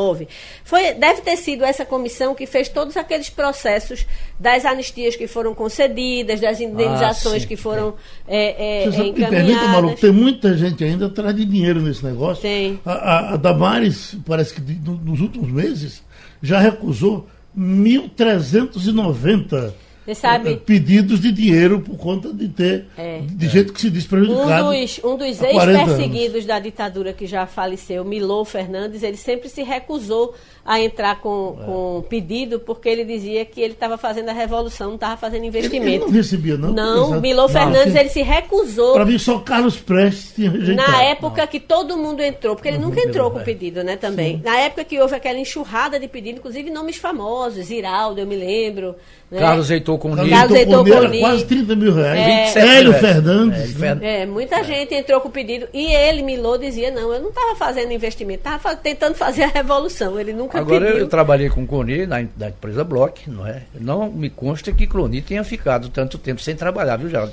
Foi, 0.64 0.94
deve 0.94 1.20
ter 1.22 1.36
sido 1.36 1.64
essa 1.64 1.84
comissão 1.84 2.34
que 2.34 2.46
fez 2.46 2.68
todos 2.68 2.96
aqueles 2.96 3.30
processos 3.30 4.06
das 4.38 4.64
anistias 4.64 5.16
que 5.16 5.26
foram 5.26 5.54
concedidas, 5.54 6.40
das 6.40 6.60
indenizações 6.60 7.42
sim. 7.42 7.48
que 7.48 7.56
foram 7.56 7.94
é, 8.26 8.82
é, 8.82 8.84
Você 8.86 8.96
sabe, 8.96 9.04
me 9.04 9.10
encaminhadas. 9.10 9.46
permita, 9.46 9.68
Maluco, 9.68 10.00
tem 10.00 10.12
muita 10.12 10.56
gente 10.56 10.84
ainda 10.84 11.06
atrás 11.06 11.34
de 11.34 11.44
dinheiro 11.44 11.80
nesse 11.80 12.04
negócio. 12.04 12.42
Tem. 12.42 12.80
A, 12.84 12.92
a, 12.92 13.34
a 13.34 13.36
Damares, 13.36 14.16
parece 14.26 14.54
que 14.54 14.60
nos 14.60 15.20
últimos 15.20 15.50
meses, 15.50 16.02
já 16.42 16.58
recusou 16.58 17.26
1.390 17.56 19.72
Você 20.14 20.20
sabe? 20.20 20.53
eh, 20.53 20.57
pedidos 20.57 21.20
de 21.20 21.31
dinheiro 21.33 21.81
por 21.81 21.96
conta 21.96 22.33
de 22.33 22.49
ter, 22.49 22.87
É. 22.96 23.20
de 23.27 23.49
jeito 23.49 23.73
que 23.73 23.81
se 23.81 23.90
diz 23.90 24.05
Um 24.05 24.09
prejudicado. 24.09 24.70
dos, 24.70 25.01
um 25.05 25.16
dos 25.16 25.37
40 25.38 25.61
anos. 25.62 25.79
ex-perseguidos 25.90 26.44
da 26.46 26.59
ditadura 26.59 27.12
que 27.12 27.27
já 27.27 27.46
faleceu, 27.46 28.05
Milô 28.05 28.44
Fernandes, 28.44 29.03
ele 29.03 29.16
sempre 29.16 29.49
se 29.49 29.62
recusou 29.62 30.35
a 30.64 30.79
entrar 30.81 31.20
com, 31.20 31.57
É. 31.61 31.64
com 31.64 32.05
pedido 32.09 32.61
porque 32.61 32.88
ele 32.88 33.05
dizia 33.05 33.44
que 33.44 33.61
ele 33.61 33.73
estava 33.73 33.96
fazendo 33.96 34.29
a 34.29 34.33
revolução, 34.33 34.88
não 34.88 34.94
estava 34.96 35.16
fazendo 35.16 35.44
Ele, 35.44 35.49
ele 35.57 35.59
investimento. 35.66 36.05
não 36.07 36.12
recebia, 36.12 36.57
não? 36.57 36.73
Não, 36.73 37.05
Exato. 37.07 37.20
Milô 37.20 37.49
Fernandes, 37.49 37.92
sim. 37.92 37.99
ele 37.99 38.09
se 38.11 38.23
recusou 38.23 38.92
Para 38.92 39.05
mim, 39.07 39.18
só 39.18 39.38
Carlos 39.38 39.77
Prestes 39.79 40.33
tinha 40.35 40.51
rejeitado. 40.51 40.90
na 40.92 41.03
época 41.05 41.46
que 41.46 41.59
todo 41.59 41.96
mundo 41.96 42.20
entrou, 42.23 42.55
porque 42.55 42.68
ele 42.68 42.77
Uhum, 42.77 42.85
nunca 42.85 43.01
entrou 43.01 43.31
com 43.31 43.40
é. 43.40 43.42
pedido, 43.44 43.83
né, 43.83 43.96
também. 43.96 44.40
Na 44.44 44.59
época 44.59 44.85
que 44.85 45.01
houve 45.01 45.14
aquela 45.14 45.38
enxurrada 45.38 45.99
de 45.99 46.07
pedido, 46.09 46.38
inclusive 46.38 46.70
nomes 46.70 46.96
famosos, 46.96 47.70
Iraldo, 47.70 48.20
eu 48.20 48.27
me 48.27 48.37
lembro. 48.37 48.94
Né? 49.31 49.38
Carlos 49.38 49.70
Heitor 49.70 49.96
era 50.08 51.02
Coni. 51.02 51.20
quase 51.20 51.44
30 51.44 51.76
mil 51.76 51.94
reais. 51.94 52.18
É. 52.20 52.44
27 52.44 52.68
Hélio. 52.68 52.92
Fernandes. 52.94 53.74
Né? 53.76 53.98
É, 54.02 54.26
muita 54.26 54.62
gente 54.64 54.94
entrou 54.94 55.20
com 55.20 55.28
o 55.28 55.30
pedido 55.30 55.68
e 55.72 55.92
ele, 55.92 56.22
Milô, 56.22 56.56
dizia: 56.56 56.90
não, 56.90 57.12
eu 57.12 57.20
não 57.20 57.28
estava 57.28 57.54
fazendo 57.56 57.92
investimento, 57.92 58.40
estava 58.40 58.76
tentando 58.76 59.14
fazer 59.14 59.44
a 59.44 59.48
revolução. 59.48 60.18
Ele 60.18 60.32
nunca 60.32 60.58
Agora 60.58 60.84
eu, 60.84 60.88
pediu. 60.88 60.98
eu 61.04 61.08
trabalhei 61.08 61.48
com 61.48 61.62
o 61.62 61.66
Cloni 61.66 62.06
na, 62.06 62.24
na 62.36 62.48
empresa 62.48 62.84
Block, 62.84 63.28
não 63.30 63.46
é? 63.46 63.62
Não 63.78 64.10
me 64.10 64.30
consta 64.30 64.72
que 64.72 64.86
Cloni 64.86 65.20
tenha 65.20 65.44
ficado 65.44 65.88
tanto 65.88 66.18
tempo 66.18 66.40
sem 66.40 66.54
trabalhar, 66.56 66.96
viu, 66.96 67.08
Geraldo? 67.08 67.32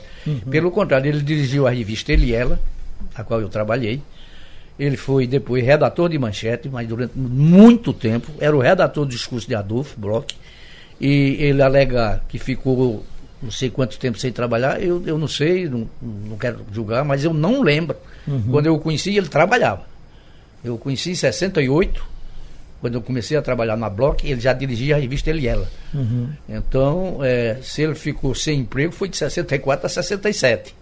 Pelo 0.50 0.72
contrário, 0.72 1.08
ele 1.10 1.22
dirigiu 1.22 1.68
a 1.68 1.70
revista 1.72 2.12
Eliela, 2.12 2.60
a 3.16 3.24
qual 3.24 3.42
eu 3.42 3.50
trabalhei. 3.50 4.02
Ele 4.80 4.96
foi 4.96 5.26
depois 5.26 5.66
redator 5.66 6.08
de 6.08 6.20
manchete, 6.20 6.70
mas 6.70 6.88
durante 6.88 7.18
muito 7.18 7.92
tempo 7.92 8.32
era 8.40 8.56
o 8.56 8.60
redator 8.60 9.06
do 9.06 9.10
discurso 9.12 9.48
de 9.48 9.56
Adolfo 9.56 10.00
Bloch. 10.00 10.36
E 11.00 11.38
ele 11.40 11.62
alega 11.62 12.22
que 12.28 12.40
ficou 12.40 13.06
não 13.42 13.52
sei 13.52 13.70
quanto 13.70 14.00
tempo 14.00 14.18
sem 14.18 14.32
trabalhar, 14.32 14.82
eu, 14.82 15.04
eu 15.06 15.18
não 15.18 15.28
sei, 15.28 15.70
não, 15.70 15.88
não 16.02 16.38
quero 16.38 16.66
julgar, 16.74 17.06
mas 17.06 17.24
eu 17.24 17.34
não 17.34 17.62
lembro. 17.62 17.96
Quando 18.50 18.66
eu 18.66 18.76
o 18.76 18.80
conheci, 18.80 19.16
ele 19.16 19.28
trabalhava. 19.28 19.84
Eu 20.64 20.74
o 20.74 20.78
conheci 20.78 21.12
em 21.12 21.16
68, 21.16 22.04
quando 22.82 22.96
eu 22.96 23.02
comecei 23.02 23.38
a 23.38 23.42
trabalhar 23.42 23.78
na 23.78 23.90
Block, 23.90 24.28
ele 24.30 24.42
já 24.42 24.54
dirigia 24.54 24.96
a 24.96 25.00
revista 25.00 25.30
Eliela. 25.30 25.68
Então, 26.50 27.20
é, 27.22 27.58
se 27.62 27.82
ele 27.82 27.96
ficou 27.96 28.36
sem 28.36 28.60
emprego, 28.62 28.92
foi 28.92 29.08
de 29.08 29.18
64 29.18 29.86
a 29.86 29.90
67. 29.90 30.76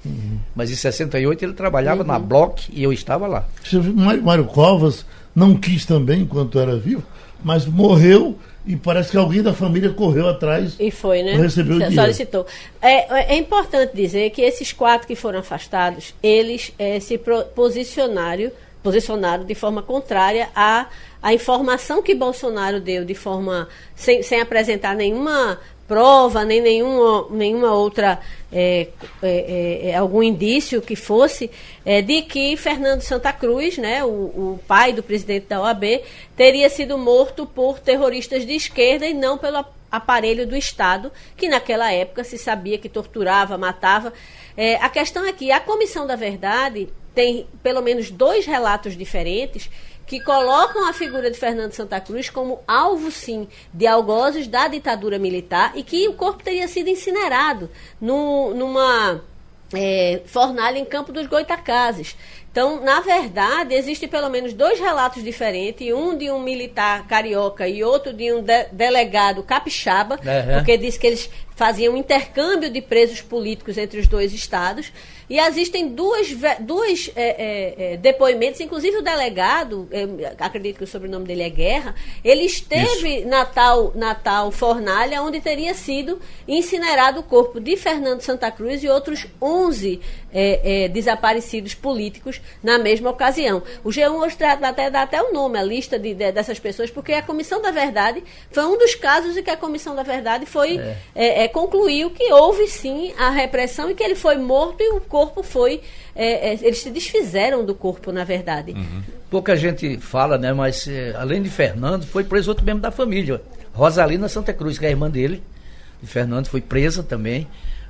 Mas 0.56 0.72
em 0.72 0.76
68 0.76 1.44
ele 1.44 1.54
trabalhava 1.54 2.04
na 2.04 2.18
Block 2.18 2.70
e 2.74 2.84
eu 2.84 2.92
estava 2.92 3.28
lá. 3.28 3.48
Mário 4.24 4.46
Covas 4.46 5.06
não 5.36 5.56
quis 5.56 5.86
também 5.86 6.22
enquanto 6.22 6.60
era 6.60 6.78
vivo, 6.78 7.04
mas 7.44 7.66
morreu 7.66 8.40
e 8.66 8.76
parece 8.76 9.12
que 9.12 9.18
alguém 9.18 9.44
da 9.44 9.54
família 9.54 9.92
correu 9.92 10.28
atrás. 10.28 10.76
E 10.80 10.90
foi, 10.90 11.22
né? 11.22 11.36
Recebeu 11.36 11.76
o 11.76 11.80
dinheiro. 11.80 12.02
solicitou. 12.02 12.46
É, 12.82 13.34
é 13.36 13.38
importante 13.38 13.96
dizer 13.96 14.30
que 14.32 14.42
esses 14.42 14.74
quatro 14.74 15.08
que 15.08 15.16
foram 15.16 15.40
afastados, 15.40 16.14
eles 16.22 16.74
eh, 16.80 17.00
se 17.00 17.20
posicionaram, 17.54 18.52
posicionaram 18.82 19.46
de 19.46 19.54
forma 19.54 19.84
contrária 19.84 20.50
à, 20.56 20.88
à 21.22 21.34
informação 21.34 22.02
que 22.02 22.16
Bolsonaro 22.16 22.80
deu, 22.80 23.06
de 23.06 23.14
forma 23.14 23.68
sem, 23.96 24.24
sem 24.24 24.42
apresentar 24.42 24.96
nenhuma 24.96 25.60
prova, 25.88 26.44
nem 26.44 26.62
nenhuma, 26.62 27.28
nenhuma 27.30 27.74
outra, 27.74 28.20
é, 28.52 28.88
é, 29.22 29.90
é, 29.90 29.96
algum 29.96 30.24
indício 30.24 30.82
que 30.82 30.96
fosse, 30.96 31.50
é, 31.86 32.02
de 32.02 32.22
que 32.24 32.58
Fernando 32.58 33.02
Santa 33.02 33.32
Cruz, 33.32 33.78
né, 33.78 34.04
o, 34.04 34.08
o, 34.08 34.60
pai 34.68 34.94
do 34.94 35.04
presidente 35.04 35.48
da 35.48 35.62
OAB, 35.62 36.02
teria 36.36 36.70
sido 36.70 36.98
morto 36.98 37.46
por 37.46 37.80
terroristas 37.80 38.46
de 38.46 38.54
esquerda 38.54 39.06
e 39.06 39.14
não 39.14 39.38
pelo 39.38 39.66
aparelho 39.92 40.46
do 40.48 40.56
Estado, 40.56 41.12
que 41.38 41.48
naquela 41.48 41.92
época 41.92 42.24
se 42.24 42.38
sabia 42.38 42.78
que 42.78 42.90
torturava, 42.90 43.58
matava. 43.58 44.12
É, 44.58 44.76
a 44.76 44.90
questão 44.90 45.26
é 45.26 45.32
que 45.32 45.52
a 45.52 45.60
Comissão 45.60 46.08
da 46.08 46.16
Verdade 46.16 46.90
tem 47.14 47.48
pelo 47.64 47.82
menos 47.82 48.12
dois 48.12 48.46
relatos 48.46 48.98
diferentes 48.98 49.70
que 50.06 50.20
colocam 50.20 50.88
a 50.88 50.94
figura 50.94 51.32
de 51.32 51.38
Fernando 51.38 51.74
Santa 51.74 52.00
Cruz 52.00 52.30
como 52.30 52.60
alvo, 52.68 53.10
sim, 53.10 53.48
de 53.74 53.88
algozes 53.88 54.48
da 54.48 54.68
ditadura 54.68 55.18
militar 55.18 55.74
e 55.76 55.84
que 55.84 56.08
o 56.08 56.14
corpo 56.14 56.44
teria 56.44 56.68
sido 56.68 56.90
incinerado 56.90 57.70
no, 58.00 58.54
numa 58.54 59.22
é, 59.74 60.22
fornalha 60.26 60.78
em 60.78 60.86
Campo 60.86 61.12
dos 61.12 61.28
Goitacazes. 61.28 62.16
Então, 62.52 62.82
na 62.82 63.02
verdade, 63.02 63.76
existem 63.76 64.08
pelo 64.08 64.30
menos 64.30 64.54
dois 64.54 64.80
relatos 64.80 65.22
diferentes, 65.22 65.94
um 65.94 66.18
de 66.18 66.32
um 66.32 66.40
militar 66.40 67.06
carioca 67.06 67.68
e 67.68 67.84
outro 67.84 68.14
de 68.14 68.32
um 68.32 68.42
de 68.42 68.64
delegado 68.72 69.44
capixaba, 69.44 70.16
uhum. 70.16 70.56
porque 70.56 70.78
diz 70.78 70.98
que 70.98 71.06
eles 71.06 71.30
faziam 71.54 71.98
intercâmbio 71.98 72.70
de 72.70 72.82
presos 72.82 73.22
políticos 73.22 73.78
entre 73.78 74.00
os 74.00 74.08
dois 74.08 74.34
estados. 74.34 74.94
E 75.30 75.40
existem 75.40 75.90
duas, 75.90 76.30
duas 76.60 77.12
é, 77.16 77.24
é, 77.24 77.94
é, 77.94 77.98
depoimentos, 77.98 78.60
inclusive 78.62 78.98
o 78.98 79.02
delegado, 79.02 79.90
acredito 80.40 80.78
que 80.78 80.84
o 80.84 80.88
sobrenome 80.88 81.26
dele 81.26 81.44
é 81.44 81.50
Guerra, 81.50 81.96
ele 82.24 82.44
esteve 82.44 83.20
Isso. 83.20 83.28
na 83.28 83.46
tal, 83.46 83.92
na 83.96 84.14
tal 84.14 84.52
fornalha 84.52 85.22
onde 85.22 85.40
teria 85.42 85.74
sido 85.74 86.20
incinerado 86.48 87.20
o 87.20 87.24
corpo 87.24 87.60
de 87.60 87.76
Fernando 87.76 88.22
Santa 88.22 88.52
Cruz 88.52 88.84
e 88.84 88.88
outros 88.88 89.26
11 89.42 90.00
é, 90.36 90.84
é, 90.84 90.88
desaparecidos 90.90 91.74
políticos 91.74 92.42
na 92.62 92.78
mesma 92.78 93.10
ocasião. 93.10 93.64
O 93.84 93.90
G1 93.90 94.12
hoje 94.12 94.36
até, 94.44 94.90
dá 94.90 95.02
até 95.04 95.22
o 95.22 95.32
nome, 95.32 95.58
a 95.58 95.64
lista 95.64 95.98
de, 95.98 96.14
de, 96.14 96.32
dessas 96.34 96.60
pessoas, 96.60 96.92
porque 96.92 97.14
a 97.14 97.22
Comissão 97.22 97.62
da 97.62 97.72
Verdade 97.72 98.22
foi 98.52 98.66
um 98.66 98.78
dos 98.78 98.94
casos 98.96 99.38
em 99.38 99.42
que 99.42 99.50
a 99.50 99.56
Comissão 99.56 99.96
da 99.96 100.04
Verdade 100.04 100.46
foi 100.46 100.78
é. 101.16 101.48
concluiu 101.48 102.12
que 102.12 102.34
houve 102.34 102.68
sim 102.68 103.14
a 103.18 103.30
repressão 103.30 103.90
e 103.90 103.96
que 103.96 104.04
ele 104.04 104.16
foi 104.16 104.36
morto 104.36 104.82
e 104.82 104.90
o 104.92 105.00
corpo 105.00 105.42
foi. 105.42 105.82
É, 106.16 106.52
é, 106.52 106.54
eles 106.62 106.80
se 106.80 106.90
desfizeram 106.90 107.66
do 107.66 107.74
corpo, 107.74 108.12
na 108.12 108.24
verdade. 108.24 108.72
Uhum. 108.72 109.04
Pouca 109.30 109.56
gente 109.56 109.98
fala, 109.98 110.38
né? 110.38 110.54
Mas 110.54 110.88
é, 110.88 111.14
além 111.16 111.42
de 111.42 111.50
Fernando, 111.50 112.06
foi 112.06 112.24
preso 112.24 112.50
outro 112.50 112.66
membro 112.66 112.82
da 112.82 112.92
família. 112.92 113.42
Rosalina 113.74 114.30
Santa 114.30 114.54
Cruz, 114.54 114.78
que 114.78 114.86
é 114.86 114.88
a 114.88 114.92
irmã 114.92 115.10
dele. 115.10 115.44
E 116.02 116.08
Fernando 116.08 116.48
foi 116.48 116.62
presa 116.62 117.04
também. 117.04 117.48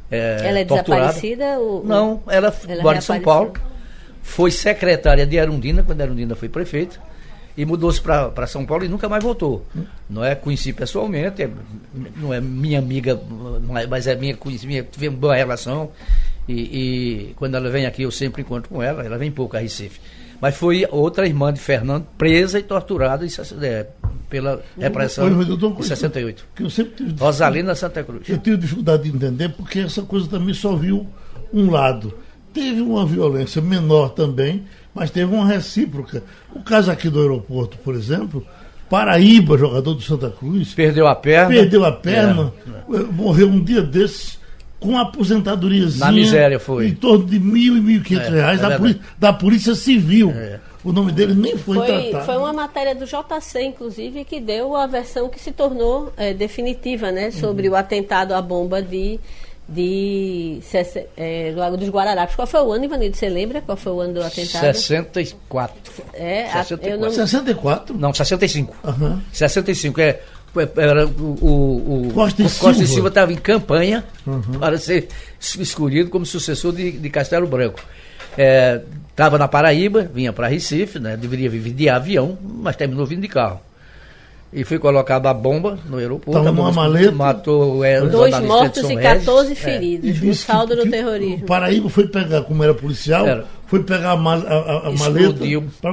É, 0.09 0.37
ela 0.43 0.59
é 0.59 0.65
torturada. 0.65 1.07
desaparecida? 1.07 1.59
Ou... 1.59 1.83
Não, 1.83 2.21
ela, 2.27 2.53
ela 2.67 2.83
mora 2.83 2.97
em 2.97 3.01
São 3.01 3.19
Paulo. 3.19 3.53
Foi 4.21 4.49
secretária 4.51 5.25
de 5.25 5.39
Arundina, 5.39 5.83
quando 5.83 6.01
Arundina 6.01 6.35
foi 6.35 6.49
prefeita 6.49 6.99
e 7.57 7.65
mudou-se 7.65 8.01
para 8.01 8.47
São 8.47 8.65
Paulo 8.65 8.83
e 8.83 8.89
nunca 8.89 9.07
mais 9.07 9.23
voltou. 9.23 9.65
Não 10.09 10.23
é 10.23 10.35
conheci 10.35 10.73
pessoalmente, 10.73 11.43
é, 11.43 11.49
não 12.17 12.33
é 12.33 12.41
minha 12.41 12.79
amiga, 12.79 13.19
é, 13.79 13.87
mas 13.87 14.07
é 14.07 14.15
minha 14.15 14.37
minha, 14.63 14.83
tivemos 14.83 15.19
boa 15.19 15.35
relação. 15.35 15.91
E, 16.47 16.53
e, 16.53 17.33
quando 17.35 17.55
ela 17.55 17.69
vem 17.69 17.85
aqui, 17.85 18.03
eu 18.03 18.11
sempre 18.11 18.41
encontro 18.41 18.69
com 18.69 18.83
ela, 18.83 19.03
ela 19.03 19.17
vem 19.17 19.31
pouco 19.31 19.55
a 19.55 19.59
Recife. 19.59 19.99
Mas 20.39 20.55
foi 20.55 20.85
outra 20.91 21.25
irmã 21.25 21.51
de 21.51 21.59
Fernando 21.59 22.05
presa 22.17 22.59
e 22.59 22.63
torturada 22.63 23.25
em, 23.25 23.29
é, 23.63 23.87
pela 24.35 24.61
repressão 24.77 25.29
em 25.29 25.83
68. 25.83 26.45
Que 26.53 26.63
eu 26.63 26.69
sempre 26.69 26.93
tive 26.95 27.15
Rosalina 27.17 27.73
Santa 27.73 28.03
Cruz. 28.03 28.27
Eu 28.27 28.37
tenho 28.37 28.57
dificuldade 28.57 29.03
de 29.03 29.15
entender 29.15 29.49
porque 29.49 29.79
essa 29.79 30.01
coisa 30.01 30.27
também 30.27 30.53
só 30.53 30.75
viu 30.75 31.07
um 31.53 31.71
lado. 31.71 32.13
Teve 32.53 32.81
uma 32.81 33.05
violência 33.05 33.61
menor 33.61 34.09
também, 34.09 34.63
mas 34.93 35.09
teve 35.09 35.33
uma 35.33 35.45
recíproca. 35.45 36.21
O 36.53 36.61
caso 36.61 36.91
aqui 36.91 37.09
do 37.09 37.21
aeroporto, 37.21 37.77
por 37.77 37.95
exemplo, 37.95 38.45
Paraíba, 38.89 39.57
jogador 39.57 39.93
do 39.93 40.01
Santa 40.01 40.29
Cruz. 40.29 40.73
Perdeu 40.73 41.07
a 41.07 41.15
perna. 41.15 41.49
Perdeu 41.49 41.85
a 41.85 41.91
perna, 41.93 42.53
é. 42.67 42.99
morreu 43.13 43.47
um 43.47 43.63
dia 43.63 43.81
desses 43.81 44.37
com 44.79 44.97
aposentadoriazinha. 44.97 46.05
Na 46.05 46.11
miséria 46.11 46.59
foi. 46.59 46.89
Em 46.89 46.93
torno 46.93 47.25
de 47.25 47.39
mil 47.39 47.77
e 47.77 47.81
mil 47.81 47.97
e 47.97 48.01
quinhentos 48.01 48.27
é, 48.27 48.31
reais 48.31 48.59
é 48.59 48.69
da, 48.69 48.77
polícia, 48.77 49.01
da, 49.17 49.33
Polícia, 49.33 49.75
Civil. 49.75 50.31
É. 50.31 50.59
O 50.85 50.93
nome 50.93 51.11
dele 51.11 51.33
nem 51.33 51.57
foi, 51.57 51.77
foi 51.77 51.87
tratado. 51.87 52.25
Foi 52.25 52.37
uma 52.37 52.53
matéria 52.53 52.93
do 52.93 53.05
JC, 53.05 53.63
inclusive, 53.63 54.23
que 54.23 54.39
deu 54.39 54.75
a 54.75 54.85
versão 54.85 55.27
que 55.27 55.39
se 55.39 55.51
tornou 55.51 56.13
é, 56.15 56.31
definitiva, 56.31 57.11
né? 57.11 57.31
Sobre 57.31 57.67
uhum. 57.67 57.73
o 57.73 57.77
atentado 57.77 58.33
à 58.33 58.41
bomba 58.41 58.81
de 58.81 59.19
de 59.67 60.59
é, 61.17 61.51
Lago 61.55 61.75
dos 61.75 61.89
Guararapes. 61.89 62.35
Qual 62.35 62.47
foi 62.47 62.61
o 62.61 62.71
ano, 62.71 62.85
Ivanildo? 62.85 63.17
Você 63.17 63.27
lembra 63.27 63.61
qual 63.61 63.75
foi 63.75 63.91
o 63.91 63.99
ano 63.99 64.13
do 64.13 64.23
atentado? 64.23 64.61
64. 64.61 65.75
É, 66.13 66.47
64. 66.51 66.87
Eu 66.87 66.99
não... 66.99 67.09
64? 67.09 67.97
Não, 67.97 68.13
65. 68.13 68.75
Uhum. 68.83 69.19
65. 69.33 69.99
É, 70.01 70.19
era 70.77 71.07
o, 71.07 72.07
o, 72.09 72.11
Costa, 72.13 72.43
o 72.43 72.45
Costa 72.45 72.85
Silva. 72.85 73.07
Estava 73.07 73.33
em 73.33 73.37
campanha 73.37 74.05
uhum. 74.25 74.59
para 74.59 74.77
ser 74.77 75.07
escolhido 75.41 76.11
como 76.11 76.25
sucessor 76.25 76.71
de, 76.71 76.91
de 76.91 77.09
Castelo 77.09 77.47
Branco. 77.47 77.81
Estava 79.15 79.37
é, 79.37 79.39
na 79.39 79.47
Paraíba, 79.47 80.09
vinha 80.13 80.33
para 80.33 80.47
Recife, 80.47 80.99
né, 80.99 81.15
deveria 81.15 81.49
vir 81.49 81.71
de 81.71 81.87
avião, 81.87 82.37
mas 82.41 82.75
terminou 82.75 83.05
vindo 83.05 83.21
de 83.21 83.29
carro 83.29 83.61
e 84.55 84.63
foi 84.63 84.79
colocada 84.79 85.29
a 85.29 85.33
bomba 85.33 85.77
no 85.89 85.97
aeroporto. 85.97 86.39
Estava 86.39 86.55
numa 86.55 86.71
maleta. 86.71 87.11
Matou 87.11 87.83
é, 87.83 87.99
Dois 87.99 88.39
mortos 88.39 88.89
e 88.89 88.95
14 88.95 89.49
Regis. 89.49 89.63
feridos. 89.63 90.23
É. 90.23 90.27
O 90.27 90.33
saldo 90.33 90.75
do 90.77 90.89
terrorismo. 90.89 91.43
O 91.43 91.45
Paraíba 91.45 91.89
foi 91.89 92.07
pegar, 92.07 92.41
como 92.43 92.63
era 92.63 92.73
policial, 92.73 93.27
era. 93.27 93.45
foi 93.67 93.83
pegar 93.83 94.11
a, 94.11 94.13
a, 94.13 94.33
a, 94.33 94.87
a 94.87 94.91
maleta. 94.93 95.43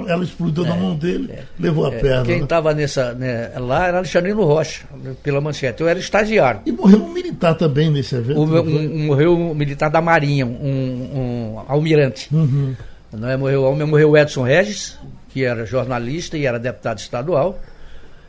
Ela 0.06 0.22
explodiu 0.22 0.64
é. 0.64 0.68
na 0.68 0.76
mão 0.76 0.94
dele, 0.94 1.32
é. 1.32 1.42
levou 1.58 1.86
a 1.86 1.92
é. 1.92 1.98
perna. 1.98 2.24
Quem 2.24 2.44
estava 2.44 2.72
né? 2.72 2.82
nessa 2.82 3.12
né, 3.14 3.50
lá 3.58 3.88
era 3.88 3.98
Alexandrino 3.98 4.44
Rocha, 4.44 4.84
pela 5.24 5.40
manchete. 5.40 5.80
Eu 5.80 5.88
era 5.88 5.98
estagiário. 5.98 6.60
E 6.64 6.70
morreu 6.70 7.02
um 7.02 7.12
militar 7.12 7.56
também 7.56 7.90
nesse 7.90 8.14
evento. 8.14 8.38
O, 8.38 8.44
um, 8.44 9.06
morreu 9.06 9.36
um 9.36 9.54
militar 9.54 9.90
da 9.90 10.00
Marinha, 10.00 10.46
um, 10.46 10.52
um 10.52 11.62
almirante. 11.66 12.32
Uhum. 12.32 12.76
Não 13.12 13.28
é, 13.28 13.36
morreu, 13.36 13.74
morreu 13.86 14.10
o 14.10 14.16
Edson 14.16 14.42
Regis, 14.42 14.98
que 15.28 15.44
era 15.44 15.66
jornalista 15.66 16.36
e 16.36 16.46
era 16.46 16.58
deputado 16.58 16.98
estadual 16.98 17.58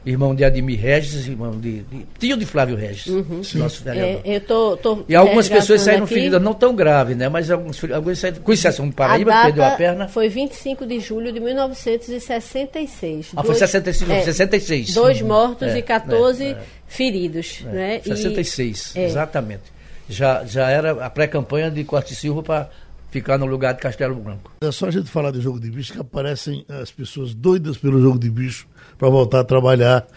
irmão 0.06 0.36
de 0.36 0.44
Ademir 0.44 0.80
Regis, 0.80 1.28
irmão 1.28 1.60
de, 1.60 1.82
de 1.84 2.06
tio 2.20 2.36
de 2.36 2.46
Flávio 2.46 2.76
Regis, 2.76 3.08
uhum. 3.08 3.42
nosso 3.56 3.84
vereador. 3.84 4.22
É, 4.26 4.36
eu 4.36 4.42
tô, 4.42 4.78
tô 4.78 5.06
e 5.08 5.16
algumas 5.16 5.48
pessoas 5.48 5.82
saíram 5.82 6.06
feridas 6.06 6.42
não 6.42 6.54
tão 6.54 6.76
graves, 6.76 7.16
né? 7.16 7.30
Mas 7.30 7.50
alguns, 7.50 7.82
alguns 7.92 8.20
saíram, 8.20 8.42
com 8.42 8.52
exceção 8.52 8.88
de 8.88 8.94
Paraíba, 8.96 9.34
a 9.34 9.44
perdeu 9.46 9.64
a 9.64 9.72
perna. 9.72 10.08
Foi 10.08 10.28
25 10.28 10.86
de 10.86 11.00
julho 11.00 11.32
de 11.32 11.40
1966. 11.40 13.32
Ah, 13.32 13.42
dois, 13.42 13.48
foi 13.48 13.56
65, 13.56 14.12
é, 14.12 14.22
66. 14.24 14.94
Dois 14.94 15.22
uhum. 15.22 15.28
mortos 15.28 15.70
é, 15.70 15.78
e 15.78 15.82
14 15.82 16.44
é, 16.44 16.58
feridos. 16.86 17.64
É, 17.66 17.72
né? 17.72 18.02
66, 18.04 18.96
e, 18.96 19.00
é. 19.00 19.06
exatamente. 19.06 19.74
Já, 20.10 20.44
já 20.44 20.70
era 20.70 21.06
a 21.06 21.10
pré-campanha 21.10 21.72
de 21.72 21.82
Corte 21.86 22.14
Silva 22.14 22.44
para 22.44 22.70
ficar 23.14 23.38
no 23.38 23.46
lugar 23.46 23.76
de 23.76 23.80
Castelo 23.80 24.16
Branco. 24.16 24.52
É 24.60 24.72
só 24.72 24.88
a 24.88 24.92
gente 24.92 25.08
falar 25.08 25.30
de 25.30 25.40
jogo 25.40 25.60
de 25.60 25.70
bicho 25.70 25.94
que 25.94 26.00
aparecem 26.00 26.66
as 26.68 26.92
pessoas 26.92 27.34
doidas 27.36 27.78
pelo 27.78 28.02
jogo 28.02 28.18
de 28.18 28.30
bicho 28.30 28.66
para 28.98 29.08
voltar 29.08 29.42
a 29.42 29.44
trabalhar. 29.44 30.08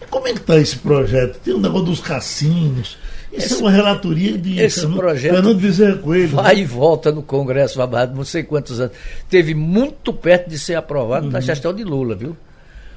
E 0.00 0.06
como 0.06 0.26
é 0.26 0.32
que 0.32 0.38
está 0.38 0.56
esse 0.56 0.76
projeto? 0.78 1.38
Tem 1.40 1.54
um 1.54 1.60
negócio 1.60 1.84
dos 1.84 2.00
cassinos. 2.00 2.96
Isso 3.30 3.46
esse, 3.46 3.54
é 3.54 3.58
uma 3.58 3.70
relatoria 3.70 4.38
de 4.38 4.58
esse 4.58 4.80
Fernando, 4.80 4.98
projeto 4.98 5.34
Fernando 5.34 5.60
Bezerra 5.60 5.98
Coelho. 5.98 6.28
Vai 6.28 6.54
né? 6.54 6.60
e 6.62 6.64
volta 6.64 7.12
no 7.12 7.22
Congresso 7.22 7.82
há 7.82 8.06
não 8.06 8.24
sei 8.24 8.42
quantos 8.42 8.80
anos. 8.80 8.96
Teve 9.28 9.54
muito 9.54 10.14
perto 10.14 10.48
de 10.48 10.58
ser 10.58 10.76
aprovado 10.76 11.26
uhum. 11.26 11.32
na 11.32 11.40
gestão 11.40 11.74
de 11.74 11.84
Lula, 11.84 12.14
viu? 12.14 12.34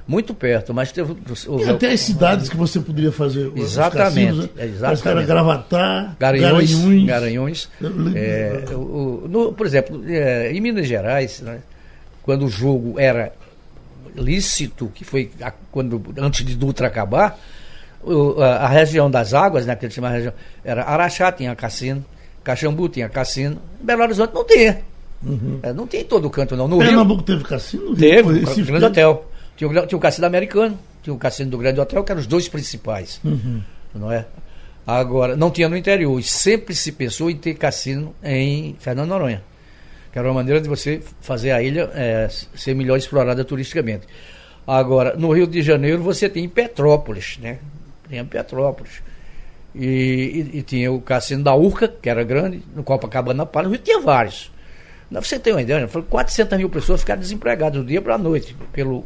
Muito 0.10 0.34
perto, 0.34 0.74
mas 0.74 0.92
teve. 0.92 1.16
E 1.60 1.70
até 1.70 1.92
as 1.92 2.00
cidades 2.00 2.50
que 2.50 2.58
você 2.58 2.80
poderia 2.80 3.12
fazer. 3.12 3.52
Exatamente. 3.56 4.26
Cassinos, 4.26 4.56
né? 4.56 4.66
exatamente. 4.66 5.08
Era 5.08 5.24
Gravatar. 5.24 6.16
Garanhões 6.20 7.70
é, 8.16 8.64
o, 8.74 9.28
no, 9.30 9.54
por 9.54 9.68
exemplo, 9.68 10.02
é, 10.08 10.52
em 10.52 10.60
Minas 10.60 10.88
Gerais, 10.88 11.42
né, 11.42 11.60
quando 12.24 12.44
o 12.44 12.50
jogo 12.50 13.00
era 13.00 13.32
lícito, 14.16 14.92
que 14.96 15.06
foi 15.06 15.30
a, 15.44 15.54
quando, 15.72 16.04
antes 16.18 16.44
de 16.44 16.56
Dutra 16.56 16.88
acabar, 16.88 17.40
o, 18.02 18.42
a, 18.42 18.66
a, 18.66 18.68
região 18.68 19.12
das 19.12 19.36
águas, 19.36 19.68
né, 19.68 19.76
que 19.76 19.86
ele 19.86 19.94
chama 19.94 20.10
região, 20.10 20.34
era 20.66 20.86
Araxá, 20.86 21.32
tinha 21.32 21.56
cassino, 21.56 22.04
Caxambu 22.44 22.90
tinha 22.90 23.08
cassino, 23.10 23.62
Belo 23.80 24.02
Horizonte 24.02 24.34
não 24.34 24.44
tinha. 24.44 24.82
Uhum. 25.22 25.60
É, 25.62 25.72
não 25.72 25.86
tem 25.86 26.04
todo 26.04 26.26
o 26.26 26.32
canto, 26.32 26.56
não. 26.56 26.68
No 26.68 26.80
Pernambuco 26.80 27.20
Rio, 27.20 27.26
teve 27.26 27.44
cassino? 27.44 27.96
Teve, 27.96 28.44
o 28.44 28.66
Grande 28.66 28.86
Hotel. 28.86 29.29
Tinha 29.60 29.70
o, 29.70 29.88
tinha 29.88 29.98
o 29.98 30.00
cassino 30.00 30.26
americano, 30.26 30.80
tinha 31.04 31.14
o 31.14 31.18
cassino 31.18 31.52
do 31.52 31.58
Grande 31.58 31.82
Hotel, 31.82 32.02
que 32.02 32.12
eram 32.14 32.22
os 32.22 32.28
dois 32.28 32.48
principais. 32.48 33.20
Uhum. 33.26 33.62
Não 33.94 34.10
é? 34.10 34.26
Agora, 34.88 35.36
não 35.36 35.52
tinha 35.52 35.68
no 35.68 35.76
interior. 35.76 36.18
E 36.18 36.24
sempre 36.24 36.74
se 36.74 36.94
pensou 36.94 37.30
em 37.30 37.36
ter 37.36 37.56
cassino 37.56 38.16
em 38.24 38.78
Fernando 38.80 39.10
Noronha. 39.10 39.44
Que 40.14 40.18
era 40.18 40.30
uma 40.30 40.36
maneira 40.36 40.62
de 40.62 40.70
você 40.70 41.02
fazer 41.20 41.52
a 41.52 41.62
ilha 41.62 41.92
é, 41.94 42.30
ser 42.56 42.74
melhor 42.74 42.96
explorada 42.96 43.44
turisticamente. 43.44 44.08
Agora, 44.66 45.18
no 45.18 45.30
Rio 45.34 45.46
de 45.46 45.62
Janeiro 45.62 46.02
você 46.02 46.30
tem 46.30 46.48
Petrópolis, 46.48 47.38
né? 47.42 47.60
Tem 48.08 48.24
Petrópolis. 48.24 49.04
E, 49.76 49.82
e, 50.54 50.60
e, 50.60 50.64
tinha 50.64 50.90
o 50.90 51.02
cassino 51.02 51.44
da 51.44 51.54
Urca, 51.54 51.90
que 51.90 52.10
era 52.10 52.24
grande, 52.24 52.64
no 52.74 52.82
Copacabana 52.82 53.46
Palace, 53.46 53.68
no 53.68 53.76
Rio 53.76 53.84
tinha 53.84 54.00
vários. 54.00 54.54
Não, 55.12 55.22
você 55.22 55.38
tem 55.38 55.52
uma 55.52 55.62
ideia, 55.62 55.86
foram 55.90 56.06
400 56.06 56.58
mil 56.58 56.70
pessoas 56.70 57.02
ficaram 57.02 57.20
desempregadas 57.20 57.82
do 57.82 57.86
dia 57.86 58.02
para 58.02 58.16
a 58.16 58.18
noite, 58.18 58.56
pelo 58.72 59.04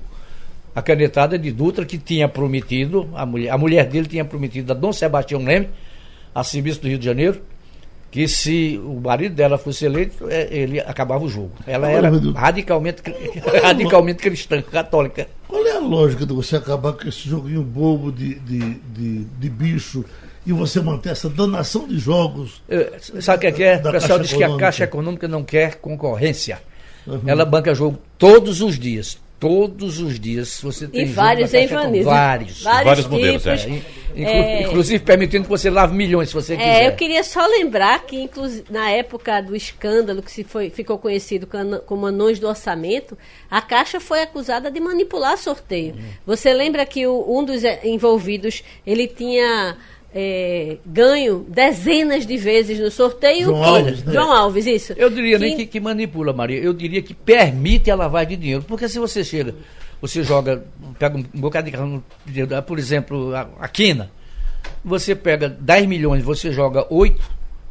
a 0.76 0.82
canetada 0.82 1.38
de 1.38 1.51
Dutra, 1.51 1.86
que 1.86 1.97
tinha 1.97 2.28
prometido, 2.28 3.09
a 3.13 3.26
mulher, 3.26 3.51
a 3.51 3.57
mulher 3.57 3.88
dele 3.88 4.07
tinha 4.07 4.26
prometido 4.26 4.71
a 4.71 4.76
Dom 4.76 4.91
Sebastião 4.91 5.43
Leme, 5.43 5.69
a 6.34 6.43
serviço 6.43 6.82
do 6.82 6.88
Rio 6.88 6.97
de 6.97 7.05
Janeiro, 7.05 7.41
que 8.09 8.28
se 8.28 8.80
o 8.84 8.99
marido 8.99 9.36
dela 9.36 9.57
fosse 9.57 9.86
eleito, 9.86 10.30
é, 10.30 10.47
ele 10.51 10.80
acabava 10.80 11.24
o 11.24 11.30
jogo. 11.30 11.51
Ela 11.65 11.89
era 11.89 12.11
radicalmente, 12.36 13.01
radicalmente 13.63 14.21
cristã, 14.21 14.61
católica. 14.61 15.28
Qual 15.47 15.65
é 15.65 15.71
a 15.71 15.80
lógica 15.80 16.26
de 16.26 16.34
você 16.34 16.55
acabar 16.55 16.93
com 16.93 17.07
esse 17.07 17.28
joguinho 17.28 17.63
bobo 17.63 18.11
de, 18.11 18.36
de, 18.36 18.59
de, 18.76 19.24
de 19.24 19.49
bicho 19.49 20.05
e 20.45 20.53
você 20.53 20.80
manter 20.82 21.09
essa 21.09 21.30
danação 21.30 21.88
de 21.88 21.97
jogos? 21.97 22.61
É, 22.69 22.93
sabe 22.99 23.38
o 23.38 23.41
que 23.41 23.47
é? 23.47 23.51
Que 23.51 23.63
é? 23.63 23.76
O 23.78 23.91
pessoal 23.91 24.19
diz 24.19 24.34
que 24.34 24.43
a 24.43 24.57
Caixa 24.57 24.84
Econômica 24.84 25.28
não 25.28 25.43
quer 25.43 25.76
concorrência. 25.76 26.61
Uhum. 27.05 27.21
Ela 27.26 27.45
banca 27.45 27.74
jogo 27.74 27.99
todos 28.17 28.61
os 28.61 28.78
dias 28.78 29.19
todos 29.43 29.99
os 29.99 30.17
dias 30.17 30.61
você 30.61 30.87
tem 30.87 31.01
e 31.01 31.05
vários 31.05 31.53
hein, 31.53 31.67
Vanessa? 31.67 32.09
vários 32.09 32.63
vários, 32.63 32.85
vários 32.85 33.07
modelos 33.07 33.45
é. 33.45 33.81
é. 34.15 34.63
inclusive 34.63 35.03
permitindo 35.03 35.43
que 35.43 35.49
você 35.49 35.69
lave 35.69 35.93
milhões 35.93 36.29
se 36.29 36.33
você 36.33 36.53
é, 36.53 36.57
quiser 36.57 36.83
é, 36.83 36.87
eu 36.87 36.93
queria 36.93 37.21
só 37.25 37.45
lembrar 37.45 38.05
que 38.05 38.29
na 38.69 38.89
época 38.89 39.41
do 39.41 39.53
escândalo 39.53 40.21
que 40.21 40.31
se 40.31 40.45
foi, 40.45 40.69
ficou 40.69 40.97
conhecido 40.97 41.45
como 41.85 42.05
anões 42.05 42.39
do 42.39 42.47
orçamento 42.47 43.17
a 43.51 43.61
Caixa 43.61 43.99
foi 43.99 44.21
acusada 44.21 44.71
de 44.71 44.79
manipular 44.79 45.37
sorteio 45.37 45.95
hum. 45.95 46.03
você 46.25 46.53
lembra 46.53 46.85
que 46.85 47.05
o, 47.05 47.25
um 47.27 47.43
dos 47.43 47.63
envolvidos 47.83 48.63
ele 48.87 49.07
tinha 49.07 49.75
é, 50.14 50.78
ganho 50.86 51.45
dezenas 51.47 52.26
de 52.26 52.38
vezes 52.38 52.80
no 52.80 52.91
sorteio. 52.91 53.45
João 53.45 53.64
Alves, 53.64 54.03
né? 54.03 54.14
João 54.14 54.32
Alves, 54.32 54.68
isso. 54.68 54.93
Eu 54.93 55.09
diria 55.09 55.39
que... 55.39 55.43
nem 55.43 55.57
que, 55.57 55.66
que, 55.66 55.80
manipula, 55.80 56.32
Maria. 56.32 56.59
Eu 56.59 56.74
diria 56.74 57.01
que 57.01 57.14
permite 57.14 57.89
a 57.89 57.95
lavagem 57.95 58.30
de 58.30 58.38
dinheiro. 58.38 58.64
Porque 58.68 58.88
se 58.88 58.99
você 58.99 59.24
chega, 59.24 59.55
você 59.99 60.24
joga, 60.24 60.64
pega 60.99 61.18
um 61.18 61.24
bocado 61.34 61.72
de 62.26 62.61
por 62.68 62.78
exemplo, 62.78 63.36
a, 63.36 63.49
a 63.59 63.68
quina. 63.68 64.11
Você 64.86 65.16
pega 65.16 65.49
10 65.49 65.88
milhões, 65.88 66.24
você 66.24 66.51
joga 66.51 66.86
8 66.89 67.22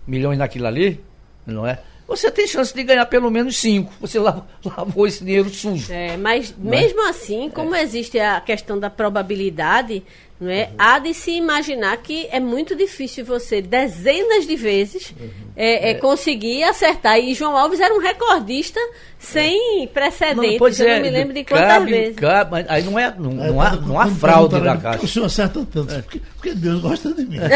milhões 0.06 0.38
naquilo 0.38 0.66
ali, 0.66 1.00
não 1.46 1.66
é? 1.66 1.78
Você 2.08 2.30
tem 2.30 2.46
chance 2.46 2.74
de 2.74 2.82
ganhar 2.82 3.06
pelo 3.06 3.30
menos 3.30 3.56
5. 3.56 3.92
Você 4.00 4.18
lavou 4.64 5.06
esse 5.06 5.24
dinheiro 5.24 5.48
sujo. 5.48 5.90
É, 5.92 6.16
mas 6.16 6.50
é? 6.50 6.54
mesmo 6.58 7.08
assim, 7.08 7.48
como 7.48 7.74
é. 7.74 7.82
existe 7.82 8.18
a 8.18 8.40
questão 8.40 8.78
da 8.78 8.90
probabilidade, 8.90 10.02
não 10.42 10.50
é? 10.50 10.64
Uhum. 10.64 10.74
Há 10.76 10.98
de 10.98 11.14
se 11.14 11.30
imaginar 11.30 11.96
que 11.98 12.26
é 12.32 12.40
muito 12.40 12.74
difícil 12.74 13.24
você, 13.24 13.62
dezenas 13.62 14.44
de 14.44 14.56
vezes, 14.56 15.14
uhum. 15.18 15.30
é, 15.54 15.90
é, 15.90 15.94
conseguir 15.94 16.64
acertar. 16.64 17.20
E 17.20 17.32
João 17.32 17.56
Alves 17.56 17.78
era 17.78 17.94
um 17.94 18.00
recordista 18.00 18.80
sem 19.20 19.86
precedentes. 19.94 20.58
Não, 20.58 20.86
eu 20.86 20.96
não 20.96 21.02
me 21.02 21.10
lembro 21.10 21.32
de 21.32 21.44
quantas 21.44 21.68
cabe, 21.68 21.90
vezes. 21.92 22.16
Cabe, 22.16 22.64
aí 22.68 22.82
não, 22.82 22.98
é, 22.98 23.14
não, 23.16 23.30
não, 23.30 23.60
há, 23.60 23.76
não 23.76 24.00
há 24.00 24.08
fraude 24.08 24.60
da 24.60 24.76
Caixa. 24.76 25.04
O 25.04 25.08
senhor 25.08 25.26
acerta 25.26 25.64
tanto, 25.72 25.94
porque, 26.02 26.20
porque 26.34 26.54
Deus 26.54 26.80
gosta 26.80 27.14
de 27.14 27.24
mim. 27.24 27.38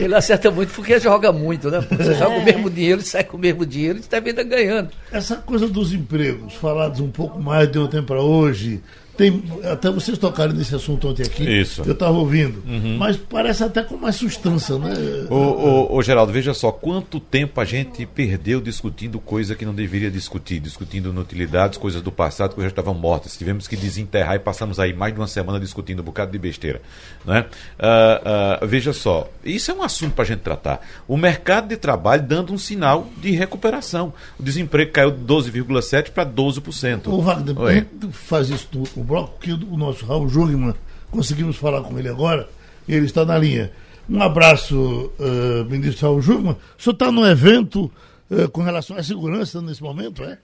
Ele 0.00 0.14
acerta 0.14 0.50
muito 0.50 0.72
porque 0.72 0.98
joga 0.98 1.32
muito, 1.32 1.70
né? 1.70 1.80
Você 1.80 2.14
joga 2.14 2.36
o 2.36 2.44
mesmo 2.44 2.68
dinheiro, 2.68 3.00
sai 3.02 3.22
com 3.22 3.36
o 3.36 3.40
mesmo 3.40 3.64
dinheiro 3.64 3.98
e 3.98 4.00
está 4.00 4.16
ainda 4.16 4.42
ganhando. 4.42 4.90
Essa 5.12 5.36
coisa 5.36 5.68
dos 5.68 5.92
empregos, 5.92 6.54
falados 6.54 6.98
um 6.98 7.10
pouco 7.10 7.40
mais 7.40 7.70
de 7.70 7.78
um 7.78 7.86
tempo 7.86 8.08
para 8.08 8.20
hoje, 8.20 8.82
tem, 9.20 9.42
até 9.70 9.90
vocês 9.90 10.16
tocaram 10.16 10.54
nesse 10.54 10.74
assunto 10.74 11.06
ontem 11.06 11.22
aqui. 11.22 11.44
Isso. 11.44 11.82
Eu 11.84 11.92
estava 11.92 12.16
ouvindo. 12.16 12.62
Uhum. 12.66 12.96
Mas 12.96 13.18
parece 13.18 13.62
até 13.62 13.82
com 13.82 13.98
mais 13.98 14.16
substância, 14.16 14.78
né? 14.78 14.94
Ô, 15.28 15.34
ô, 15.34 15.96
ô, 15.96 16.02
Geraldo, 16.02 16.32
veja 16.32 16.54
só, 16.54 16.72
quanto 16.72 17.20
tempo 17.20 17.60
a 17.60 17.64
gente 17.66 18.06
perdeu 18.06 18.62
discutindo 18.62 19.20
coisa 19.20 19.54
que 19.54 19.66
não 19.66 19.74
deveria 19.74 20.10
discutir, 20.10 20.58
discutindo 20.58 21.10
inutilidades, 21.10 21.76
coisas 21.76 22.00
do 22.00 22.10
passado 22.10 22.54
que 22.54 22.62
já 22.62 22.68
estavam 22.68 22.94
mortas. 22.94 23.36
Tivemos 23.36 23.68
que 23.68 23.76
desenterrar 23.76 24.36
e 24.36 24.38
passamos 24.38 24.80
aí 24.80 24.94
mais 24.94 25.12
de 25.12 25.20
uma 25.20 25.26
semana 25.26 25.60
discutindo 25.60 26.00
um 26.00 26.04
bocado 26.04 26.32
de 26.32 26.38
besteira. 26.38 26.80
Né? 27.26 27.44
Uh, 27.78 28.64
uh, 28.64 28.66
veja 28.66 28.94
só, 28.94 29.30
isso 29.44 29.70
é 29.70 29.74
um 29.74 29.82
assunto 29.82 30.14
para 30.14 30.24
a 30.24 30.28
gente 30.28 30.40
tratar. 30.40 30.80
O 31.06 31.18
mercado 31.18 31.68
de 31.68 31.76
trabalho 31.76 32.22
dando 32.22 32.54
um 32.54 32.58
sinal 32.58 33.06
de 33.18 33.32
recuperação. 33.32 34.14
O 34.38 34.42
desemprego 34.42 34.92
caiu 34.92 35.10
de 35.10 35.22
12,7% 35.22 36.10
para 36.10 36.24
12%. 36.24 37.08
O 37.08 37.20
Wagner, 37.20 37.86
faz 38.12 38.48
isso 38.48 38.66
tudo 38.72 39.09
bloco 39.10 39.40
que 39.40 39.52
o 39.52 39.76
nosso 39.76 40.06
Raul 40.06 40.28
Jungmann, 40.28 40.74
conseguimos 41.10 41.56
falar 41.56 41.82
com 41.82 41.98
ele 41.98 42.08
agora, 42.08 42.48
ele 42.88 43.06
está 43.06 43.24
na 43.24 43.36
linha. 43.36 43.72
Um 44.08 44.22
abraço, 44.22 45.12
uh, 45.18 45.64
ministro 45.68 46.06
Raul 46.06 46.22
Jungmann. 46.22 46.56
O 46.78 46.82
senhor 46.82 46.94
está 46.94 47.10
no 47.10 47.26
evento 47.26 47.90
uh, 48.30 48.48
com 48.52 48.62
relação 48.62 48.96
à 48.96 49.02
segurança 49.02 49.60
nesse 49.60 49.82
momento, 49.82 50.22
é? 50.22 50.38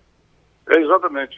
É, 0.69 0.81
exatamente. 0.81 1.37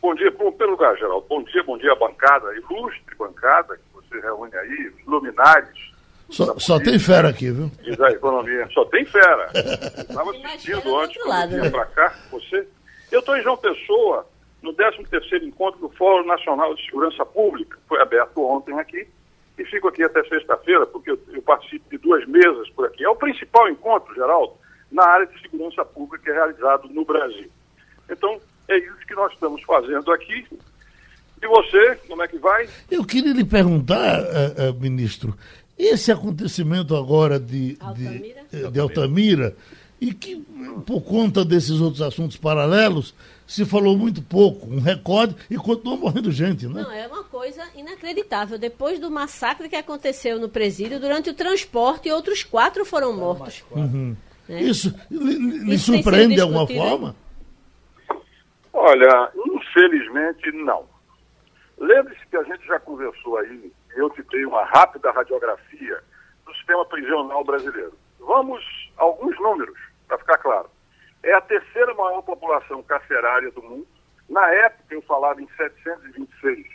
Bom 0.00 0.14
dia, 0.14 0.30
bom, 0.30 0.52
pelo 0.52 0.72
lugar, 0.72 0.96
Geraldo. 0.96 1.26
Bom 1.28 1.42
dia, 1.42 1.64
bom 1.64 1.76
dia 1.78 1.94
bancada, 1.96 2.46
ilustre 2.54 3.16
bancada 3.18 3.76
que 3.76 3.82
você 3.92 4.20
reúne 4.20 4.54
aí, 4.54 4.92
os 5.00 5.06
luminares. 5.06 5.96
Só, 6.30 6.56
só 6.58 6.78
tem 6.78 6.96
fera 6.98 7.28
aqui, 7.28 7.50
viu? 7.50 7.70
Diz 7.82 8.00
a 8.00 8.10
economia. 8.10 8.68
Só 8.72 8.84
tem 8.84 9.04
fera. 9.04 9.50
Estava 9.98 10.30
assistindo 10.30 10.96
antes, 10.96 11.20
quando 11.22 11.48
vinha 11.48 11.62
né? 11.62 11.70
para 11.70 11.86
cá, 11.86 12.14
você. 12.30 12.66
Eu 13.10 13.20
estou 13.20 13.36
em 13.36 13.42
João 13.42 13.56
Pessoa, 13.56 14.26
no 14.66 14.74
13º 14.74 15.44
encontro 15.44 15.80
do 15.80 15.88
Fórum 15.90 16.26
Nacional 16.26 16.74
de 16.74 16.84
Segurança 16.84 17.24
Pública, 17.24 17.78
foi 17.88 18.00
aberto 18.00 18.44
ontem 18.44 18.78
aqui, 18.78 19.06
e 19.56 19.64
fico 19.64 19.88
aqui 19.88 20.02
até 20.02 20.22
sexta-feira, 20.24 20.84
porque 20.86 21.10
eu, 21.10 21.18
eu, 21.32 21.40
participo 21.40 21.88
de 21.88 21.98
duas 21.98 22.26
mesas 22.26 22.68
por 22.70 22.86
aqui. 22.86 23.04
É 23.04 23.08
o 23.08 23.16
principal 23.16 23.68
encontro, 23.68 24.14
Geraldo, 24.14 24.54
na 24.90 25.04
área 25.04 25.26
de 25.26 25.40
segurança 25.40 25.84
pública 25.84 26.24
que 26.24 26.30
é 26.30 26.34
realizado 26.34 26.88
no 26.88 27.04
Brasil. 27.04 27.48
Então, 28.10 28.38
é 28.68 28.76
isso 28.76 29.06
que 29.06 29.14
nós 29.14 29.32
estamos 29.32 29.62
fazendo 29.62 30.12
aqui. 30.12 30.46
E 31.40 31.46
você, 31.46 31.96
como 32.08 32.22
é 32.22 32.28
que 32.28 32.38
vai? 32.38 32.68
Eu 32.90 33.04
queria 33.04 33.32
lhe 33.32 33.44
perguntar, 33.44 34.20
uh, 34.20 34.70
uh, 34.70 34.80
ministro, 34.80 35.34
esse 35.78 36.10
acontecimento 36.10 36.96
agora 36.96 37.38
de 37.38 37.76
Altamira, 37.80 38.44
de, 38.50 38.70
de 38.70 38.80
Altamira 38.80 39.56
e 40.00 40.12
que, 40.12 40.36
por 40.84 41.02
conta 41.02 41.44
desses 41.44 41.80
outros 41.80 42.02
assuntos 42.02 42.36
paralelos, 42.36 43.14
se 43.46 43.64
falou 43.64 43.96
muito 43.96 44.20
pouco, 44.22 44.66
um 44.66 44.80
recorde, 44.80 45.36
e 45.48 45.56
continua 45.56 45.96
morrendo 45.96 46.30
gente, 46.32 46.66
né? 46.66 46.82
Não, 46.82 46.90
é 46.90 47.06
uma 47.06 47.22
coisa 47.24 47.62
inacreditável. 47.76 48.58
Depois 48.58 48.98
do 48.98 49.10
massacre 49.10 49.68
que 49.68 49.76
aconteceu 49.76 50.40
no 50.40 50.48
presídio, 50.48 50.98
durante 50.98 51.30
o 51.30 51.34
transporte, 51.34 52.10
outros 52.10 52.42
quatro 52.42 52.84
foram 52.84 53.12
mortos. 53.12 53.64
Uhum. 53.70 54.16
É. 54.48 54.60
Isso 54.60 54.94
lhe, 55.10 55.74
Isso 55.74 55.92
surpreende 55.92 56.34
de 56.34 56.40
alguma 56.40 56.66
forma? 56.66 57.14
Olha, 58.72 59.30
infelizmente 59.36 60.50
não. 60.52 60.84
Lembre-se 61.78 62.26
que 62.26 62.36
a 62.36 62.42
gente 62.42 62.66
já 62.66 62.78
conversou 62.80 63.38
aí, 63.38 63.72
eu 63.96 64.10
te 64.10 64.22
dei 64.30 64.44
uma 64.44 64.64
rápida 64.64 65.10
radiografia 65.10 65.98
do 66.44 66.54
sistema 66.54 66.84
prisional 66.86 67.44
brasileiro. 67.44 67.92
Vamos 68.20 68.62
a 68.96 69.02
alguns 69.02 69.38
números, 69.40 69.78
para 70.08 70.18
ficar 70.18 70.38
claro. 70.38 70.70
É 71.22 71.32
a 71.32 71.40
terceira 71.40 71.94
maior 71.94 72.20
população 72.22 72.82
carcerária 72.82 73.50
do 73.50 73.62
mundo. 73.62 73.86
Na 74.28 74.46
época 74.50 74.94
eu 74.94 75.00
falava 75.02 75.40
em 75.40 75.48
726 75.56 76.66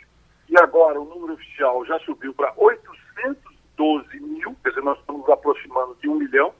e 0.48 0.60
agora 0.60 1.00
o 1.00 1.04
número 1.04 1.34
oficial 1.34 1.84
já 1.86 1.98
subiu 2.00 2.34
para 2.34 2.52
812 2.56 4.20
mil, 4.20 4.56
quer 4.62 4.70
dizer, 4.70 4.82
nós 4.82 4.98
estamos 4.98 5.28
aproximando 5.28 5.94
de 5.96 6.08
um 6.08 6.16
milhão. 6.16 6.52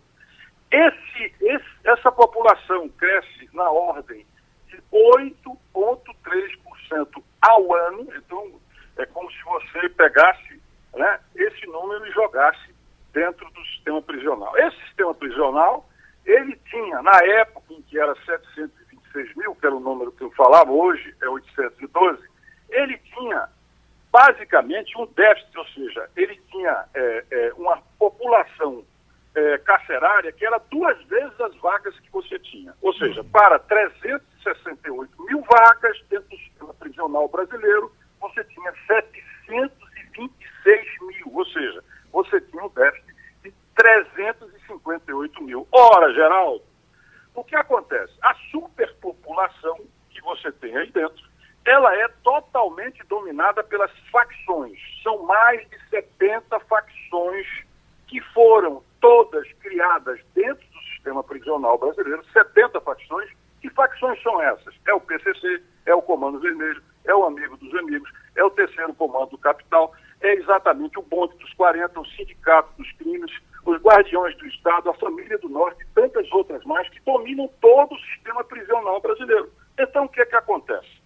Esse, 0.71 1.35
esse, 1.41 1.67
essa 1.85 2.11
população 2.11 2.89
cresce 2.91 3.49
na 3.53 3.71
ordem 3.71 4.27
de 4.69 4.79
8,3% 4.91 7.23
ao 7.43 7.75
ano, 7.75 8.09
então 8.17 8.53
é 8.97 9.05
como 9.07 9.31
se 9.31 9.43
você 9.45 9.89
pegasse 9.91 10.61
né, 10.95 11.21
esse 11.35 11.67
número 11.67 12.07
e 12.07 12.13
jogasse 12.13 12.73
dentro 13.13 13.51
do 13.51 13.65
sistema 13.67 14.01
prisional. 14.03 14.57
Esse 14.57 14.77
sistema 14.87 15.15
prisional 15.15 15.87
ele 16.25 16.57
tinha, 16.71 17.03
na 17.03 17.19
época 17.25 17.73
em 17.73 17.83
que 17.83 17.99
era 17.99 18.15
726 18.25 19.37
mil, 19.37 19.55
que 19.55 19.67
era 19.67 19.75
o 19.75 19.81
número 19.81 20.13
que 20.13 20.23
eu 20.23 20.31
falava, 20.33 20.71
hoje 20.71 21.15
é 21.23 21.29
812, 21.29 22.23
ele 22.71 22.97
tinha 22.99 23.49
basicamente 24.11 24.97
um 24.99 25.07
déficit, 25.07 25.59
ou 25.59 25.67
seja, 25.69 26.11
ele 26.17 26.41
tinha 26.51 26.85
é, 26.95 27.25
é, 27.31 27.53
uma 27.57 27.79
população 27.99 28.85
é, 29.35 29.57
carcerária 29.59 30.33
que 30.33 30.45
era 30.45 30.59
duas 30.71 31.01
vezes 31.05 31.41
as 31.41 31.55
vagas 31.57 31.99
que 31.99 32.13
você 32.13 32.39
tinha. 32.39 32.75
Ou 32.83 32.93
seja, 32.95 33.25
para 33.25 33.59
368 33.59 35.25
mil 35.25 35.43
vagas 35.43 35.99
dentro 36.11 36.29
do 36.29 36.37
sistema 36.37 36.75
prisional 36.75 37.27
brasileiro, 37.29 37.91
você 38.21 38.45
tinha 38.45 38.73
726 38.87 41.01
mil, 41.01 41.35
ou 41.35 41.47
seja, 41.47 41.83
você 42.13 42.39
tinha 42.43 42.63
um 42.63 42.69
déficit 42.69 43.12
358 43.83 45.43
mil. 45.43 45.67
Ora, 45.73 46.15
Geraldo, 46.15 46.63
o 47.35 47.43
que 47.43 47.57
acontece? 47.57 48.13
A 48.23 48.33
superpopulação 48.53 49.77
que 50.11 50.21
você 50.21 50.53
tem 50.53 50.77
aí 50.77 50.91
dentro 50.93 51.33
ela 51.65 51.95
é 51.97 52.09
totalmente 52.25 53.05
dominada 53.09 53.63
pelas 53.63 53.91
facções. 54.11 54.79
São 55.03 55.23
mais 55.25 55.69
de 55.69 55.79
70 55.91 56.59
facções 56.61 57.47
que 58.09 58.21
foram 58.33 58.83
todas 59.01 59.51
criadas 59.55 60.21
dentro 60.35 60.67
do 60.69 60.81
sistema 60.93 61.23
prisional 61.23 61.79
brasileiro, 61.79 62.25
70 62.33 62.81
facções. 62.81 63.31
Que 63.61 63.71
facções 63.71 64.21
são 64.23 64.43
essas? 64.43 64.75
É 64.87 64.93
o 64.93 65.01
PCC, 65.01 65.63
é 65.87 65.95
o 65.95 66.03
Comando 66.03 66.41
Vermelho, 66.41 66.83
é 67.05 67.15
o 67.15 67.25
Amigo 67.25 67.57
dos 67.57 67.73
Amigos, 67.77 68.11
é 68.35 68.43
o 68.43 68.51
Terceiro 68.51 68.93
Comando 68.95 69.31
do 69.31 69.39
Capital, 69.39 69.93
é 70.21 70.35
exatamente 70.35 70.99
o 70.99 71.03
Bonde 71.03 71.37
dos 71.39 71.53
40, 71.55 72.01
o 72.01 72.07
Sindicato 72.07 72.71
dos 72.77 72.91
Crimes, 72.93 73.33
os 73.65 73.81
Guardiões 73.81 74.37
do 74.37 74.47
Estado, 74.47 74.91
a 74.91 74.95
Família 74.95 75.39
do 75.39 75.49
Norte 75.49 75.83
e 75.83 75.95
tantas 75.95 76.31
outras 76.33 76.65
mais 76.65 76.89
que 76.89 77.01
dominam 77.01 77.49
todo 77.61 77.95
o 77.95 78.01
sistema 78.01 78.43
prisional 78.45 79.01
brasileiro. 79.01 79.51
Então, 79.79 80.05
o 80.05 80.09
que 80.09 80.21
é 80.21 80.27
que 80.27 80.37
acontece? 80.37 81.01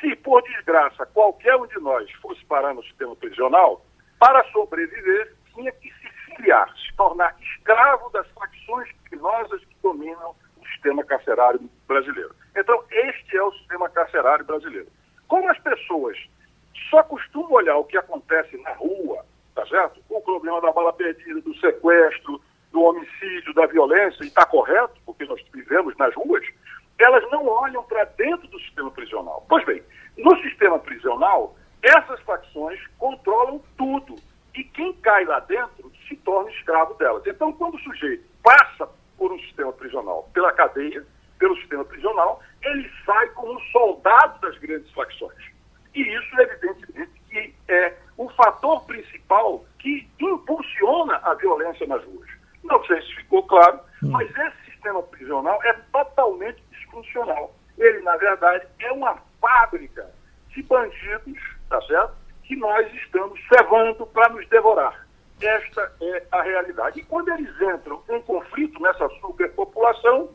Se, 0.00 0.16
por 0.16 0.42
desgraça, 0.42 1.04
qualquer 1.06 1.56
um 1.56 1.66
de 1.66 1.78
nós 1.78 2.10
fosse 2.22 2.44
parar 2.46 2.74
no 2.74 2.82
sistema 2.84 3.14
prisional, 3.16 3.84
para 4.18 4.44
sobreviver, 4.50 5.34
tinha 5.54 5.72
que 5.72 5.90
se 5.92 6.08
filiar, 6.24 6.68
se 6.76 6.94
tornar 6.96 7.36
escravo 7.40 8.10
das 8.10 8.26
facções 8.28 8.90
criminosas 9.04 9.62
que 9.64 9.76
dominam 9.82 10.34
o 10.56 10.66
sistema 10.66 11.04
carcerário 11.04 11.60
brasileiro. 11.86 12.34
Então, 12.56 12.82
este 12.90 13.36
é 13.36 13.42
o 13.42 13.52
sistema 13.52 13.88
carcerário 13.88 14.44
brasileiro. 14.44 14.88
Como 15.28 15.50
as 15.50 15.58
pessoas 15.58 16.16
só 16.88 17.02
costumam 17.02 17.52
olhar 17.52 17.76
o 17.76 17.84
que 17.84 17.96
acontece 17.96 18.56
na 18.58 18.72
rua, 18.72 19.24
tá 19.60 19.66
certo? 19.66 20.00
O 20.08 20.20
problema 20.22 20.60
da 20.60 20.72
bala 20.72 20.92
perdida, 20.92 21.40
do 21.42 21.54
sequestro, 21.58 22.40
do 22.72 22.82
homicídio, 22.82 23.52
da 23.54 23.66
violência, 23.66 24.24
e 24.24 24.28
está 24.28 24.46
correto, 24.46 24.94
porque 25.04 25.24
nós 25.24 25.42
vivemos 25.52 25.94
nas 25.98 26.14
ruas, 26.14 26.44
elas 26.98 27.28
não 27.30 27.46
olham 27.46 27.82
para 27.84 28.04
dentro 28.04 28.46
do 28.48 28.58
sistema 28.60 28.90
prisional. 28.90 29.44
Pois 29.48 29.64
bem, 29.66 29.82
no 30.16 30.34
sistema 30.42 30.78
prisional, 30.78 31.56
essas 31.82 32.20
facções 32.20 32.80
controlam 32.98 33.62
tudo. 33.76 34.16
E 34.54 34.64
quem 34.64 34.92
cai 34.94 35.24
lá 35.24 35.40
dentro 35.40 35.92
se 36.08 36.16
torna 36.16 36.50
escravo 36.50 36.94
delas. 36.94 37.22
Então, 37.26 37.52
quando 37.52 37.74
o 37.74 37.80
sujeito 37.80 38.24
passa 38.42 38.88
por 39.16 39.32
um 39.32 39.38
sistema 39.40 39.72
prisional, 39.72 40.28
pela 40.32 40.52
cadeia, 40.52 41.04
pelo 41.38 41.56
sistema 41.56 41.84
prisional, 41.84 42.40
ele 42.62 42.90
sai 43.04 43.28
como 43.30 43.54
um 43.54 43.60
soldado 43.72 44.40
das 44.40 44.56
grandes 44.58 44.90
facções. 44.92 45.38
E 45.94 46.02
isso, 46.02 46.40
evidentemente, 46.40 47.12
que 47.30 47.54
é 47.68 47.96
o 48.20 48.28
fator 48.28 48.84
principal 48.84 49.64
que 49.78 50.06
impulsiona 50.20 51.18
a 51.22 51.32
violência 51.32 51.86
nas 51.86 52.04
ruas. 52.04 52.28
Não 52.62 52.84
sei 52.84 53.00
se 53.00 53.14
ficou 53.14 53.42
claro, 53.44 53.80
mas 54.02 54.28
esse 54.28 54.72
sistema 54.72 55.02
prisional 55.04 55.58
é 55.64 55.72
totalmente 55.90 56.62
disfuncional. 56.70 57.50
Ele, 57.78 58.00
na 58.00 58.18
verdade, 58.18 58.66
é 58.78 58.92
uma 58.92 59.16
fábrica 59.40 60.06
de 60.50 60.62
bandidos, 60.64 61.40
tá 61.70 61.80
certo? 61.86 62.12
Que 62.42 62.56
nós 62.56 62.92
estamos 62.92 63.40
cevando 63.48 64.04
para 64.08 64.28
nos 64.28 64.46
devorar. 64.50 65.06
Esta 65.40 65.90
é 66.02 66.22
a 66.30 66.42
realidade. 66.42 67.00
E 67.00 67.04
quando 67.04 67.30
eles 67.30 67.58
entram 67.58 68.02
em 68.10 68.20
conflito 68.20 68.82
nessa 68.82 69.08
superpopulação, 69.22 70.28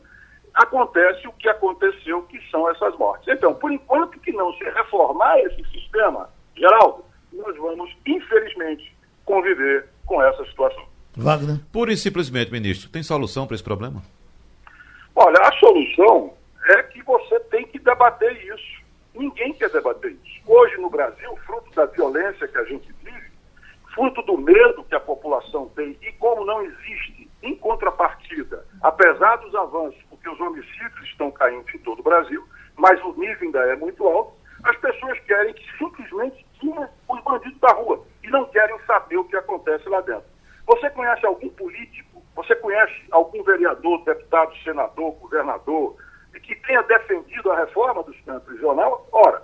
acontece 0.54 1.28
o 1.28 1.32
que 1.34 1.48
aconteceu, 1.48 2.24
que 2.24 2.40
são 2.50 2.68
essas 2.68 2.96
mortes. 2.96 3.28
Então, 3.28 3.54
por 3.54 3.70
enquanto 3.70 4.18
que 4.18 4.32
não 4.32 4.52
se 4.54 4.64
reformar 4.64 5.38
esse 5.38 5.62
sistema, 5.70 6.28
Geraldo, 6.56 7.05
nós 7.36 7.56
vamos, 7.56 7.94
infelizmente, 8.06 8.94
conviver 9.24 9.88
com 10.04 10.22
essa 10.22 10.44
situação. 10.46 10.84
Wagner? 11.16 11.60
Pura 11.72 11.92
e 11.92 11.96
simplesmente, 11.96 12.52
ministro, 12.52 12.90
tem 12.90 13.02
solução 13.02 13.46
para 13.46 13.54
esse 13.54 13.64
problema? 13.64 14.02
Olha, 15.14 15.40
a 15.40 15.52
solução 15.52 16.34
é 16.68 16.82
que 16.82 17.02
você 17.02 17.40
tem 17.40 17.66
que 17.66 17.78
debater 17.78 18.36
isso. 18.54 18.84
Ninguém 19.14 19.54
quer 19.54 19.70
debater 19.70 20.12
isso. 20.12 20.40
Hoje 20.46 20.76
no 20.76 20.90
Brasil, 20.90 21.34
fruto 21.46 21.74
da 21.74 21.86
violência 21.86 22.46
que 22.46 22.58
a 22.58 22.64
gente 22.64 22.92
vive, 23.02 23.30
fruto 23.94 24.20
do 24.22 24.36
medo 24.36 24.84
que 24.84 24.94
a 24.94 25.00
população 25.00 25.70
tem 25.74 25.98
e 26.02 26.12
como 26.12 26.44
não 26.44 26.62
existe 26.62 27.30
em 27.42 27.56
contrapartida, 27.56 28.66
apesar 28.82 29.36
dos 29.36 29.54
avanços, 29.54 30.00
porque 30.10 30.28
os 30.28 30.38
homicídios 30.38 31.04
estão 31.04 31.30
caindo 31.30 31.64
em 31.74 31.78
todo 31.78 32.00
o 32.00 32.02
Brasil, 32.02 32.44
mas 32.76 33.02
o 33.02 33.12
nível 33.18 33.38
ainda 33.42 33.60
é 33.60 33.76
muito 33.76 34.06
alto, 34.06 34.34
as 34.64 34.76
pessoas 34.76 35.18
querem 35.20 35.54
que 35.54 35.78
simplesmente 35.78 36.45
os 36.62 37.22
bandidos 37.22 37.60
da 37.60 37.72
rua 37.72 38.04
e 38.22 38.28
não 38.28 38.44
querem 38.46 38.78
saber 38.86 39.16
o 39.16 39.24
que 39.24 39.36
acontece 39.36 39.88
lá 39.88 40.00
dentro. 40.00 40.24
Você 40.66 40.90
conhece 40.90 41.24
algum 41.24 41.48
político, 41.50 42.22
você 42.34 42.54
conhece 42.56 42.94
algum 43.10 43.42
vereador, 43.44 44.04
deputado, 44.04 44.54
senador, 44.64 45.12
governador, 45.12 45.96
que 46.42 46.54
tenha 46.56 46.82
defendido 46.82 47.50
a 47.50 47.56
reforma 47.56 48.02
do 48.02 48.12
sistema 48.14 48.40
prisional? 48.40 49.06
Ora, 49.12 49.42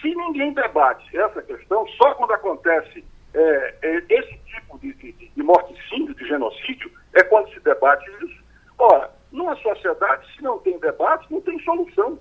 se 0.00 0.14
ninguém 0.14 0.52
debate 0.52 1.16
essa 1.16 1.42
questão, 1.42 1.86
só 1.88 2.14
quando 2.14 2.32
acontece 2.32 3.04
é, 3.32 3.74
é, 3.82 4.04
esse 4.08 4.38
tipo 4.38 4.78
de, 4.78 4.92
de, 4.94 5.12
de 5.12 5.42
morticínio, 5.42 6.14
de 6.14 6.26
genocídio, 6.26 6.90
é 7.14 7.22
quando 7.22 7.52
se 7.52 7.60
debate 7.60 8.04
isso. 8.22 8.44
Ora, 8.78 9.10
numa 9.32 9.56
sociedade, 9.56 10.26
se 10.34 10.42
não 10.42 10.58
tem 10.58 10.78
debate, 10.78 11.26
não 11.30 11.40
tem 11.40 11.58
solução. 11.60 12.18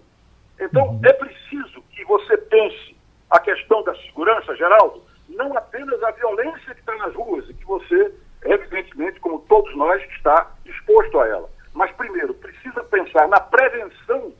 Então, 0.59 0.87
uhum. 0.87 1.01
é 1.03 1.13
preciso 1.13 1.81
que 1.91 2.03
você 2.05 2.37
pense 2.37 2.95
a 3.33 3.39
questão 3.39 3.81
da 3.81 3.95
segurança, 3.95 4.55
Geraldo, 4.55 5.01
não 5.27 5.57
apenas 5.57 6.01
a 6.03 6.11
violência 6.11 6.75
que 6.75 6.79
está 6.79 6.95
nas 6.97 7.15
ruas 7.15 7.49
e 7.49 7.53
que 7.55 7.65
você, 7.65 8.13
evidentemente, 8.43 9.19
como 9.19 9.39
todos 9.49 9.75
nós, 9.75 10.03
está 10.11 10.51
exposto 10.63 11.19
a 11.19 11.27
ela. 11.27 11.49
Mas, 11.73 11.91
primeiro, 11.93 12.35
precisa 12.35 12.83
pensar 12.83 13.27
na 13.27 13.39
prevenção 13.39 14.31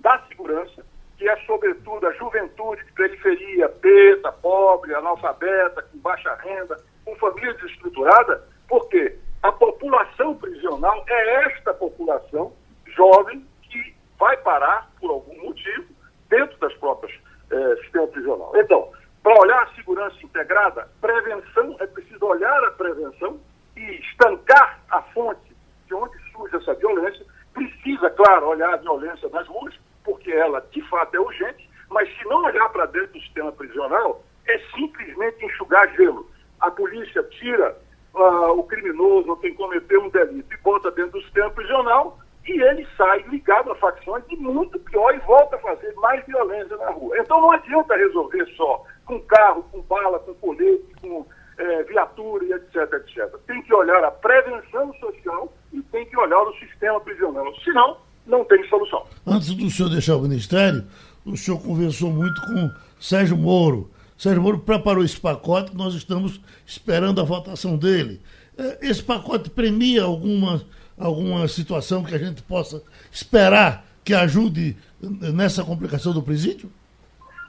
da 0.00 0.18
segurança, 0.28 0.84
que 1.16 1.26
é, 1.26 1.34
sobretudo, 1.46 2.06
a 2.06 2.12
juventude 2.12 2.84
de 2.84 2.92
periferia, 2.92 3.66
preta, 3.66 4.30
pobre, 4.30 4.94
analfabeta, 4.94 5.82
com 5.84 5.98
baixa 6.00 6.34
renda, 6.34 6.78
com 7.02 7.16
família 7.16 7.54
desestruturada, 7.54 8.46
porque 8.68 9.16
a 9.42 9.52
população 9.52 10.36
prisional 10.36 11.02
é 11.08 11.46
esta 11.46 11.72
população 11.72 12.52
jovem 12.88 13.42
que 13.62 13.96
vai 14.18 14.36
parar, 14.36 14.90
por 15.00 15.10
algum 15.10 15.46
motivo, 15.46 15.86
dentro 16.28 16.58
das 16.58 16.74
próprias 16.74 17.23
eh, 17.50 17.76
sistema 17.82 18.06
prisional. 18.08 18.52
Então, 18.56 18.90
para 19.22 19.40
olhar 19.40 19.62
a 19.62 19.74
segurança 19.74 20.16
integrada, 20.22 20.88
prevenção, 21.00 21.76
é 21.80 21.86
preciso 21.86 22.24
olhar 22.26 22.62
a 22.64 22.70
prevenção 22.72 23.40
e 23.76 23.80
estancar 24.00 24.80
a 24.90 25.00
fonte 25.00 25.54
de 25.86 25.94
onde 25.94 26.16
surge 26.32 26.56
essa 26.56 26.74
violência. 26.74 27.24
Precisa, 27.52 28.10
claro, 28.10 28.48
olhar 28.48 28.74
a 28.74 28.78
violência 28.78 29.28
nas 29.30 29.46
ruas, 29.46 29.74
porque 30.04 30.30
ela 30.30 30.60
de 30.70 30.82
fato 30.88 31.14
é 31.14 31.20
urgente, 31.20 31.68
mas 31.90 32.08
se 32.18 32.24
não 32.26 32.44
olhar 32.44 32.68
para 32.70 32.86
dentro 32.86 33.12
do 33.12 33.20
sistema 33.20 33.52
prisional, 33.52 34.22
é 34.46 34.58
simplesmente 34.74 35.44
enxugar 35.44 35.88
gelo. 35.94 36.28
A 36.60 36.70
polícia 36.70 37.22
tira 37.24 37.76
uh, 38.14 38.58
o 38.58 38.64
criminoso, 38.64 39.36
quem 39.36 39.54
cometeu 39.54 40.02
um 40.02 40.10
delito, 40.10 40.52
e 40.52 40.56
bota 40.58 40.90
dentro 40.90 41.12
do 41.12 41.22
sistema 41.22 41.50
prisional, 41.50 42.18
e 42.46 42.60
ele 42.60 42.86
sai 42.96 43.22
ligado 43.28 43.72
a 43.72 43.76
facções 43.76 44.24
e 44.28 44.36
muito 44.36 44.78
pior 44.80 45.14
e 45.14 45.18
volta 45.20 45.56
a 45.56 45.60
fazer 45.60 45.92
mais 45.94 46.24
violência 46.26 46.76
na 46.76 46.90
rua. 46.90 47.18
Então 47.18 47.40
não 47.40 47.52
adianta 47.52 47.96
resolver 47.96 48.46
só 48.56 48.82
com 49.06 49.20
carro, 49.20 49.64
com 49.72 49.80
bala, 49.82 50.18
com 50.20 50.34
colete, 50.34 50.84
com 51.00 51.26
é, 51.58 51.82
viatura 51.84 52.44
e 52.44 52.52
etc, 52.52 52.92
etc. 52.94 53.36
Tem 53.46 53.62
que 53.62 53.74
olhar 53.74 54.02
a 54.04 54.10
prevenção 54.10 54.92
social 54.94 55.52
e 55.72 55.80
tem 55.82 56.04
que 56.06 56.16
olhar 56.18 56.42
o 56.42 56.54
sistema 56.54 57.00
prisional. 57.00 57.54
Senão, 57.62 57.98
não 58.26 58.44
tem 58.44 58.66
solução. 58.68 59.06
Antes 59.26 59.54
do 59.54 59.70
senhor 59.70 59.88
deixar 59.88 60.16
o 60.16 60.22
ministério, 60.22 60.84
o 61.24 61.36
senhor 61.36 61.60
conversou 61.60 62.10
muito 62.10 62.40
com 62.42 62.70
Sérgio 62.98 63.36
Moro. 63.36 63.90
Sérgio 64.16 64.42
Moro 64.42 64.58
preparou 64.60 65.04
esse 65.04 65.18
pacote, 65.18 65.76
nós 65.76 65.94
estamos 65.94 66.40
esperando 66.66 67.20
a 67.20 67.24
votação 67.24 67.76
dele. 67.76 68.20
É, 68.56 68.78
esse 68.88 69.02
pacote 69.02 69.50
premia 69.50 70.04
alguma, 70.04 70.62
alguma 70.98 71.46
situação 71.48 72.04
que 72.04 72.14
a 72.14 72.18
gente 72.18 72.42
possa 72.42 72.82
esperar 73.10 73.84
que 74.04 74.14
ajude 74.14 74.76
nessa 75.00 75.64
complicação 75.64 76.12
do 76.12 76.22
presídio? 76.22 76.70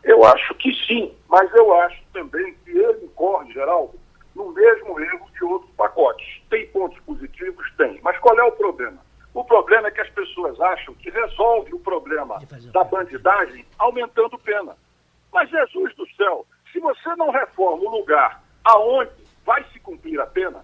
Eu 0.04 0.24
acho 0.24 0.54
que 0.56 0.74
sim, 0.86 1.12
mas 1.28 1.52
eu 1.54 1.74
acho 1.82 2.02
também 2.14 2.56
que 2.64 2.72
ele 2.72 3.06
incorre, 3.06 3.52
Geraldo, 3.52 3.94
no 4.36 4.52
mesmo 4.52 5.00
erro 5.00 5.28
de 5.34 5.44
outros 5.44 5.72
pacotes. 5.72 6.42
Tem 6.50 6.68
pontos 6.68 7.00
positivos? 7.00 7.66
Tem. 7.78 8.00
Mas 8.04 8.18
qual 8.20 8.38
é 8.40 8.44
o 8.44 8.52
problema? 8.52 8.98
O 9.34 9.44
problema 9.44 9.88
é 9.88 9.92
que 9.92 10.02
as 10.02 10.10
pessoas 10.12 10.60
acham 10.62 10.94
que 10.94 11.10
resolve 11.10 11.74
o 11.74 11.80
problema 11.80 12.40
da 12.72 12.84
bandidagem 12.84 13.66
aumentando 13.78 14.38
pena. 14.40 14.76
Mas, 15.34 15.50
Jesus 15.50 15.94
do 15.96 16.08
céu, 16.16 16.46
se 16.72 16.80
você 16.80 17.16
não 17.18 17.32
reforma 17.32 17.84
o 17.84 17.98
lugar 17.98 18.42
aonde 18.64 19.12
vai 19.46 19.64
se 19.74 19.80
cumprir 19.80 20.20
a 20.22 20.26
pena, 20.26 20.64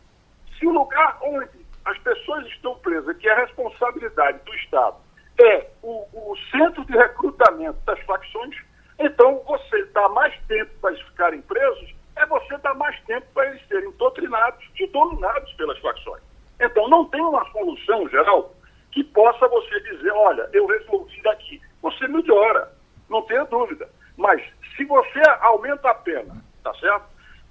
se 0.58 0.66
o 0.66 0.72
lugar 0.72 1.18
onde 1.22 1.61
as 1.86 1.98
pessoas 2.00 2.46
estão 2.48 2.78
presas, 2.80 3.18
que 3.18 3.30
a 3.30 3.36
responsabilidade 3.36 4.40
do 4.46 4.54
Estado, 4.56 4.98
é 5.40 5.68
o, 5.82 6.06
o 6.14 6.36
centro 6.52 6.86
de 6.86 6.94
recrutamento 6.94 7.80
das 7.86 8.00
facções, 8.02 8.56
então, 9.04 9.42
você 9.48 9.84
dá 9.86 10.08
mais 10.10 10.34
tempo 10.48 10.72
para 10.80 10.92
eles 10.92 11.02
ficarem 11.08 11.42
presos, 11.42 11.92
é 12.16 12.26
você 12.28 12.56
dar 12.60 12.76
mais 12.76 13.00
tempo 13.06 13.26
para 13.34 13.48
eles 13.48 13.68
serem 13.68 13.90
doutrinados 13.94 14.64
e 14.80 14.86
dominados 14.88 15.52
pelas 15.54 15.80
facções. 15.80 16.22
Então, 16.60 16.88
não 16.88 17.06
tem 17.06 17.20
uma 17.22 17.44
solução 17.52 18.08
geral 18.10 18.54
que 18.92 19.04
possa 19.04 19.48
você 19.48 19.80
dizer, 19.80 20.12
olha, 20.12 20.48
eu 20.54 20.68
resolvi 20.68 21.20
daqui. 21.24 21.60
Você 21.82 22.08
melhora, 22.08 22.72
não 23.10 23.24
tenha 23.24 23.44
dúvida. 23.46 23.90
Mas 24.18 24.40
se 24.76 24.86
você 24.86 25.22
aumenta 25.40 25.90
a 25.90 25.96
pena, 25.96 26.36
tá 26.64 26.72
certo? 26.76 27.06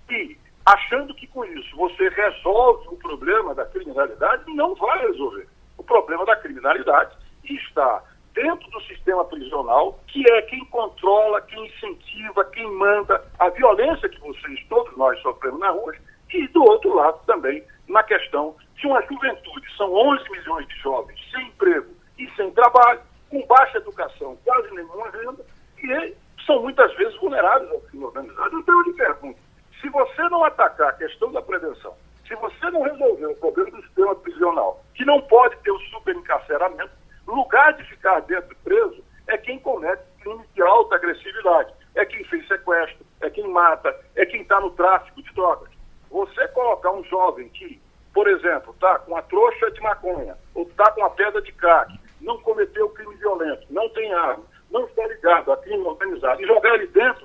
E 0.09 0.39
achando 0.65 1.15
que 1.15 1.27
com 1.27 1.45
isso 1.45 1.77
você 1.77 2.09
resolve 2.09 2.89
o 2.89 2.97
problema 2.97 3.55
da 3.55 3.65
criminalidade, 3.67 4.45
não 4.55 4.75
vai 4.75 4.99
resolver. 5.07 5.49
O 5.77 5.83
problema 5.83 6.25
da 6.25 6.37
criminalidade 6.37 7.17
está 7.45 8.03
dentro 8.35 8.71
do 8.71 8.81
sistema 8.83 9.25
prisional, 9.25 9.99
que 10.07 10.25
é 10.31 10.43
quem 10.43 10.65
controla, 10.67 11.41
quem 11.43 11.67
incentiva, 11.67 12.45
quem 12.45 12.71
manda 12.77 13.25
a 13.39 13.49
violência 13.49 14.09
que 14.09 14.21
vocês, 14.21 14.65
todos 14.69 14.97
nós, 14.97 15.21
sofremos 15.21 15.61
na 15.61 15.71
rua, 15.71 15.95
e 16.33 16.47
do 16.49 16.63
outro 16.63 16.95
lado 16.95 17.21
também 17.27 17.63
na 17.89 18.03
questão 18.05 18.55
de 18.77 18.87
uma 18.87 19.03
juventude. 19.03 19.67
São 19.77 19.93
11 19.93 20.31
milhões 20.31 20.69
de 20.69 20.75
jovens 20.77 21.19
sem 21.33 21.47
emprego 21.49 21.91
e 22.19 22.31
sem 22.37 22.51
trabalho, 22.53 23.01
com 23.29 23.45
baixa 23.47 23.79
educação, 23.79 24.39
quase 24.45 24.71
nenhuma 24.75 25.11
renda, 25.11 25.45
e 25.83 26.15
são 26.47 26.63
muitas 26.63 26.95
vezes 26.95 27.17
vulneráveis 27.19 27.71
ao 27.71 27.81
crime 27.81 28.05
organizado. 28.05 28.59
Então 28.59 28.79
eu 28.79 28.83
lhe 28.83 28.93
pergunto, 28.93 29.39
se 29.81 29.89
você 29.89 30.23
não 30.29 30.45
atacar 30.45 30.89
a 30.89 30.93
questão 30.93 31.33
da 31.33 31.43
prevenção, 31.43 31.95
se 32.27 32.35
você 32.37 32.71
não 32.71 32.83
resolver 32.83 33.27
o 33.27 33.37
problema 33.37 33.71
do 33.71 33.83
sistema 33.83 34.15
prisional, 34.15 34.85
que 34.95 35.05
não 35.05 35.21
pode 35.23 35.57
ter 35.59 35.71
o 35.71 35.79
superencarceramento, 35.79 36.93
lugar 37.27 37.73
de 37.75 37.85
ficar 37.85 38.21
dentro 38.21 38.55
preso 38.63 39.03
é 39.27 39.39
quem 39.39 39.59
comete 39.59 40.03
crimes 40.21 40.47
de 40.55 40.63
alta 40.63 40.97
agressividade, 40.97 41.73
é 41.95 42.05
quem 42.05 42.25
fez 42.25 42.47
sequestro, 42.47 43.05
é 43.21 43.31
quem 43.31 43.49
mata, 43.49 43.95
é 44.17 44.27
quem 44.27 44.43
está 44.43 44.61
no 44.61 44.71
tráfico 44.71 45.23
de 45.23 45.33
drogas. 45.35 45.71
Você 46.11 46.49
colocar 46.49 46.91
um 46.91 47.05
jovem 47.05 47.49
que, 47.49 47.81
por 48.13 48.29
exemplo, 48.29 48.73
está 48.73 48.99
com 49.01 49.17
a 49.17 49.23
trouxa 49.23 49.71
de 49.71 49.81
maconha 49.81 50.37
ou 50.55 50.65
está 50.65 50.91
com 50.93 51.05
a 51.05 51.11
pedra 51.11 51.41
de 51.41 51.53
crack, 51.53 51.99
não 52.21 52.39
cometeu 52.41 52.89
crime 52.91 53.15
violento, 53.17 53.67
não 53.71 53.89
tem 53.91 54.13
arma, 54.13 54.45
não 54.71 54.85
está 54.85 55.07
ligado 55.07 55.53
a 55.53 55.57
crime 55.57 55.85
organizado 55.85 56.43
e 56.43 56.47
jogar 56.47 56.75
ele 56.75 56.87
dentro 56.89 57.20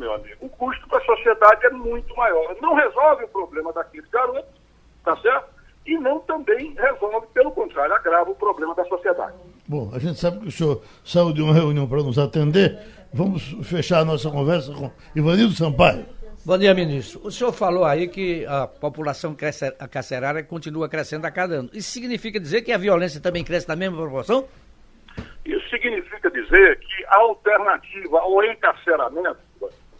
meu 0.00 0.14
amigo, 0.14 0.36
o 0.40 0.48
custo 0.48 0.88
para 0.88 0.98
a 0.98 1.04
sociedade 1.04 1.66
é 1.66 1.70
muito 1.70 2.16
maior. 2.16 2.56
Não 2.60 2.74
resolve 2.74 3.24
o 3.24 3.28
problema 3.28 3.72
daquele 3.72 4.06
garoto, 4.10 4.48
tá 5.04 5.16
certo? 5.18 5.48
E 5.86 5.96
não 5.98 6.18
também 6.20 6.74
resolve, 6.74 7.26
pelo 7.32 7.52
contrário, 7.52 7.94
agrava 7.94 8.30
o 8.30 8.34
problema 8.34 8.74
da 8.74 8.84
sociedade. 8.86 9.34
Bom, 9.68 9.90
a 9.94 9.98
gente 9.98 10.18
sabe 10.18 10.40
que 10.40 10.48
o 10.48 10.50
senhor 10.50 10.82
saiu 11.04 11.32
de 11.32 11.42
uma 11.42 11.54
reunião 11.54 11.86
para 11.86 12.02
nos 12.02 12.18
atender. 12.18 12.78
Vamos 13.12 13.42
fechar 13.64 14.00
a 14.00 14.04
nossa 14.04 14.30
conversa 14.30 14.72
com 14.72 14.90
Ivanildo 15.14 15.54
Sampaio. 15.54 16.04
Bom 16.44 16.56
dia, 16.56 16.72
ministro. 16.74 17.20
O 17.22 17.30
senhor 17.30 17.52
falou 17.52 17.84
aí 17.84 18.08
que 18.08 18.46
a 18.46 18.66
população 18.66 19.36
carcerária 19.90 20.42
continua 20.42 20.88
crescendo 20.88 21.26
a 21.26 21.30
cada 21.30 21.56
ano. 21.56 21.70
Isso 21.72 21.90
significa 21.90 22.40
dizer 22.40 22.62
que 22.62 22.72
a 22.72 22.78
violência 22.78 23.20
também 23.20 23.44
cresce 23.44 23.68
na 23.68 23.76
mesma 23.76 23.98
proporção? 23.98 24.48
Isso 25.44 25.68
significa 25.68 26.30
dizer 26.30 26.78
que 26.78 27.04
a 27.06 27.16
alternativa 27.16 28.20
ao 28.20 28.42
encarceramento, 28.44 29.38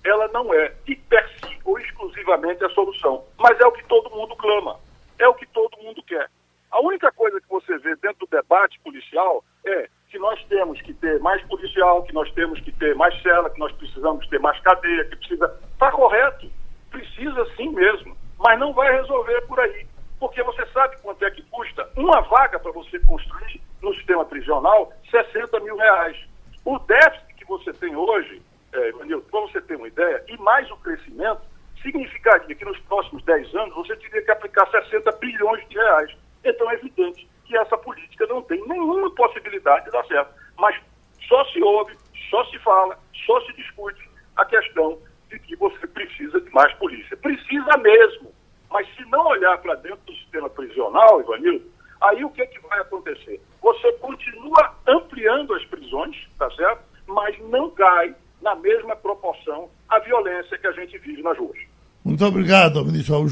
ela 0.05 0.29
não 0.29 0.53
é 0.53 0.73
de 0.85 0.97
per 0.97 1.29
si 1.39 1.59
ou 1.65 1.79
exclusivamente 1.79 2.65
a 2.65 2.71
solução, 2.71 3.25
mas 3.39 3.59
é 3.61 3.67
o 3.67 3.73
que 3.73 3.85
todo 3.85 4.11
mundo 4.11 4.35
clama, 4.37 4.79
é 5.19 5.29
o 5.29 5.35
que 5.35 5.47
todo 5.47 5.77
mundo 5.83 6.03
quer. 6.03 6.29
A 6.71 6.81
única 6.81 7.11
coisa 7.13 7.41
que 7.41 7.49
você 7.49 7.77
vê 7.79 7.97
dentro 7.97 8.27
do 8.27 8.31
debate 8.31 8.79
policial 8.81 9.45
é 9.65 9.89
que 10.09 10.19
nós 10.19 10.43
temos 10.45 10.81
que 10.83 10.95
ter 10.95 11.21
mais 11.21 11.43
policial, 11.47 12.03
que 12.03 12.15
nós 12.15 12.31
temos 12.33 12.61
que 12.61 12.73
ter 12.73 12.95
mais 12.95 13.21
cela, 13.23 13.51
que 13.51 13.59
nós 13.59 13.73
precisamos 13.73 14.27
ter 14.29 14.41
mais 14.41 14.59
cadeia, 14.61 15.05
que 15.05 15.17
precisa. 15.17 15.61
Está 15.73 15.91
correto, 15.93 16.51
precisa 16.91 17.45
sim 17.57 17.71
mesmo, 17.71 18.17
mas 18.39 18.59
não 18.59 18.73
vai 18.73 18.93
resolver 18.93 19.41
por 19.43 19.59
aí. 19.61 19.87
Porque 20.19 20.43
você 20.43 20.67
sabe 20.67 21.01
quanto 21.01 21.25
é 21.25 21.31
que 21.31 21.43
custa 21.51 21.89
uma 21.97 22.21
vaga 22.23 22.59
para 22.59 22.73
você 22.73 22.99
construir 23.01 23.61
no 23.81 23.95
sistema 23.95 24.25
prisional 24.25 24.93
60 25.11 25.61
mil 25.61 25.77
reais. 25.77 26.17
O 26.65 26.79
déficit 26.81 27.35
que 27.35 27.45
você 27.47 27.73
tem 27.73 27.97
hoje, 27.97 28.43
é, 28.73 28.93
para 28.93 29.41
você 29.41 29.61
ter 29.63 29.77
uma 29.77 29.89
ideia, 29.89 30.25
e 30.29 30.37
mais 30.39 30.71
o 30.71 30.77
crescimento, 30.79 31.43
significaria 31.83 32.55
que 32.55 32.65
nos 32.65 32.79
próximos 32.81 33.23
10 33.25 33.55
anos 33.55 33.75
você 33.75 33.97
teria 33.97 34.23
que 34.23 34.31
aplicar 34.31 34.71
60 34.71 35.11
bilhões 35.13 35.67
de 35.69 35.77
reais. 35.77 36.15
Então 36.45 36.71
é 36.71 36.75
evidente 36.75 37.29
que 37.45 37.57
essa 37.57 37.77
política 37.77 38.27
não 38.27 38.43
tem 38.43 38.67
nenhuma 38.67 39.11
possibilidade 39.15 39.87
de 39.87 39.91
dar 39.91 40.05
certo. 40.07 40.33
Mas 40.59 40.77
só 41.29 41.45
se 41.47 41.63
ouve, 41.63 41.97
só 42.31 42.45
se 42.47 42.59
fala, 42.59 42.99
só 43.27 43.41
se 43.43 43.53
discute 43.55 44.09
a 44.37 44.45
questão 44.45 44.99
de 45.29 45.39
que 45.39 45.57
você 45.57 45.87
precisa 45.87 46.41
de 46.41 46.51
mais 46.51 46.73
polícia. 46.75 47.17
Precisa 47.17 47.77
mesmo. 47.79 48.33
Mas 48.71 48.87
se 48.95 49.05
não 49.07 49.27
olhar 49.27 49.59
para 49.59 49.75
dentro 49.77 50.01
do 50.07 50.15
sistema 50.15 50.49
prisional, 50.49 51.21
Ivanildo, 51.21 51.67
aí 52.01 52.25
o 52.25 52.31
que, 52.31 52.43
é 52.43 52.47
que 52.47 52.61
vai 52.61 52.81
acontecer? 52.81 53.41
Você 53.61 53.93
continua 53.95 54.75
ampliando 54.87 55.55
as 55.55 55.65
prisões, 55.65 56.17
tá 56.39 56.51
certo? 56.53 56.83
Mas 57.07 57.39
não 57.49 57.71
cai 57.71 58.15
na 58.43 58.55
mesma 58.57 58.97
proporção 58.97 59.69
a 59.89 59.99
violência 60.01 60.59
que 60.59 60.67
a 60.67 60.73
gente 60.73 60.99
vive 60.99 61.23
nas 61.23 61.37
ruas. 61.37 61.59
Muito 62.05 62.25
obrigado, 62.25 62.85
ministro 62.85 63.15
Raul. 63.15 63.29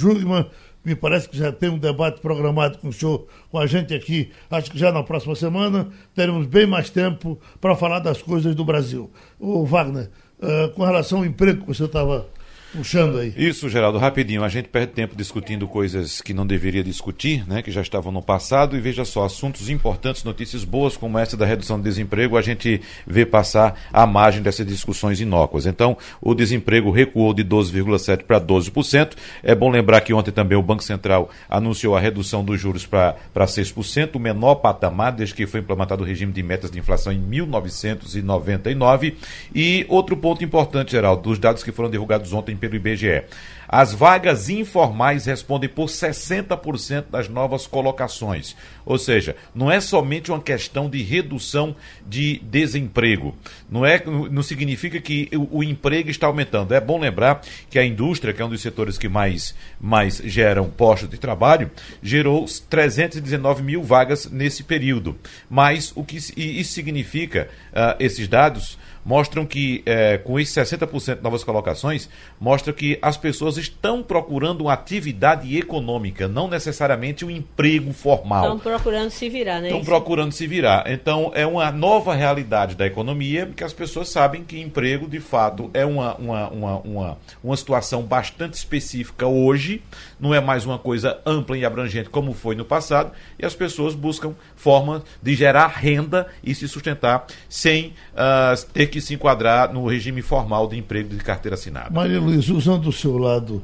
Me 0.85 0.95
parece 0.95 1.29
que 1.29 1.37
já 1.37 1.51
tem 1.53 1.69
um 1.69 1.79
debate 1.79 2.21
programado 2.21 2.79
com 2.79 2.89
o 2.89 2.93
senhor, 2.93 3.27
com 3.51 3.59
a 3.59 3.67
gente 3.67 3.93
aqui. 3.93 4.31
Acho 4.51 4.71
que 4.71 4.79
já 4.79 4.93
na 4.93 5.03
próxima 5.03 5.35
semana 5.35 5.89
teremos 6.15 6.47
bem 6.47 6.67
mais 6.67 6.89
tempo 6.89 7.39
para 7.61 7.75
falar 7.75 7.99
das 7.99 8.23
coisas 8.23 8.55
do 8.55 8.65
Brasil. 8.65 9.11
O 9.39 9.67
Wagner, 9.67 10.09
uh, 10.39 10.71
com 10.75 10.85
relação 10.85 11.19
ao 11.19 11.25
emprego 11.25 11.63
que 11.63 11.67
você 11.67 11.85
estava 11.85 12.27
puxando 12.73 13.19
aí. 13.19 13.33
Isso, 13.37 13.69
Geraldo, 13.69 13.99
rapidinho. 13.99 14.45
A 14.45 14.49
gente 14.49 14.69
perde 14.69 14.93
tempo 14.93 15.17
discutindo 15.17 15.67
coisas 15.67 16.21
que 16.21 16.35
não 16.35 16.47
deveria 16.47 16.83
discutir, 16.85 17.47
né, 17.49 17.63
que 17.63 17.71
já 17.71 17.81
estavam 17.81 18.13
no 18.13 18.23
passado, 18.23 18.77
e 18.77 18.81
veja 18.81 19.05
só, 19.05 19.25
assuntos 19.25 19.71
importantes, 19.71 20.25
notícias 20.25 20.65
boas 20.65 20.97
como 20.97 21.19
essa 21.19 21.37
da 21.37 21.47
redução 21.47 21.79
do 21.79 21.85
desemprego, 21.85 22.37
a 22.37 22.43
gente 22.43 22.81
vê 23.07 23.25
passar 23.25 23.81
à 23.93 24.07
margem 24.07 24.43
dessas 24.43 24.67
discussões 24.67 25.21
inócuas. 25.21 25.67
Então, 25.67 25.97
o 26.21 26.35
desemprego 26.35 26.91
recuou 26.91 27.33
de 27.33 27.45
12,7% 27.45 28.25
para 28.25 28.41
12%. 28.41 29.13
É 29.43 29.55
bom 29.55 29.71
lembrar 29.71 30.01
que 30.01 30.13
ontem 30.13 30.31
também 30.31 30.59
o 30.59 30.63
Banco 30.63 30.83
Central 30.83 31.31
anunciou 31.49 31.97
a 31.97 32.01
redução 32.01 32.45
dos 32.45 32.61
juros 32.61 32.87
para 32.87 33.17
6%, 33.35 34.17
o 34.17 34.19
menor 34.19 34.57
patamar 34.57 35.13
desde 35.13 35.35
que 35.35 35.47
foi 35.47 35.61
implementado 35.61 36.03
o 36.03 36.07
regime 36.07 36.33
de 36.33 36.43
metas 36.43 36.71
de 36.71 36.79
inflação 36.79 37.13
em 37.13 37.19
1999. 37.19 39.17
E 39.55 39.87
outro 39.89 40.17
ponto 40.17 40.45
importante, 40.45 40.93
Geraldo, 40.93 41.23
dos 41.23 41.39
dados 41.39 41.63
que 41.63 41.73
foram 41.73 41.91
divulgados 41.91 42.33
ontem 42.33 42.58
pelo 42.59 42.77
IBGE. 42.77 43.25
As 43.69 43.93
vagas 43.93 44.49
informais 44.49 45.27
respondem 45.27 45.69
por 45.69 45.89
60% 45.89 47.05
das 47.11 47.29
novas 47.29 47.67
colocações. 47.67 48.57
Ou 48.87 48.99
seja, 48.99 49.37
não 49.55 49.71
é 49.71 49.79
somente 49.79 50.31
uma 50.31 50.41
questão 50.41 50.89
de 50.89 51.03
redução 51.03 51.77
de 52.07 52.39
desemprego. 52.45 53.37
Não, 53.71 53.85
é, 53.85 54.03
não 54.31 54.43
significa 54.43 54.99
que 54.99 55.29
o, 55.35 55.59
o 55.59 55.63
emprego 55.63 56.09
está 56.09 56.27
aumentando. 56.27 56.73
É 56.73 56.81
bom 56.81 56.99
lembrar 56.99 57.43
que 57.69 57.79
a 57.79 57.85
indústria, 57.85 58.33
que 58.33 58.41
é 58.41 58.45
um 58.45 58.49
dos 58.49 58.63
setores 58.63 58.97
que 58.97 59.09
mais, 59.09 59.55
mais 59.79 60.17
geram 60.25 60.71
postos 60.71 61.11
de 61.11 61.19
trabalho, 61.19 61.71
gerou 62.03 62.47
319 62.71 63.63
mil 63.63 63.83
vagas 63.83 64.31
nesse 64.31 64.63
período. 64.63 65.19
Mas 65.51 65.93
o 65.95 66.03
que 66.03 66.17
isso 66.17 66.73
significa, 66.73 67.51
uh, 67.71 68.03
esses 68.03 68.27
dados, 68.27 68.79
mostram 69.09 69.47
que, 69.47 69.83
é, 69.87 70.19
com 70.19 70.39
esses 70.39 70.55
60% 70.55 71.17
de 71.17 71.23
novas 71.23 71.43
colocações, 71.43 72.11
mostra 72.39 72.75
que 72.75 72.99
as 73.01 73.17
pessoas 73.17 73.57
estão 73.57 74.03
procurando 74.03 74.61
uma 74.61 74.75
atividade 74.75 75.57
econômica, 75.57 76.29
não 76.29 76.47
necessariamente 76.47 77.25
um 77.25 77.31
emprego 77.31 77.91
formal. 77.95 78.45
Estão 78.45 78.59
procurando 78.59 79.11
se 79.11 79.31
virar, 79.31 79.63
né? 79.63 79.69
Estão 79.69 79.83
procurando 79.83 80.33
se 80.33 80.47
virar. 80.47 80.93
Então, 80.93 81.33
é 81.35 81.47
uma 81.47 81.73
nova 81.73 82.15
realidade 82.15 82.75
da 82.75 82.85
economia, 82.85 83.51
que 83.57 83.65
as 83.65 83.73
pessoas 83.73 84.11
sabem 84.11 84.45
que 84.45 84.61
emprego, 84.61 85.09
de 85.09 85.21
fato, 85.21 85.71
é 85.73 85.87
uma, 85.87 86.15
uma, 86.17 86.49
uma, 86.51 86.79
uma, 86.81 87.19
uma 87.43 87.57
situação 87.57 88.03
bastante 88.03 88.59
específica 88.59 89.27
hoje, 89.27 89.81
não 90.21 90.35
é 90.35 90.41
mais 90.41 90.65
uma 90.65 90.79
coisa 90.79 91.19
ampla 91.25 91.57
e 91.57 91.65
abrangente 91.65 92.09
como 92.11 92.33
foi 92.33 92.55
no 92.55 92.65
passado, 92.65 93.13
e 93.39 93.45
as 93.45 93.55
pessoas 93.55 93.95
buscam 93.95 94.35
formas 94.57 95.03
de 95.23 95.35
gerar 95.35 95.69
renda 95.69 96.27
e 96.43 96.55
se 96.55 96.67
sustentar 96.69 97.27
sem 97.49 97.95
uh, 98.13 98.67
ter 98.73 98.89
que 98.89 99.01
se 99.01 99.15
enquadrar 99.15 99.73
no 99.73 99.87
regime 99.87 100.23
formal 100.23 100.67
de 100.67 100.77
emprego 100.77 101.11
de 101.11 101.23
carteira 101.23 101.55
assinada. 101.55 101.91
Maria 101.91 102.21
Luiz, 102.21 102.49
usando 102.49 102.89
o 102.89 102.93
seu 102.93 103.17
lado 103.17 103.63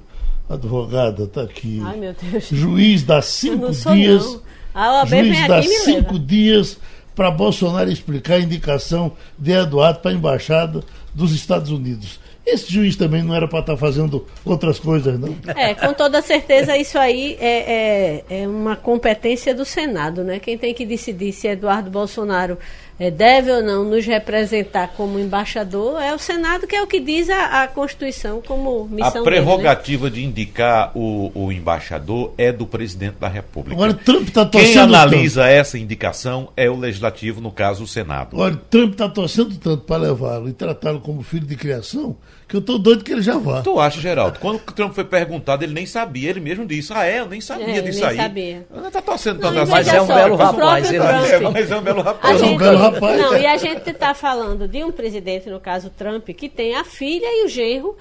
advogada, 0.48 1.24
está 1.24 1.42
aqui. 1.42 1.80
Ai, 1.84 1.96
meu 1.96 2.14
Deus. 2.14 2.48
Juiz 2.50 3.02
dá 3.02 3.22
cinco 3.22 3.70
dias. 3.70 4.40
A 4.74 4.92
OAB 4.92 5.08
juiz 5.08 5.48
dá 5.48 5.58
aqui 5.58 5.68
cinco 5.68 6.12
leva. 6.14 6.18
dias 6.26 6.78
para 7.14 7.30
Bolsonaro 7.30 7.90
explicar 7.90 8.34
a 8.34 8.40
indicação 8.40 9.12
de 9.38 9.52
Eduardo 9.52 10.00
para 10.00 10.10
a 10.10 10.14
embaixada 10.14 10.82
dos 11.14 11.32
Estados 11.32 11.70
Unidos. 11.70 12.18
Esse 12.46 12.70
juiz 12.70 12.94
também 12.94 13.22
não 13.22 13.34
era 13.34 13.48
para 13.48 13.60
estar 13.60 13.76
fazendo 13.76 14.26
outras 14.44 14.78
coisas, 14.78 15.18
não? 15.18 15.34
É, 15.56 15.74
com 15.74 15.94
toda 15.94 16.20
certeza 16.20 16.76
isso 16.76 16.98
aí 16.98 17.38
é, 17.40 18.22
é, 18.28 18.42
é, 18.42 18.48
uma 18.48 18.76
competência 18.76 19.54
do 19.54 19.64
Senado, 19.64 20.22
né? 20.22 20.38
Quem 20.38 20.58
tem 20.58 20.74
que 20.74 20.84
decidir 20.84 21.32
se 21.32 21.48
Eduardo 21.48 21.90
Bolsonaro 21.90 22.58
é, 22.98 23.10
deve 23.10 23.50
ou 23.50 23.62
não 23.62 23.84
nos 23.84 24.06
representar 24.06 24.88
como 24.96 25.18
embaixador, 25.18 26.00
é 26.00 26.14
o 26.14 26.18
Senado 26.18 26.66
que 26.66 26.76
é 26.76 26.82
o 26.82 26.86
que 26.86 27.00
diz 27.00 27.28
a, 27.28 27.62
a 27.62 27.68
Constituição 27.68 28.40
como 28.40 28.86
missão 28.88 29.22
A 29.22 29.24
prerrogativa 29.24 30.08
dele, 30.08 30.26
né? 30.26 30.32
de 30.32 30.40
indicar 30.42 30.92
o, 30.96 31.32
o, 31.34 31.50
embaixador 31.50 32.32
é 32.38 32.52
do 32.52 32.66
presidente 32.66 33.16
da 33.18 33.28
República. 33.28 33.74
Agora, 33.74 33.94
Trump 33.94 34.28
está 34.28 34.44
torcendo 34.44 34.72
Quem 34.72 34.78
analisa 34.82 35.42
tanto. 35.42 35.52
essa 35.52 35.78
indicação 35.78 36.50
é 36.56 36.70
o 36.70 36.76
Legislativo, 36.76 37.40
no 37.40 37.50
caso 37.50 37.84
o 37.84 37.86
Senado. 37.86 38.38
Olha, 38.38 38.56
Trump 38.70 38.92
está 38.92 39.08
torcendo 39.08 39.56
tanto 39.56 39.82
para 39.84 40.02
levá-lo 40.02 40.48
e 40.48 40.52
tratá-lo 40.52 41.00
como 41.00 41.22
filho 41.22 41.46
de 41.46 41.56
criação 41.56 42.16
que 42.46 42.56
eu 42.56 42.60
estou 42.60 42.78
doido 42.78 43.02
que 43.02 43.12
ele 43.12 43.22
já 43.22 43.38
vá. 43.38 43.62
Tu 43.62 43.78
acha, 43.80 44.00
Geraldo? 44.00 44.38
Quando 44.38 44.56
o 44.56 44.72
Trump 44.72 44.94
foi 44.94 45.04
perguntado, 45.04 45.64
ele 45.64 45.72
nem 45.72 45.86
sabia, 45.86 46.30
ele 46.30 46.40
mesmo 46.40 46.66
disse, 46.66 46.92
ah 46.92 47.04
é, 47.04 47.20
eu 47.20 47.28
nem 47.28 47.40
sabia 47.40 47.78
é, 47.78 47.80
disso 47.80 48.00
nem 48.00 48.08
aí. 48.10 48.16
Sabia. 48.16 48.66
Ele 48.74 48.86
está 48.86 49.02
torcendo 49.02 49.40
tanto 49.40 49.58
assim. 49.60 49.70
Mas 49.70 49.88
é 49.88 50.00
um 50.00 50.06
belo 50.06 50.36
rapaz. 50.36 50.88
Ele 50.88 50.96
é, 50.96 51.40
mas 51.40 51.70
é 51.70 51.76
um 51.76 51.82
belo 51.82 52.02
rapaz. 52.02 52.38
Gente, 52.38 52.50
é 52.50 52.54
um 52.54 52.58
belo 52.58 52.78
rapaz. 52.78 53.20
Não, 53.20 53.36
e 53.36 53.46
a 53.46 53.56
gente 53.56 53.90
está 53.90 54.14
falando 54.14 54.68
de 54.68 54.84
um 54.84 54.92
presidente, 54.92 55.48
no 55.48 55.60
caso 55.60 55.90
Trump, 55.90 56.28
que 56.30 56.48
tem 56.48 56.74
a 56.74 56.84
filha 56.84 57.26
e 57.26 57.46
o 57.46 57.48
genro 57.48 57.96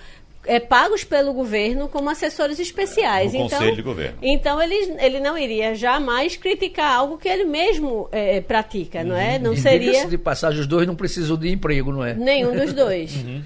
é, 0.45 0.59
pagos 0.59 1.03
pelo 1.03 1.33
governo 1.33 1.87
como 1.87 2.09
assessores 2.09 2.59
especiais. 2.59 3.33
No 3.33 3.45
então, 3.45 3.57
conselho 3.57 3.75
de 3.75 3.81
governo. 3.81 4.17
Então 4.21 4.61
ele, 4.61 4.75
ele 4.99 5.19
não 5.19 5.37
iria 5.37 5.73
jamais 5.73 6.35
criticar 6.35 6.91
algo 6.91 7.17
que 7.17 7.27
ele 7.27 7.45
mesmo 7.45 8.09
é, 8.11 8.41
pratica, 8.41 9.03
não 9.03 9.15
é? 9.15 9.39
Não 9.39 9.53
e 9.53 9.57
seria. 9.57 10.05
de 10.05 10.17
passagem, 10.17 10.59
os 10.59 10.67
dois 10.67 10.85
não 10.85 10.95
precisam 10.95 11.37
de 11.37 11.49
emprego, 11.49 11.91
não 11.91 12.03
é? 12.03 12.13
Nenhum 12.13 12.55
dos 12.55 12.73
dois. 12.73 13.15
uhum. 13.15 13.41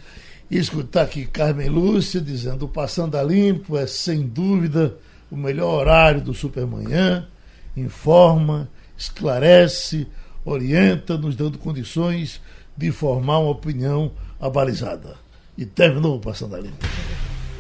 Escutar 0.50 1.04
aqui 1.04 1.26
Carmen 1.26 1.70
Lúcia 1.70 2.22
dizendo: 2.22 2.66
o 2.66 2.70
Passando 2.70 3.18
a 3.18 3.24
Limpo 3.24 3.78
é 3.78 3.86
sem 3.86 4.22
dúvida 4.26 4.98
o 5.30 5.36
melhor 5.36 5.80
horário 5.82 6.22
do 6.22 6.34
Supermanhã, 6.34 7.28
informa, 7.76 8.70
esclarece, 8.98 10.08
orienta, 10.46 11.18
nos 11.18 11.36
dando 11.36 11.58
condições 11.58 12.40
de 12.78 12.92
formar 12.92 13.40
uma 13.40 13.52
opinião 13.52 14.12
abalizada. 14.40 15.16
E 15.58 15.66
terminou 15.66 16.20
Passando 16.20 16.56
a 16.56 16.60
Limpo. 16.60 16.86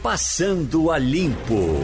Passando 0.02 0.92
a 0.92 0.98
Limpo. 0.98 1.84